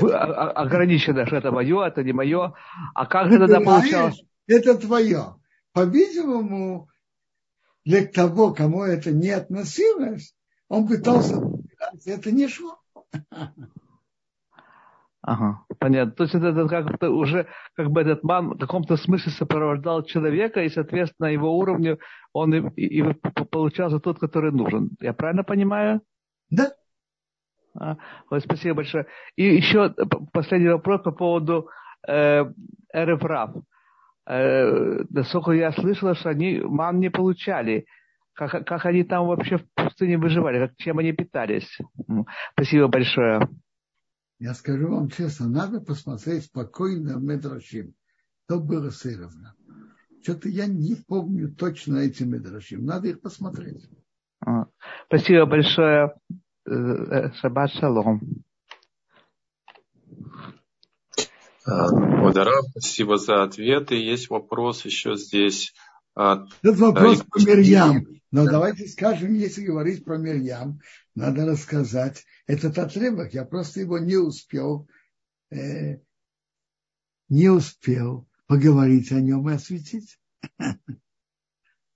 ограничено, 0.00 1.26
что 1.26 1.36
это 1.36 1.50
мое, 1.50 1.84
это 1.86 2.02
не 2.02 2.12
мое. 2.12 2.54
А 2.94 3.06
как 3.06 3.30
же 3.30 3.38
тогда 3.38 3.60
получалось? 3.60 4.22
Это 4.50 4.74
твое. 4.74 5.36
По-видимому, 5.72 6.88
для 7.84 8.04
того, 8.04 8.52
кому 8.52 8.82
это 8.82 9.12
не 9.12 9.30
относилось, 9.30 10.34
он 10.68 10.88
пытался 10.88 11.36
это 12.04 12.32
не 12.32 12.48
шло. 12.48 12.78
Ага, 15.22 15.64
понятно. 15.78 16.12
То 16.12 16.24
есть 16.24 16.34
это, 16.34 16.48
это 16.48 16.66
как-то 16.66 17.10
уже 17.10 17.46
как 17.76 17.90
бы 17.90 18.00
этот 18.00 18.24
ман 18.24 18.54
в 18.54 18.58
каком-то 18.58 18.96
смысле 18.96 19.30
сопровождал 19.32 20.02
человека, 20.02 20.62
и, 20.62 20.68
соответственно, 20.68 21.26
его 21.26 21.56
уровню 21.56 22.00
он 22.32 22.52
и, 22.54 22.72
и, 22.80 23.00
и 23.00 23.14
получался 23.50 24.00
тот, 24.00 24.18
который 24.18 24.50
нужен. 24.50 24.90
Я 24.98 25.12
правильно 25.12 25.44
понимаю? 25.44 26.00
Да. 26.48 26.72
А, 27.78 27.98
вот, 28.30 28.42
спасибо 28.42 28.76
большое. 28.76 29.06
И 29.36 29.44
еще 29.44 29.94
последний 30.32 30.70
вопрос 30.70 31.02
по 31.02 31.12
поводу 31.12 31.68
э, 32.08 32.44
РФРАФ. 32.92 33.62
Э, 34.26 35.02
насколько 35.10 35.52
я 35.52 35.72
слышала, 35.72 36.14
что 36.14 36.30
они 36.30 36.60
ман 36.60 37.00
не 37.00 37.10
получали. 37.10 37.86
Как, 38.32 38.66
как 38.66 38.86
они 38.86 39.04
там 39.04 39.26
вообще 39.26 39.58
в 39.58 39.66
пустыне 39.74 40.16
выживали, 40.16 40.66
как, 40.66 40.76
чем 40.76 40.98
они 40.98 41.12
питались. 41.12 41.78
Спасибо 42.52 42.88
большое. 42.88 43.48
Я 44.38 44.54
скажу 44.54 44.88
вам 44.88 45.10
честно, 45.10 45.48
надо 45.48 45.80
посмотреть 45.80 46.44
спокойно 46.44 47.18
в 47.18 47.22
Медрашим. 47.22 47.94
То 48.48 48.58
было 48.58 48.90
сыровно. 48.90 49.54
Что-то 50.22 50.48
я 50.48 50.66
не 50.66 50.94
помню 50.94 51.54
точно 51.54 51.98
эти 51.98 52.22
Медрашим. 52.22 52.84
Надо 52.84 53.08
их 53.08 53.20
посмотреть. 53.20 53.88
А, 54.44 54.66
спасибо 55.06 55.44
большое. 55.46 56.14
Э, 56.66 56.72
э, 56.72 57.32
шаббат 57.34 57.70
шалом. 57.72 58.20
Мадара, 61.66 62.62
спасибо 62.70 63.18
за 63.18 63.42
ответы. 63.42 63.94
Есть 63.94 64.30
вопрос 64.30 64.84
еще 64.84 65.16
здесь. 65.16 65.74
Этот 66.14 66.78
вопрос 66.78 67.22
про 67.22 67.40
Мирьям. 67.40 68.06
Но 68.30 68.44
давайте 68.44 68.86
скажем, 68.86 69.34
если 69.34 69.64
говорить 69.64 70.04
про 70.04 70.16
Мирьям, 70.16 70.80
надо 71.14 71.46
рассказать 71.46 72.24
этот 72.46 72.78
отрывок. 72.78 73.34
Я 73.34 73.44
просто 73.44 73.80
его 73.80 73.98
не 73.98 74.16
успел, 74.16 74.88
э, 75.50 75.98
не 77.28 77.48
успел 77.48 78.28
поговорить 78.46 79.10
о 79.12 79.20
нем 79.20 79.48
и 79.48 79.54
осветить. 79.54 80.18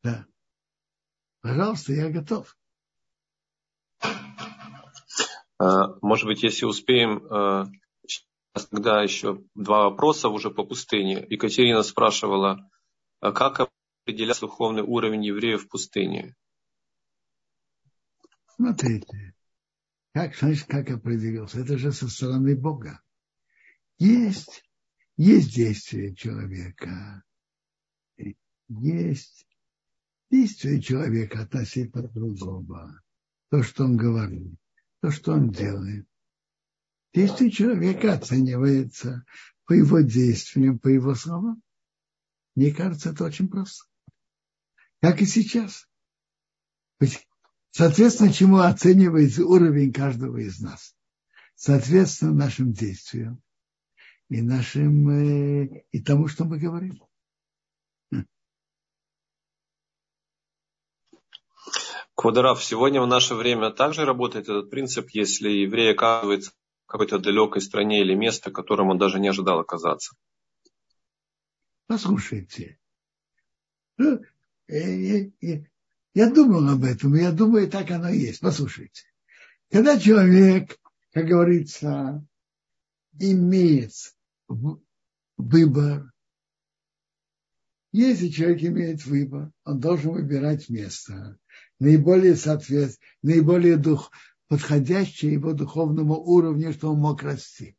Да. 0.03 0.27
Пожалуйста, 1.41 1.95
я 1.95 2.11
готов. 2.11 2.59
А, 5.59 5.97
может 6.03 6.27
быть, 6.27 6.43
если 6.43 6.67
успеем, 6.67 7.27
э, 8.55 8.61
тогда 8.71 9.03
еще 9.03 9.43
два 9.55 9.91
вопроса 9.91 10.29
уже 10.29 10.51
по 10.51 10.65
пустыне. 10.65 11.27
Екатерина 11.29 11.83
спрашивала, 11.83 12.71
а 13.21 13.33
как 13.33 13.71
определять 14.05 14.41
духовный 14.41 14.83
уровень 14.83 15.25
евреев 15.25 15.65
в 15.65 15.69
пустыне? 15.69 16.37
Смотрите, 18.57 19.35
как, 20.13 20.37
значит, 20.37 20.67
как 20.67 20.91
определился? 20.91 21.61
Это 21.61 21.77
же 21.77 21.91
со 21.91 22.09
стороны 22.09 22.57
Бога. 22.57 23.01
Есть, 23.99 24.65
есть 25.17 25.55
действие 25.55 26.15
человека, 26.15 27.23
есть 28.69 29.47
действие 30.31 30.81
человека 30.81 31.43
относительно 31.43 32.09
другого, 32.09 33.01
то, 33.51 33.63
что 33.63 33.85
он 33.85 33.97
говорит, 33.97 34.59
то, 35.01 35.11
что 35.11 35.33
он 35.33 35.51
делает. 35.51 36.07
Действие 37.15 37.53
человека 37.53 38.15
оценивается 38.15 39.25
по 39.67 39.73
его 39.73 40.01
действиям, 40.01 40.81
по 40.81 40.89
его 40.89 41.15
словам. 41.15 41.63
Мне 42.57 42.73
кажется, 42.73 43.11
это 43.11 43.25
очень 43.25 43.49
просто. 43.49 43.85
Как 45.01 45.23
и 45.23 45.27
сейчас. 45.27 45.87
Соответственно, 47.71 48.33
чему 48.33 48.59
оценивается 48.59 49.47
уровень 49.47 49.93
каждого 49.93 50.39
из 50.39 50.59
нас? 50.59 50.97
Соответственно, 51.55 52.33
нашим 52.33 52.73
действиям 52.73 53.41
и 54.29 54.43
нашим 54.43 55.09
э, 55.11 55.85
и 55.93 56.03
тому, 56.03 56.27
что 56.27 56.45
мы 56.45 56.59
говорим. 56.59 57.01
Квадраф, 62.17 62.63
сегодня 62.65 63.01
в 63.01 63.07
наше 63.07 63.35
время 63.35 63.71
также 63.71 64.05
работает 64.05 64.45
этот 64.45 64.71
принцип, 64.71 65.11
если 65.11 65.49
еврей 65.49 65.93
оказывается 65.93 66.53
какой-то 66.87 67.19
далекой 67.19 67.63
стране 67.63 68.01
или 68.01 68.15
место, 68.15 68.51
в 68.51 68.53
котором 68.53 68.91
он 68.91 68.99
даже 68.99 69.19
не 69.19 69.29
ожидал 69.29 69.61
оказаться. 69.61 70.15
Послушайте, 71.87 72.79
ну, 73.97 74.21
э, 74.69 75.31
я 76.15 76.31
думал 76.31 76.69
об 76.69 76.85
этом, 76.85 77.15
и 77.15 77.21
я 77.21 77.33
думаю, 77.33 77.71
так 77.71 77.91
оно 77.91 78.09
и 78.09 78.19
есть. 78.19 78.41
Послушайте. 78.41 79.03
Когда 79.71 79.99
человек, 79.99 80.79
как 81.13 81.27
говорится, 81.27 82.27
имеет 83.19 83.93
выбор, 85.37 86.13
если 87.93 88.29
человек 88.29 88.63
имеет 88.63 89.05
выбор, 89.05 89.53
он 89.65 89.81
должен 89.81 90.13
выбирать 90.13 90.69
место, 90.69 91.39
наиболее 91.79 92.35
соответствует, 92.35 92.99
наиболее 93.23 93.77
дух, 93.77 94.11
подходящее 94.55 95.33
его 95.33 95.53
духовному 95.53 96.15
уровню, 96.15 96.73
что 96.73 96.93
он 96.93 97.01
мог 97.01 97.25
расти. 97.25 97.77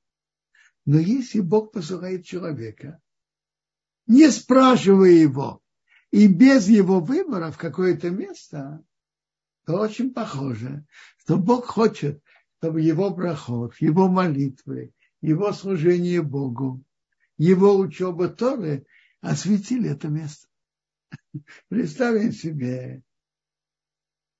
Но 0.83 0.99
если 0.99 1.39
Бог 1.39 1.71
посылает 1.71 2.25
человека, 2.25 3.01
не 4.07 4.29
спрашивая 4.29 5.11
его, 5.11 5.61
и 6.11 6.27
без 6.27 6.67
его 6.67 6.99
выбора 6.99 7.49
в 7.51 7.57
какое-то 7.57 8.09
место, 8.09 8.83
то 9.65 9.79
очень 9.79 10.13
похоже, 10.13 10.85
что 11.19 11.37
Бог 11.37 11.65
хочет, 11.65 12.21
чтобы 12.57 12.81
его 12.81 13.15
проход, 13.15 13.73
его 13.79 14.09
молитвы, 14.09 14.91
его 15.21 15.53
служение 15.53 16.21
Богу, 16.21 16.83
его 17.37 17.77
учеба 17.77 18.27
Торы 18.27 18.85
осветили 19.21 19.91
это 19.91 20.09
место. 20.09 20.49
Представим 21.69 22.33
себе 22.33 23.01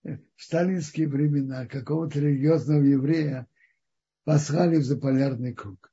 в 0.06 0.44
сталинские 0.44 1.08
времена 1.08 1.66
какого-то 1.66 2.20
религиозного 2.20 2.84
еврея 2.84 3.48
послали 4.24 4.78
в 4.78 4.86
заполярный 4.86 5.54
круг. 5.54 5.92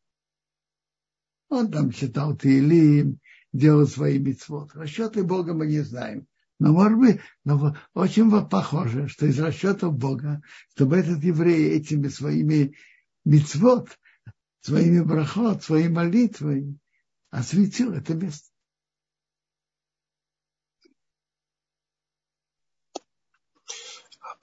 Он 1.49 1.71
там 1.71 1.91
читал 1.91 2.37
Таилим, 2.37 3.19
делал 3.53 3.87
свои 3.87 4.19
митцвот. 4.19 4.75
Расчеты 4.75 5.23
Бога 5.23 5.55
мы 5.55 5.67
не 5.67 5.81
знаем. 5.81 6.27
Но, 6.59 6.73
может 6.73 6.99
быть, 6.99 7.21
но 7.45 7.77
очень 7.95 8.31
похоже, 8.49 9.09
что 9.09 9.27
из 9.27 9.39
расчетов 9.41 9.97
Бога, 9.97 10.43
чтобы 10.71 10.97
этот 10.97 11.23
еврей 11.25 11.71
этими 11.71 12.09
своими 12.09 12.77
мицвод, 13.25 13.99
своими 14.61 15.01
брахот, 15.01 15.65
своей 15.65 15.89
молитвой 15.89 16.79
осветил 17.31 17.93
это 17.93 18.15
место. 18.15 18.52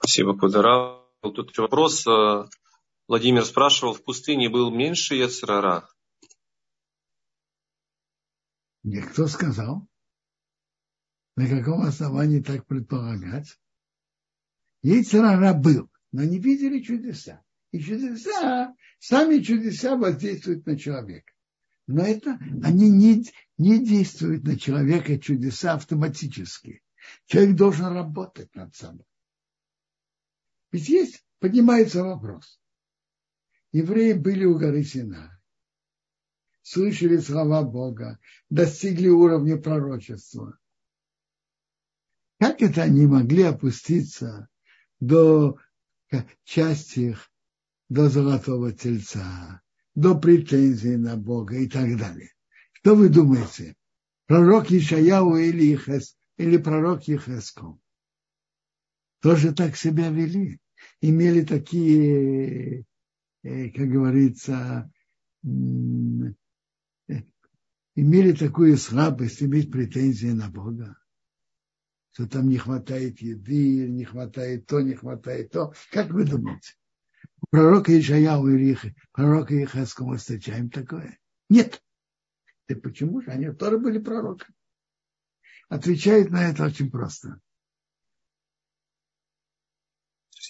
Спасибо, 0.02 0.34
Кудара. 0.34 1.04
Тут 1.20 1.56
вопрос. 1.58 2.06
Э, 2.06 2.46
Владимир 3.06 3.44
спрашивал, 3.44 3.92
в 3.92 4.02
пустыне 4.02 4.48
был 4.48 4.70
меньше 4.70 5.14
Яцерара? 5.14 5.86
Никто 8.82 9.26
сказал. 9.26 9.86
На 11.36 11.46
каком 11.46 11.82
основании 11.82 12.40
так 12.40 12.66
предполагать? 12.66 13.58
Яйцерара 14.82 15.52
был, 15.52 15.90
но 16.12 16.24
не 16.24 16.38
видели 16.38 16.80
чудеса. 16.82 17.44
И 17.70 17.78
чудеса, 17.78 18.74
сами 18.98 19.40
чудеса 19.42 19.96
воздействуют 19.96 20.64
на 20.64 20.78
человека. 20.78 21.30
Но 21.86 22.02
это, 22.04 22.38
они 22.64 22.88
не, 22.88 23.26
не 23.58 23.84
действуют 23.84 24.44
на 24.44 24.58
человека 24.58 25.18
чудеса 25.18 25.74
автоматически. 25.74 26.82
Человек 27.26 27.56
должен 27.56 27.92
работать 27.92 28.54
над 28.54 28.74
собой. 28.74 29.04
Ведь 30.72 30.88
есть, 30.88 31.24
поднимается 31.38 32.04
вопрос. 32.04 32.60
Евреи 33.72 34.12
были 34.14 34.44
у 34.44 34.58
горы 34.58 34.84
Сина 34.84 35.40
слышали 36.70 37.18
слова 37.18 37.62
Бога, 37.62 38.18
достигли 38.48 39.08
уровня 39.08 39.56
пророчества. 39.56 40.56
Как 42.38 42.62
это 42.62 42.82
они 42.82 43.06
могли 43.06 43.42
опуститься 43.42 44.48
до 45.00 45.58
части, 46.44 47.16
до 47.88 48.08
золотого 48.08 48.72
тельца, 48.72 49.62
до 49.94 50.14
претензий 50.14 50.96
на 50.96 51.16
Бога 51.16 51.56
и 51.56 51.68
так 51.68 51.96
далее? 51.98 52.30
Что 52.72 52.94
вы 52.94 53.08
думаете? 53.08 53.76
Пророк 54.26 54.70
Ишаяу 54.70 55.36
или, 55.36 55.74
Ихес, 55.74 56.16
или 56.36 56.56
пророк 56.56 57.08
Ехеском 57.08 57.80
тоже 59.20 59.52
так 59.52 59.76
себя 59.76 60.10
вели? 60.10 60.58
Имели 61.00 61.42
такие, 61.44 62.84
э, 63.42 63.70
как 63.70 63.88
говорится, 63.88 64.90
имели 67.94 68.32
такую 68.32 68.76
слабость, 68.76 69.42
иметь 69.42 69.70
претензии 69.70 70.28
на 70.28 70.48
Бога, 70.48 70.96
что 72.12 72.26
там 72.26 72.48
не 72.48 72.58
хватает 72.58 73.20
еды, 73.20 73.88
не 73.88 74.04
хватает 74.04 74.66
то, 74.66 74.80
не 74.80 74.94
хватает 74.94 75.50
то. 75.52 75.72
Как 75.90 76.10
вы 76.10 76.24
думаете? 76.24 76.74
У 77.42 77.46
пророка 77.50 77.98
Ишаяу 77.98 78.48
или 78.48 78.76
пророка 79.12 79.54
Ихаского 79.62 80.08
мы 80.08 80.16
встречаем 80.18 80.70
такое? 80.70 81.18
Нет. 81.48 81.82
И 82.68 82.74
почему 82.74 83.20
же? 83.20 83.30
Они 83.30 83.50
тоже 83.52 83.78
были 83.78 83.98
пророками. 83.98 84.54
Отвечает 85.68 86.30
на 86.30 86.48
это 86.48 86.64
очень 86.64 86.90
просто. 86.90 87.40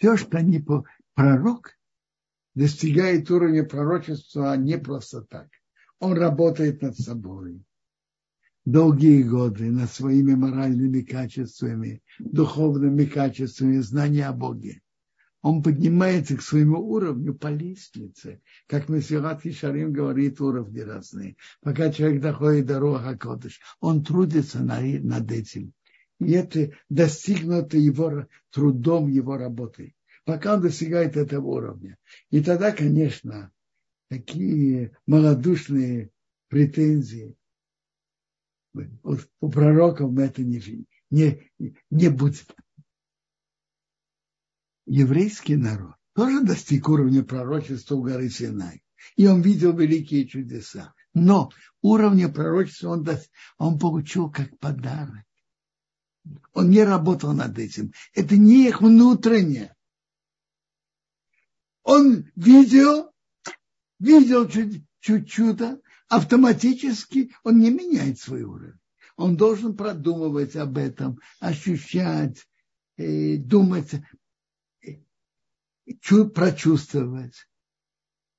Все, 0.00 0.16
что 0.16 0.38
по 0.66 0.84
пророк, 1.14 1.78
достигает 2.56 3.30
уровня 3.30 3.64
пророчества 3.64 4.56
не 4.56 4.76
просто 4.76 5.22
так 5.22 5.46
он 6.00 6.14
работает 6.14 6.82
над 6.82 6.98
собой 6.98 7.62
долгие 8.64 9.22
годы 9.22 9.70
над 9.70 9.90
своими 9.90 10.34
моральными 10.34 11.02
качествами, 11.02 12.02
духовными 12.18 13.04
качествами, 13.04 13.78
знания 13.78 14.26
о 14.26 14.32
Боге. 14.32 14.80
Он 15.42 15.62
поднимается 15.62 16.36
к 16.36 16.42
своему 16.42 16.78
уровню 16.78 17.34
по 17.34 17.48
лестнице, 17.48 18.42
как 18.66 18.88
Мессират 18.90 19.42
Шарим 19.42 19.92
говорит, 19.92 20.40
уровни 20.40 20.80
разные. 20.80 21.36
Пока 21.62 21.90
человек 21.90 22.20
доходит 22.20 22.66
до 22.66 22.78
Руха 22.78 23.16
Кодыш, 23.16 23.60
он 23.80 24.04
трудится 24.04 24.60
над 24.62 25.32
этим. 25.32 25.72
И 26.20 26.32
это 26.32 26.72
достигнуто 26.88 27.78
его 27.78 28.26
трудом, 28.50 29.08
его 29.08 29.36
работой. 29.36 29.96
Пока 30.24 30.54
он 30.54 30.60
достигает 30.60 31.16
этого 31.16 31.46
уровня. 31.46 31.96
И 32.30 32.42
тогда, 32.42 32.72
конечно, 32.72 33.50
такие 34.08 34.96
малодушные 35.06 36.10
претензии. 36.48 37.36
У 38.72 39.50
пророков 39.50 40.16
это 40.18 40.42
не, 40.42 40.86
не, 41.10 41.50
не 41.90 42.08
будет. 42.10 42.54
Еврейский 44.86 45.56
народ 45.56 45.94
тоже 46.14 46.44
достиг 46.44 46.88
уровня 46.88 47.24
пророчества 47.24 47.96
у 47.96 48.02
горы 48.02 48.28
Синай. 48.28 48.82
И 49.16 49.26
он 49.26 49.40
видел 49.40 49.74
великие 49.74 50.28
чудеса. 50.28 50.92
Но 51.14 51.50
уровня 51.80 52.28
пророчества 52.28 52.90
он, 52.90 53.08
он 53.56 53.78
получил 53.78 54.30
как 54.30 54.56
подарок. 54.58 55.24
Он 56.52 56.70
не 56.70 56.82
работал 56.84 57.32
над 57.32 57.58
этим. 57.58 57.92
Это 58.14 58.36
не 58.36 58.68
их 58.68 58.80
внутреннее. 58.80 59.74
Он 61.82 62.30
видел 62.36 63.10
видел 64.00 64.48
чуть 65.00 65.30
чудо, 65.30 65.80
автоматически 66.08 67.32
он 67.44 67.60
не 67.60 67.70
меняет 67.70 68.18
свой 68.18 68.42
уровень. 68.42 68.78
Он 69.16 69.36
должен 69.36 69.76
продумывать 69.76 70.56
об 70.56 70.78
этом, 70.78 71.20
ощущать, 71.38 72.48
э, 72.96 73.36
думать, 73.36 73.92
прочувствовать, 76.34 77.48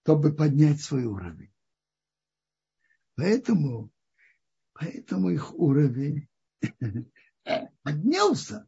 чтобы 0.02 0.34
поднять 0.34 0.82
свой 0.82 1.06
уровень. 1.06 1.54
Поэтому, 3.16 3.92
поэтому 4.74 5.30
их 5.30 5.54
уровень 5.54 6.28
поднялся, 7.84 8.68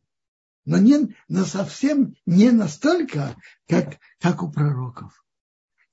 но, 0.65 0.77
не, 0.77 1.15
но 1.27 1.45
совсем 1.45 2.15
не 2.25 2.51
настолько, 2.51 3.35
как, 3.67 3.99
как 4.19 4.43
у 4.43 4.51
пророков 4.51 5.23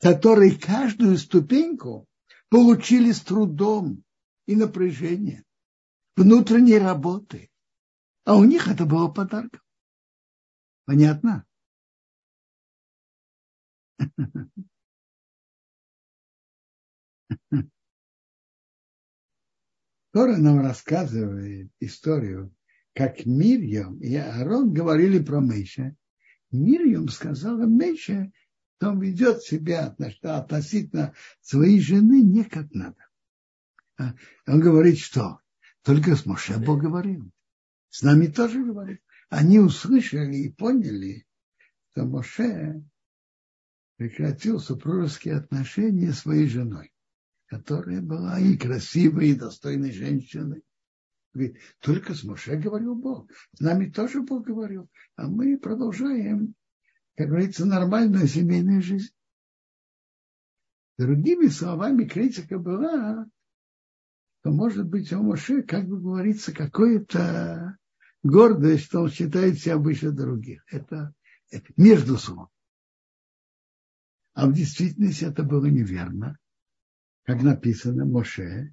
которые 0.00 0.58
каждую 0.58 1.18
ступеньку 1.18 2.08
получили 2.48 3.12
с 3.12 3.20
трудом 3.20 4.02
и 4.46 4.56
напряжением, 4.56 5.44
внутренней 6.16 6.78
работы. 6.78 7.50
А 8.24 8.36
у 8.36 8.44
них 8.44 8.66
это 8.68 8.86
было 8.86 9.08
подарком. 9.08 9.60
Понятно? 10.86 11.46
Тора 20.12 20.36
нам 20.38 20.60
рассказывает 20.60 21.70
историю, 21.78 22.52
как 22.94 23.24
Мирьям 23.24 23.98
и 24.00 24.14
Аарон 24.16 24.72
говорили 24.72 25.22
про 25.22 25.40
Мейша. 25.40 25.96
Мирьям 26.50 27.08
сказала 27.08 27.66
Мейша, 27.66 28.32
то 28.78 28.90
он 28.90 29.00
ведет 29.00 29.42
себя 29.42 29.94
относительно 30.22 31.14
своей 31.40 31.80
жены 31.80 32.22
не 32.22 32.44
как 32.44 32.72
надо. 32.72 33.06
А 33.98 34.14
он 34.46 34.60
говорит, 34.60 34.98
что 34.98 35.40
только 35.82 36.16
с 36.16 36.26
Моше 36.26 36.58
Бог 36.58 36.80
говорил. 36.80 37.30
С 37.90 38.02
нами 38.02 38.26
тоже 38.26 38.64
говорил. 38.64 38.98
Они 39.28 39.58
услышали 39.58 40.36
и 40.36 40.52
поняли, 40.52 41.26
что 41.90 42.04
Моше 42.04 42.82
прекратил 43.96 44.58
супружеские 44.58 45.36
отношения 45.36 46.12
с 46.12 46.20
своей 46.20 46.48
женой, 46.48 46.92
которая 47.46 48.00
была 48.00 48.40
и 48.40 48.56
красивой, 48.56 49.30
и 49.30 49.34
достойной 49.34 49.92
женщиной. 49.92 50.62
Говорит, 51.32 51.58
только 51.80 52.14
с 52.14 52.24
Моше 52.24 52.56
говорил 52.56 52.94
Бог. 52.94 53.30
С 53.52 53.60
нами 53.60 53.88
тоже 53.90 54.22
Бог 54.22 54.46
говорил. 54.46 54.88
А 55.16 55.28
мы 55.28 55.58
продолжаем 55.58 56.54
как 57.20 57.28
говорится, 57.28 57.66
нормальную 57.66 58.26
семейную 58.26 58.80
жизнь. 58.80 59.12
Другими 60.96 61.48
словами, 61.48 62.06
критика 62.06 62.58
была, 62.58 63.26
что 64.40 64.50
может 64.50 64.88
быть 64.88 65.12
у 65.12 65.22
Моше, 65.22 65.62
как 65.62 65.86
бы 65.86 66.00
говорится, 66.00 66.54
какое-то 66.54 67.76
гордость, 68.22 68.84
что 68.84 69.00
он 69.00 69.10
считает 69.10 69.58
себя 69.58 69.76
выше 69.76 70.12
других. 70.12 70.64
Это, 70.68 71.12
это 71.50 71.70
между 71.76 72.16
собой. 72.16 72.46
А 74.32 74.46
в 74.46 74.54
действительности 74.54 75.24
это 75.24 75.42
было 75.42 75.66
неверно. 75.66 76.38
Как 77.24 77.42
написано, 77.42 78.06
Моше, 78.06 78.72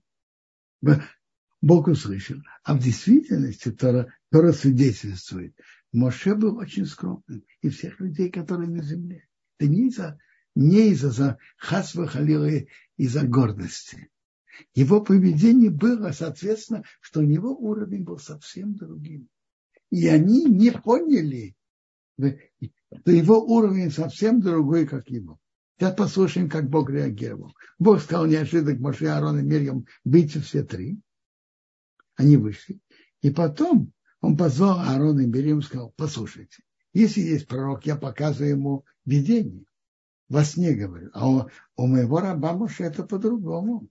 Бог 1.62 1.88
услышал. 1.88 2.38
А 2.64 2.76
в 2.76 2.80
действительности 2.80 3.72
Тора, 3.72 4.14
Тора 4.32 4.52
свидетельствует, 4.52 5.56
Моше 5.92 6.36
был 6.36 6.58
очень 6.58 6.86
скромным. 6.86 7.44
И 7.62 7.70
всех 7.70 8.00
людей, 8.00 8.30
которые 8.30 8.70
на 8.70 8.84
земле. 8.84 9.28
Это 9.58 9.70
не 9.70 9.88
из-за 9.88 10.20
не 10.58 10.90
из-за 10.90 11.38
хасва 11.56 12.08
халила, 12.08 12.50
из-за 12.98 13.28
гордости. 13.28 14.10
Его 14.74 15.02
поведение 15.02 15.70
было, 15.70 16.12
соответственно, 16.12 16.84
что 17.00 17.20
у 17.20 17.24
него 17.24 17.56
уровень 17.56 18.04
был 18.04 18.18
совсем 18.18 18.74
другим. 18.74 19.30
И 19.92 20.08
они 20.08 20.46
не 20.46 20.72
поняли, 20.72 21.56
что 22.18 23.12
его 23.12 23.46
уровень 23.46 23.92
совсем 23.92 24.42
другой, 24.42 24.88
как 24.88 25.10
его. 25.10 25.40
Сейчас 25.78 25.96
послушаем, 25.96 26.50
как 26.50 26.72
Бог 26.72 26.90
реагировал. 26.90 27.54
Бог 27.78 28.02
сказал 28.02 28.26
неожиданно 28.26 28.76
к 28.76 28.80
Моше, 28.80 29.06
Аарон 29.06 29.40
и 29.40 29.44
Мирьям, 29.44 29.86
выйти 30.04 30.40
все 30.40 30.64
три. 30.64 31.00
Они 32.18 32.36
вышли. 32.36 32.80
И 33.22 33.30
потом 33.30 33.94
он 34.20 34.36
позвал 34.36 34.80
Аарона 34.80 35.22
и 35.22 35.26
Мирьям 35.26 35.60
и 35.60 35.62
сказал, 35.62 35.94
послушайте, 35.96 36.64
если 36.94 37.22
есть 37.22 37.48
пророк, 37.48 37.86
я 37.86 37.96
показываю 37.96 38.50
ему 38.50 38.86
видение. 39.06 39.66
Во 40.28 40.44
сне 40.44 40.74
говорю. 40.74 41.10
А 41.14 41.30
у, 41.30 41.50
у 41.78 41.88
моего 41.88 42.20
раба 42.20 42.54
Моше 42.54 42.84
это 42.84 43.04
по-другому. 43.04 43.88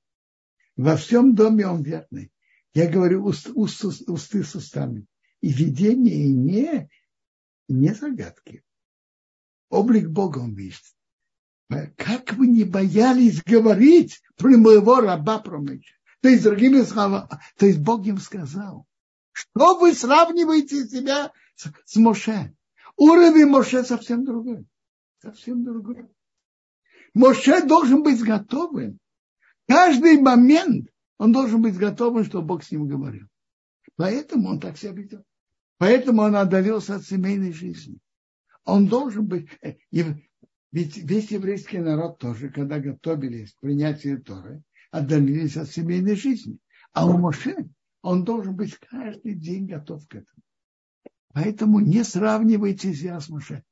Во 0.77 0.97
всем 0.97 1.35
доме 1.35 1.67
он 1.67 1.83
верный. 1.83 2.31
Я 2.75 2.91
говорю 2.91 3.25
уст, 3.25 3.49
уст, 3.55 3.85
усты 3.85 4.43
с 4.43 4.55
устами. 4.55 5.07
И 5.41 5.51
видение 5.51 6.29
не, 6.29 6.91
не 7.69 7.95
загадки. 7.95 8.65
Облик 9.71 10.09
Бога 10.09 10.41
он 10.41 10.55
видит. 10.55 10.83
Как 11.97 12.33
вы 12.35 12.49
не 12.49 12.65
боялись 12.65 13.43
говорить 13.43 14.21
про 14.37 14.57
моего 14.57 15.01
раба, 15.01 15.39
про? 15.39 15.65
То 16.23 16.29
есть, 16.29 16.43
другими 16.43 16.83
словами, 16.83 17.29
то 17.57 17.67
есть 17.67 17.79
Бог 17.79 18.07
им 18.07 18.19
сказал, 18.19 18.87
что 19.33 19.79
вы 19.79 19.93
сравниваете 19.93 20.87
себя 20.87 21.33
с, 21.55 21.67
с 21.85 21.97
Моше? 21.97 22.55
Уровень 22.97 23.47
Моше 23.47 23.85
совсем 23.85 24.25
другой. 24.25 24.67
Совсем 25.23 25.65
другой. 25.65 26.09
Моше 27.15 27.65
должен 27.67 28.03
быть 28.03 28.23
готовым. 28.23 28.99
Каждый 29.69 30.21
момент 30.21 30.89
он 31.19 31.33
должен 31.33 31.63
быть 31.63 31.77
готовым, 31.77 32.25
что 32.25 32.43
Бог 32.43 32.63
с 32.63 32.71
ним 32.71 32.87
говорил. 32.87 33.27
Поэтому 33.97 34.51
он 34.51 34.61
так 34.61 34.77
себя 34.77 34.93
ведет. 34.93 35.25
Поэтому 35.79 36.23
он 36.23 36.37
отдалился 36.37 36.97
от 36.97 37.05
семейной 37.05 37.53
жизни. 37.53 37.99
Он 38.65 38.87
должен 38.87 39.27
быть... 39.27 39.49
Э, 39.63 39.75
ведь 39.93 40.97
весь 40.97 41.31
еврейский 41.31 41.79
народ 41.79 42.19
тоже, 42.19 42.51
когда 42.51 42.79
готовились 42.79 43.53
к 43.53 43.61
принятию 43.61 44.23
Торы, 44.23 44.63
отдалились 44.91 45.57
от 45.57 45.71
семейной 45.71 46.17
жизни. 46.17 46.59
А 46.93 47.07
у 47.07 47.19
Моше 47.19 47.69
он 48.03 48.25
должен 48.25 48.55
быть 48.57 48.77
каждый 48.79 49.35
день 49.35 49.67
готов 49.67 50.07
к 50.09 50.15
этому. 50.15 50.43
Поэтому 51.33 51.81
не 51.81 52.03
сравнивайте 52.05 52.95
себя 52.95 53.21
с 53.21 53.29
Моше. 53.29 53.63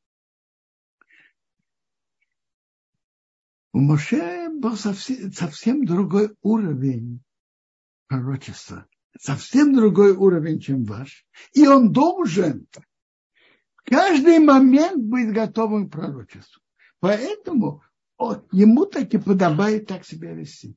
У 3.73 3.81
Моше 3.81 4.51
был 4.51 4.77
совсем, 4.77 5.33
совсем 5.33 5.85
другой 5.85 6.35
уровень 6.43 7.23
пророчества. 8.07 8.87
Совсем 9.19 9.75
другой 9.75 10.13
уровень, 10.13 10.61
чем 10.61 10.85
ваш. 10.85 11.27
И 11.53 11.67
он 11.67 11.93
должен 11.93 12.67
каждый 13.85 14.41
момент 14.41 15.03
быть 15.05 15.33
готовым 15.33 15.89
к 15.89 15.93
пророчеству. 15.93 16.61
Поэтому 17.01 17.83
ему 18.51 18.87
таки 18.87 19.19
подобает 19.19 19.87
так 19.87 20.05
себя 20.05 20.33
вести. 20.33 20.77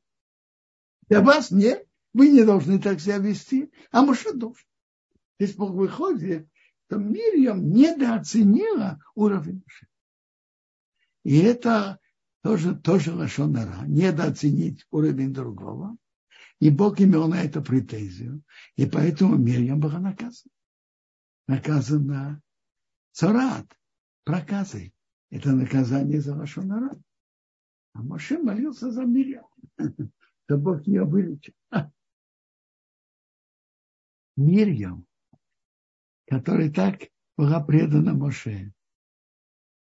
Для 1.08 1.22
вас 1.22 1.52
нет, 1.52 1.88
вы 2.14 2.30
не 2.30 2.44
должны 2.44 2.80
так 2.80 3.00
себя 3.00 3.18
вести, 3.18 3.72
а 3.92 4.04
Моше 4.04 4.34
должен. 4.34 4.66
Здесь 5.40 5.56
Бог 5.56 5.72
выходит, 5.72 6.48
что 6.88 6.98
Мирьям 6.98 7.70
недооценила 7.70 9.00
уровень 9.16 9.64
Моше. 9.64 9.88
И 11.24 11.38
это 11.40 12.00
тоже, 12.42 12.76
тоже 12.76 13.14
лошонара, 13.14 13.86
недооценить 13.86 14.86
уровень 14.92 15.34
другого. 15.34 15.98
И 16.60 16.70
Бог 16.70 17.00
имел 17.00 17.28
на 17.28 17.44
это 17.44 17.62
претензию. 17.62 18.42
И 18.76 18.86
поэтому 18.86 19.38
Мирьям 19.38 19.80
была 19.80 20.00
наказана. 20.00 20.52
Наказана 21.48 22.42
царат, 23.12 23.68
проказой. 24.24 24.94
Это 25.30 25.52
наказание 25.52 26.20
за 26.20 26.36
лошонара. 26.36 27.00
А 27.94 28.02
Моше 28.02 28.40
молился 28.40 28.92
за 28.92 29.04
Мирьям. 29.04 29.46
То 30.48 30.58
Бог 30.58 30.86
ее 30.88 31.04
вылечил. 31.04 31.54
Мирьям, 34.36 35.06
которая 36.28 36.72
так 36.72 37.10
была 37.38 37.60
предана 37.60 38.14
Моше. 38.14 38.72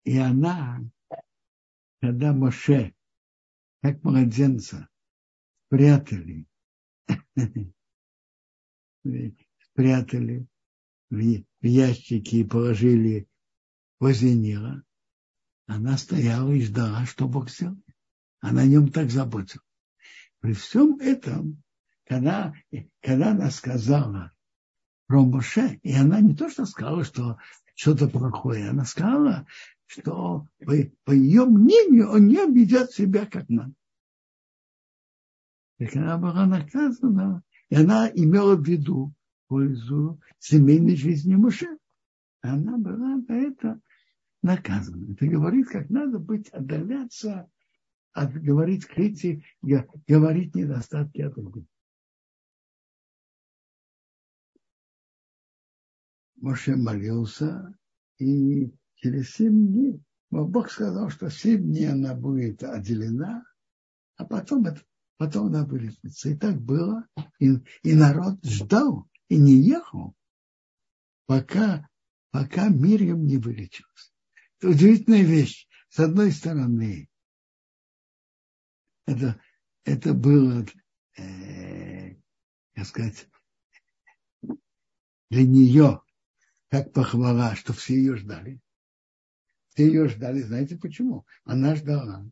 И 0.05 0.17
она 0.17 0.81
когда 2.01 2.33
Моше, 2.33 2.95
как 3.83 4.03
младенца, 4.05 4.89
спрятали, 5.67 6.47
спрятали 9.65 10.47
в, 11.11 11.45
ящики 11.63 12.37
и 12.37 12.45
положили 12.45 13.29
возле 13.99 14.35
Нила, 14.35 14.85
она 15.67 15.99
стояла 15.99 16.53
и 16.53 16.61
ждала, 16.61 17.05
что 17.07 17.27
Бог 17.27 17.51
сделает. 17.51 17.83
Она 18.41 18.63
о 18.63 18.67
нем 18.67 18.93
так 18.93 19.11
заботилась. 19.11 19.66
При 20.47 20.53
всем 20.53 21.01
этом, 21.01 21.61
когда, 22.07 22.55
когда 23.03 23.33
она 23.33 23.51
сказала 23.51 24.31
про 25.09 25.25
Моше, 25.25 25.81
и 25.83 25.93
она 25.93 26.21
не 26.21 26.37
то 26.37 26.49
что 26.49 26.67
сказала, 26.67 27.03
что 27.03 27.37
что-то 27.75 28.07
плохое, 28.07 28.71
она 28.71 28.85
сказала, 28.85 29.45
что 29.87 30.47
по, 30.65 30.73
по 31.03 31.11
ее 31.11 31.47
мнению 31.47 32.13
он 32.13 32.29
не 32.29 32.47
ведет 32.47 32.93
себя 32.93 33.27
как 33.27 33.49
надо. 33.49 33.75
И 35.79 35.99
она 35.99 36.17
была 36.17 36.47
наказана, 36.47 37.43
и 37.69 37.75
она 37.75 38.09
имела 38.09 38.55
в 38.55 38.65
виду 38.65 39.13
пользу 39.49 40.21
семейной 40.39 40.95
жизни 40.95 41.35
Муше. 41.35 41.77
Она 42.41 42.79
была 42.79 43.19
за 43.19 43.33
это 43.33 43.81
наказана. 44.43 45.13
Это 45.13 45.27
говорит, 45.27 45.67
как 45.71 45.91
надо 45.91 46.21
быть, 46.21 46.51
отдаляться 46.51 47.51
от 48.17 48.33
говорить 48.33 48.87
критики, 48.87 49.45
говорить 50.09 50.55
недостатки 50.55 51.21
от 51.21 51.35
других. 51.35 51.67
Моше 56.37 56.77
молился, 56.77 57.77
и 58.19 58.73
через 58.95 59.33
семь 59.33 59.69
дней, 59.69 60.03
Бог 60.31 60.71
сказал, 60.71 61.11
что 61.11 61.29
семь 61.29 61.65
дней 61.65 61.93
она 61.93 62.15
будет 62.15 62.63
отделена, 62.63 63.45
а 64.17 64.25
потом, 64.25 64.65
это, 64.65 64.83
потом 65.19 65.49
она 65.49 65.67
вылечится. 65.67 66.31
И 66.31 66.37
так 66.37 66.59
было. 66.59 67.07
И, 67.39 67.51
и 67.83 67.95
народ 67.95 68.43
ждал 68.45 69.09
и 69.29 69.37
не 69.37 69.63
ехал, 69.63 70.15
пока, 71.27 71.87
пока 72.31 72.69
Мирьям 72.69 73.27
не 73.27 73.37
вылечилась. 73.37 74.13
Это 74.59 74.71
удивительная 74.71 75.23
вещь. 75.23 75.69
С 75.91 76.01
одной 76.01 76.33
стороны, 76.33 77.11
это, 79.07 79.41
это 79.85 80.15
было, 80.15 80.67
э, 81.17 82.17
сказать, 82.85 83.29
для 85.31 85.45
нее 85.45 86.03
как 86.69 86.93
похвала, 86.93 87.55
что 87.55 87.73
все 87.73 87.95
ее 87.95 88.17
ждали. 88.17 88.61
Все 89.69 89.87
ее 89.87 90.09
ждали, 90.09 90.41
знаете 90.43 90.77
почему? 90.77 91.27
Она 91.45 91.77
ждала 91.77 92.29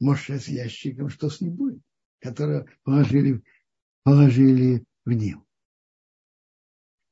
Моше 0.00 0.38
с 0.38 0.48
ящиком, 0.48 1.08
что 1.08 1.28
с 1.28 1.40
ним 1.40 1.54
будет, 1.54 1.82
которого 2.20 2.66
положили, 2.82 3.42
положили 4.02 4.84
в 5.04 5.12
Нил. 5.12 5.46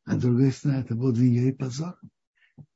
А 0.05 0.17
другая 0.17 0.51
сторона, 0.51 0.81
это 0.81 0.95
был 0.95 1.13
для 1.13 1.29
нее 1.29 1.49
и 1.51 1.55
позор. 1.55 2.01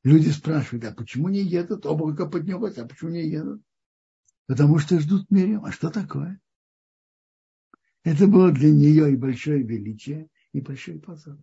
Люди 0.04 0.28
спрашивают, 0.28 0.84
а 0.84 0.92
почему 0.92 1.28
не 1.28 1.40
едут? 1.40 1.86
Облако 1.86 2.26
поднялось, 2.26 2.76
а 2.76 2.86
почему 2.86 3.10
не 3.10 3.26
едут? 3.26 3.62
Потому 4.46 4.78
что 4.78 4.98
ждут 5.00 5.30
Мирим. 5.30 5.64
А 5.64 5.72
что 5.72 5.90
такое? 5.90 6.40
Это 8.04 8.26
было 8.26 8.50
для 8.50 8.70
нее 8.70 9.12
и 9.12 9.16
большое 9.16 9.62
величие, 9.62 10.28
и 10.52 10.60
большой 10.60 10.98
позор. 10.98 11.38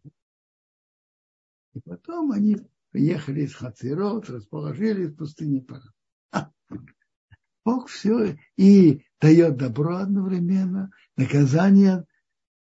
И 1.73 1.79
потом 1.79 2.31
они 2.31 2.57
приехали 2.91 3.41
из 3.41 3.55
Хацерот, 3.55 4.29
расположились 4.29 5.11
в 5.11 5.15
пустыне 5.15 5.61
Пара. 5.61 5.93
А, 6.31 6.51
Бог 7.63 7.87
все 7.87 8.37
и 8.57 9.05
дает 9.21 9.57
добро 9.57 9.97
одновременно, 9.97 10.91
наказание 11.15 12.05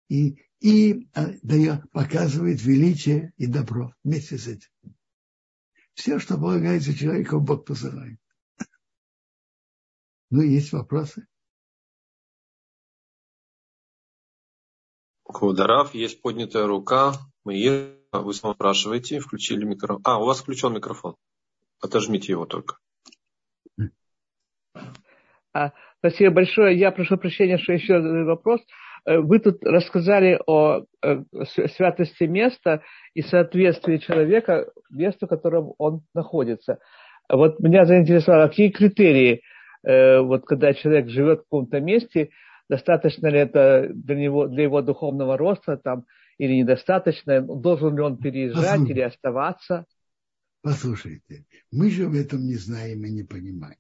и, 0.09 0.39
и 0.61 1.09
а, 1.15 1.33
дает, 1.43 1.91
показывает 1.91 2.63
величие 2.63 3.33
и 3.37 3.47
добро 3.47 3.95
вместе 4.05 4.39
с 4.39 4.47
этим. 4.47 4.71
Все, 5.95 6.19
что 6.19 6.37
полагается 6.37 6.95
человеку, 6.95 7.41
Бог 7.41 7.67
посылает. 7.67 8.19
Ну, 10.33 10.41
есть 10.41 10.73
вопросы? 10.73 11.27
Кударав, 15.25 15.95
есть 15.95 16.23
поднятая 16.23 16.67
рука. 16.67 17.13
Мы 17.45 17.99
вы 18.13 18.33
спрашиваете, 18.33 19.21
включили 19.21 19.67
микрофон. 19.67 20.01
А, 20.05 20.19
у 20.19 20.25
вас 20.25 20.41
включен 20.41 20.73
микрофон. 20.73 21.17
Отожмите 21.83 22.33
его 22.33 22.47
только. 22.47 22.79
А, 25.53 25.73
спасибо 25.99 26.37
большое. 26.37 26.79
Я 26.79 26.93
прошу 26.93 27.19
прощения, 27.19 27.59
что 27.59 27.75
еще 27.75 28.01
вопрос. 28.25 28.63
Э, 29.05 29.19
вы 29.19 29.39
тут 29.39 29.63
рассказали 29.63 30.41
о 30.47 30.87
э, 31.03 31.25
святости 31.77 32.25
места 32.25 32.83
и 33.13 33.21
соответствии 33.21 33.99
человека 33.99 34.71
месту, 34.89 35.27
в 35.27 35.29
котором 35.29 35.75
он 35.77 36.07
находится. 36.15 36.79
Вот 37.29 37.61
меня 37.61 37.85
заинтересовало, 37.85 38.49
какие 38.49 38.71
критерии, 38.71 39.43
вот 39.85 40.45
когда 40.47 40.75
человек 40.75 41.09
живет 41.09 41.41
в 41.41 41.43
каком-то 41.45 41.81
месте, 41.81 42.31
достаточно 42.69 43.27
ли 43.27 43.41
это 43.41 43.91
для, 43.93 44.17
него, 44.17 44.47
для 44.47 44.65
его 44.65 44.83
духовного 44.83 45.37
роста, 45.37 45.77
там, 45.77 46.07
или 46.39 46.55
недостаточно, 46.55 47.41
должен 47.43 47.97
ли 47.97 48.03
он 48.03 48.19
переезжать 48.19 48.65
Послушайте. 48.65 48.93
или 48.93 49.01
оставаться? 49.01 49.87
Послушайте, 50.63 51.45
мы 51.71 51.91
же 51.91 52.07
в 52.09 52.15
этом 52.15 52.45
не 52.45 52.55
знаем 52.55 53.05
и 53.05 53.11
не 53.11 53.25
понимаем. 53.25 53.77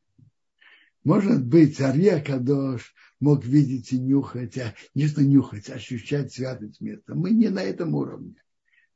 Может 1.04 1.44
быть, 1.44 1.80
Арья 1.80 2.20
Кадош 2.20 2.94
мог 3.18 3.44
видеть 3.44 3.92
и 3.92 3.98
нюхать, 3.98 4.58
а 4.58 4.74
не 4.94 5.08
что 5.08 5.22
нюхать, 5.22 5.70
а 5.70 5.74
ощущать 5.74 6.32
святость 6.32 6.80
места. 6.80 7.14
Мы 7.14 7.30
не 7.30 7.48
на 7.48 7.62
этом 7.62 7.94
уровне. 7.94 8.34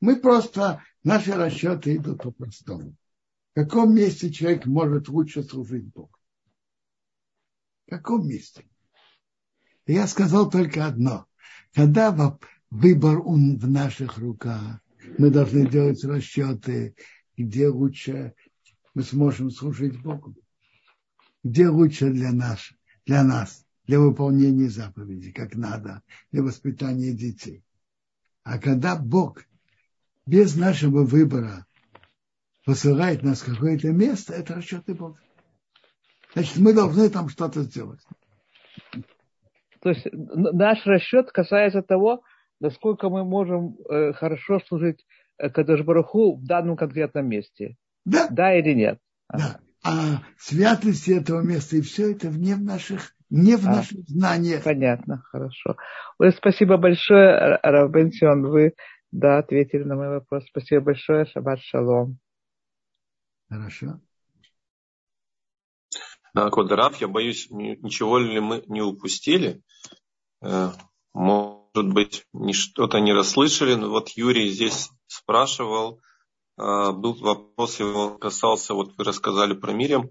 Мы 0.01 0.17
просто, 0.17 0.83
наши 1.03 1.33
расчеты 1.33 1.97
идут 1.97 2.23
по-простому. 2.23 2.95
В 3.55 3.61
каком 3.61 3.95
месте 3.95 4.31
человек 4.31 4.67
может 4.67 5.09
лучше 5.09 5.43
служить 5.43 5.87
Богу? 5.93 6.16
В 7.87 7.91
каком 7.91 8.27
месте? 8.27 8.65
Я 9.87 10.07
сказал 10.07 10.51
только 10.51 10.87
одно. 10.87 11.27
Когда 11.73 12.11
выбор 12.71 13.21
он 13.21 13.59
в 13.59 13.69
наших 13.69 14.19
руках. 14.19 14.81
Мы 15.19 15.31
должны 15.31 15.69
делать 15.69 16.03
расчеты, 16.05 16.97
где 17.37 17.69
лучше 17.69 18.35
мы 18.95 19.03
сможем 19.03 19.51
служить 19.51 20.01
Богу. 20.03 20.35
Где 21.45 21.69
лучше 21.69 22.11
для 22.11 22.33
нас, 22.33 22.73
для 23.05 23.23
нас, 23.23 23.65
для 23.87 24.01
выполнения 24.01 24.69
заповедей, 24.69 25.33
как 25.33 25.55
надо, 25.55 26.03
для 26.33 26.43
воспитания 26.43 27.13
детей. 27.13 27.63
А 28.43 28.59
когда 28.59 28.97
Бог 28.97 29.45
без 30.27 30.57
нашего 30.57 31.05
выбора 31.05 31.67
посылает 32.65 33.23
нас 33.23 33.43
в 33.43 33.55
какое-то 33.55 33.93
место, 33.93 34.35
это 34.35 34.55
расчеты 34.55 34.95
Бога. 34.95 35.21
Значит, 36.37 36.59
мы 36.59 36.75
должны 36.75 37.09
там 37.09 37.31
что-то 37.31 37.63
сделать. 37.63 38.01
То 39.81 39.89
есть 39.89 40.07
наш 40.13 40.85
расчет 40.85 41.33
касается 41.33 41.81
того, 41.81 42.25
насколько 42.61 43.09
мы 43.09 43.25
можем 43.25 43.79
э, 43.89 44.13
хорошо 44.13 44.61
служить 44.69 45.03
э, 45.39 45.49
Кадышбаруху 45.49 46.37
в 46.37 46.45
данном 46.45 46.77
конкретном 46.77 47.27
месте. 47.27 47.77
Да. 48.05 48.29
Да 48.31 48.55
или 48.55 48.75
нет? 48.75 48.99
Да. 49.33 49.61
А 49.83 50.23
святости 50.37 51.13
этого 51.13 51.41
места 51.41 51.77
и 51.77 51.81
все 51.81 52.13
это 52.13 52.29
вне 52.29 52.55
в 52.55 52.63
наших, 52.63 53.15
не 53.31 53.57
в 53.57 53.67
а, 53.67 53.77
наших 53.77 54.01
знаниях. 54.07 54.63
Понятно, 54.63 55.23
хорошо. 55.31 55.79
Ой, 56.19 56.33
спасибо 56.33 56.77
большое, 56.77 57.59
Рабенсион. 57.63 58.43
Вы 58.43 58.75
да, 59.11 59.39
ответили 59.39 59.85
на 59.85 59.97
мой 59.97 60.09
вопрос. 60.11 60.45
Спасибо 60.51 60.83
большое. 60.83 61.25
Шаббат 61.25 61.61
шалом. 61.61 62.19
Хорошо. 63.49 64.01
Квадраф, 66.37 67.01
я 67.01 67.09
боюсь, 67.09 67.49
ничего 67.51 68.19
ли 68.19 68.41
мы 68.41 68.63
не 68.67 68.83
упустили? 68.83 69.63
Э, 70.43 70.71
может 71.15 71.95
быть, 71.95 72.27
что-то 72.53 73.01
не 73.01 73.15
расслышали. 73.15 73.75
Но 73.75 73.89
вот 73.89 74.11
Юрий 74.11 74.51
здесь 74.51 74.91
спрашивал, 75.07 76.03
э, 76.59 76.93
был 76.93 77.15
вопрос 77.15 77.81
его 77.81 78.19
касался, 78.19 78.75
вот 78.75 78.99
вы 78.99 79.05
рассказали 79.05 79.55
про 79.55 79.73
Мирим. 79.73 80.11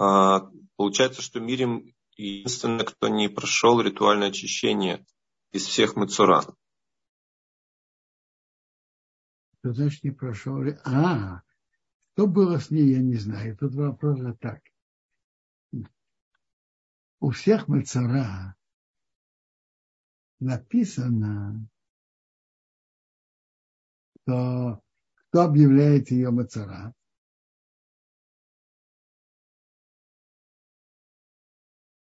Э, 0.00 0.40
получается, 0.76 1.20
что 1.20 1.40
Мирим 1.40 1.92
единственный, 2.16 2.86
кто 2.86 3.08
не 3.08 3.28
прошел 3.28 3.82
ритуальное 3.82 4.28
очищение 4.28 5.04
из 5.52 5.66
всех 5.66 5.94
Мацура. 5.94 6.42
Что 9.58 9.74
значит 9.74 10.04
не 10.04 10.10
прошел? 10.10 10.62
А, 10.84 11.42
что 12.14 12.26
было 12.26 12.58
с 12.58 12.70
ней, 12.70 12.94
я 12.94 12.98
не 12.98 13.16
знаю. 13.16 13.58
Тут 13.58 13.74
вопрос 13.74 14.20
так 14.40 14.60
у 17.24 17.30
всех 17.30 17.68
мецара 17.68 18.54
написано, 20.40 21.66
что 24.22 24.82
кто 25.30 25.40
объявляет 25.44 26.10
ее 26.10 26.30
мецара, 26.30 26.92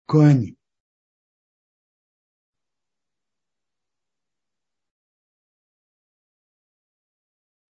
Коани. 0.05 0.57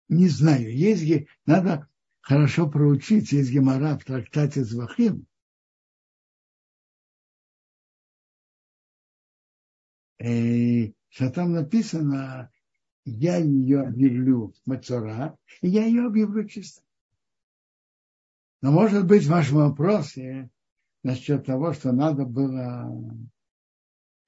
Не 0.09 0.29
знаю, 0.29 0.73
есть, 0.73 1.29
надо 1.47 1.89
хорошо 2.21 2.71
проучить, 2.71 3.33
есть 3.33 3.51
гемора 3.51 3.99
в 3.99 4.05
трактате 4.05 4.63
Звахим, 4.63 5.27
что 10.25 11.31
там 11.31 11.53
написано, 11.53 12.51
я 13.05 13.37
ее 13.37 13.83
объявлю 13.83 14.55
мацора, 14.65 15.37
и 15.61 15.69
я 15.69 15.85
ее 15.85 16.07
объявлю 16.07 16.49
чисто. 16.49 16.83
Но 18.63 18.73
может 18.73 19.07
быть 19.07 19.25
в 19.25 19.31
вашем 19.31 19.59
вопросе 19.59 20.51
насчет 21.03 21.45
того, 21.45 21.75
что 21.75 21.93
надо 21.93 22.25
было 22.25 22.91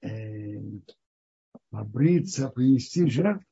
э, 0.01 0.61
побриться, 1.71 2.49
принести 2.49 3.09
жертву, 3.09 3.43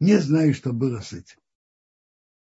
не 0.00 0.18
знаю, 0.18 0.52
что 0.52 0.72
было 0.72 1.00
с 1.00 1.12
этим. 1.12 1.38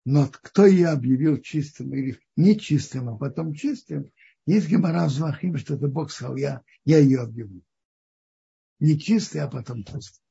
Но 0.05 0.27
кто 0.27 0.65
ее 0.65 0.89
объявил 0.89 1.41
чистым 1.41 1.93
или 1.93 2.19
нечистым, 2.35 3.09
а 3.09 3.17
потом 3.17 3.53
чистым, 3.53 4.11
есть 4.47 4.69
гемора 4.69 5.05
в 5.05 5.09
Звахим, 5.09 5.57
что 5.57 5.75
это 5.75 5.87
Бог 5.87 6.09
сказал, 6.09 6.35
я, 6.37 6.63
я 6.85 6.97
ее 6.99 7.19
объявлю. 7.21 7.61
Не 8.79 8.99
чистый, 8.99 9.41
а 9.41 9.47
потом 9.47 9.83
чистый. 9.83 10.21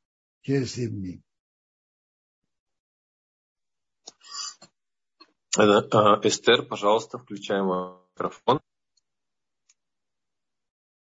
Через 0.41 0.73
семь 0.73 0.91
дней. 0.91 1.23
Э, 5.59 5.63
Эстер, 6.23 6.63
пожалуйста, 6.67 7.19
включаем 7.19 7.67
микрофон. 8.15 8.61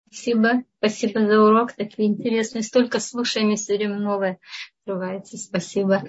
Спасибо. 0.07 0.65
Спасибо 0.79 1.27
за 1.27 1.41
урок. 1.41 1.73
Такие 1.73 2.09
интересные. 2.09 2.63
Столько 2.63 3.01
слушаем 3.01 3.51
и 3.51 3.57
все 3.57 3.77
время 3.77 3.99
новое 3.99 4.39
открывается. 4.81 5.37
Спасибо. 5.37 6.05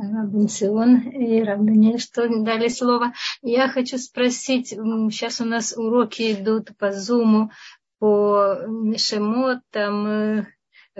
Бенцион 0.00 1.00
и 1.08 1.42
Равданель, 1.42 2.00
что 2.00 2.28
дали 2.42 2.68
слово. 2.68 3.12
Я 3.42 3.68
хочу 3.68 3.98
спросить, 3.98 4.68
сейчас 4.68 5.40
у 5.40 5.44
нас 5.44 5.76
уроки 5.76 6.32
идут 6.32 6.76
по 6.78 6.92
Зуму, 6.92 7.50
по 7.98 8.56
Шемот, 8.96 9.58
там 9.70 10.06
э, 10.06 10.46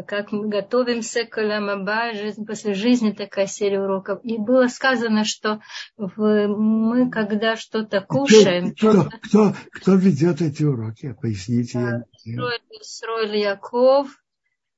как 0.07 0.33
мы 0.33 0.49
готовимся 0.49 1.25
к 1.25 1.39
Ламаба, 1.39 2.13
жизнь 2.13 2.45
после 2.45 2.75
жизни, 2.75 3.13
такая 3.13 3.47
серия 3.47 3.81
уроков. 3.81 4.21
И 4.23 4.37
было 4.37 4.67
сказано, 4.69 5.25
что 5.25 5.61
в, 5.97 6.47
мы, 6.49 7.11
когда 7.11 7.57
что-то 7.57 8.03
кушаем... 8.03 8.75
Кто, 8.75 9.05
кто, 9.05 9.11
кто, 9.23 9.55
кто 9.73 9.95
ведет 9.95 10.43
эти 10.43 10.63
уроки? 10.63 11.17
Поясните. 11.21 12.05
Да, 12.27 12.53
Сройль 12.83 13.37
Яков, 13.37 14.09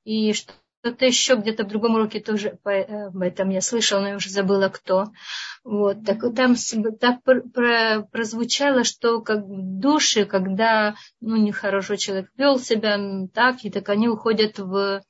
и 0.03 0.33
что 0.33 0.53
кто-то 0.83 1.05
еще 1.05 1.35
где-то 1.35 1.63
в 1.63 1.67
другом 1.67 1.95
уроке 1.95 2.19
тоже 2.19 2.59
э, 2.65 3.05
об 3.05 3.21
этом 3.21 3.49
я 3.49 3.61
слышала, 3.61 4.01
но 4.01 4.09
я 4.09 4.15
уже 4.17 4.29
забыла 4.29 4.67
кто. 4.67 5.05
Вот, 5.63 6.05
так 6.05 6.19
там 6.35 6.55
так 6.99 7.21
прозвучало, 8.11 8.83
что 8.83 9.21
как 9.21 9.45
в 9.45 9.79
душе, 9.79 10.25
когда 10.25 10.95
ну, 11.21 11.37
нехорошо 11.37 11.95
человек 11.95 12.29
вел 12.35 12.59
себя 12.59 12.99
так, 13.33 13.63
и 13.63 13.69
так 13.71 13.87
они 13.87 14.09
уходят 14.09 14.59
в 14.59 15.01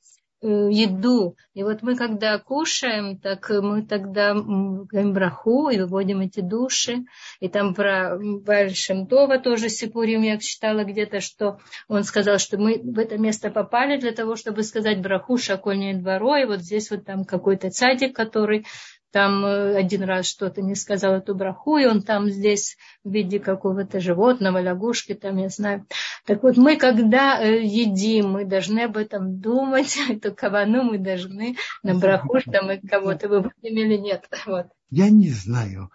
еду. 0.44 1.36
И 1.54 1.62
вот 1.62 1.82
мы, 1.82 1.96
когда 1.96 2.38
кушаем, 2.38 3.18
так 3.18 3.48
мы 3.48 3.82
тогда 3.82 4.34
говорим 4.34 5.12
браху 5.12 5.70
и 5.70 5.78
выводим 5.78 6.20
эти 6.20 6.40
души. 6.40 7.04
И 7.40 7.48
там 7.48 7.74
про 7.74 8.18
Большим 8.18 9.06
Това 9.06 9.38
тоже 9.38 9.68
Сипурим 9.68 10.22
я 10.22 10.38
читала 10.38 10.84
где-то, 10.84 11.20
что 11.20 11.58
он 11.88 12.04
сказал, 12.04 12.38
что 12.38 12.58
мы 12.58 12.80
в 12.82 12.98
это 12.98 13.16
место 13.16 13.50
попали 13.50 13.98
для 13.98 14.12
того, 14.12 14.36
чтобы 14.36 14.62
сказать 14.62 15.00
браху 15.00 15.38
шакольнее 15.38 15.94
дворо. 15.94 16.36
И 16.36 16.44
вот 16.44 16.60
здесь 16.60 16.90
вот 16.90 17.04
там 17.04 17.24
какой-то 17.24 17.70
цадик, 17.70 18.14
который 18.14 18.66
там 19.14 19.46
э, 19.46 19.76
один 19.76 20.02
раз 20.02 20.26
что-то 20.26 20.60
не 20.60 20.74
сказал 20.74 21.14
эту 21.14 21.36
браху, 21.36 21.78
и 21.78 21.86
он 21.86 22.02
там 22.02 22.28
здесь 22.28 22.76
в 23.04 23.12
виде 23.12 23.38
какого-то 23.38 24.00
животного, 24.00 24.60
лягушки, 24.60 25.14
там, 25.14 25.36
я 25.36 25.50
знаю. 25.50 25.86
Так 26.26 26.42
вот, 26.42 26.56
мы, 26.56 26.76
когда 26.76 27.40
э, 27.40 27.64
едим, 27.64 28.32
мы 28.32 28.44
должны 28.44 28.80
об 28.80 28.96
этом 28.96 29.38
думать, 29.38 29.96
эту 30.10 30.34
кавану 30.34 30.82
мы 30.82 30.98
должны 30.98 31.54
на 31.84 31.94
браху, 31.94 32.40
что 32.40 32.62
мы 32.62 32.80
кого-то 32.80 33.28
выводим 33.28 33.52
или 33.62 33.96
нет. 33.98 34.28
Вот. 34.46 34.66
Я 34.90 35.10
не 35.10 35.30
знаю. 35.30 35.92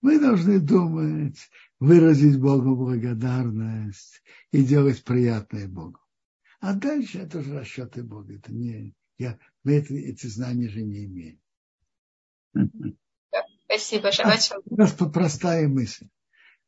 Мы 0.00 0.20
должны 0.20 0.60
думать, 0.60 1.50
выразить 1.80 2.38
Богу 2.38 2.76
благодарность 2.76 4.22
и 4.52 4.62
делать 4.62 5.02
приятное 5.02 5.66
Богу. 5.66 5.98
А 6.60 6.74
дальше 6.74 7.18
это 7.18 7.42
же 7.42 7.58
расчеты 7.58 8.04
Бога. 8.04 8.34
Это 8.34 8.52
не, 8.52 8.94
я, 9.18 9.36
мы 9.64 9.78
это, 9.78 9.94
эти 9.94 10.28
знания 10.28 10.68
же 10.68 10.82
не 10.82 11.06
имеем. 11.06 11.40
Спасибо, 13.66 14.12
Шаббат 14.12 14.40
Просто 14.74 15.06
простая 15.06 15.68
мысль. 15.68 16.08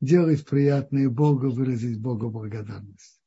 Делать 0.01 0.45
приятное 0.45 1.09
Богу, 1.09 1.51
выразить 1.51 2.01
Богу 2.01 2.31
благодарность. 2.31 3.18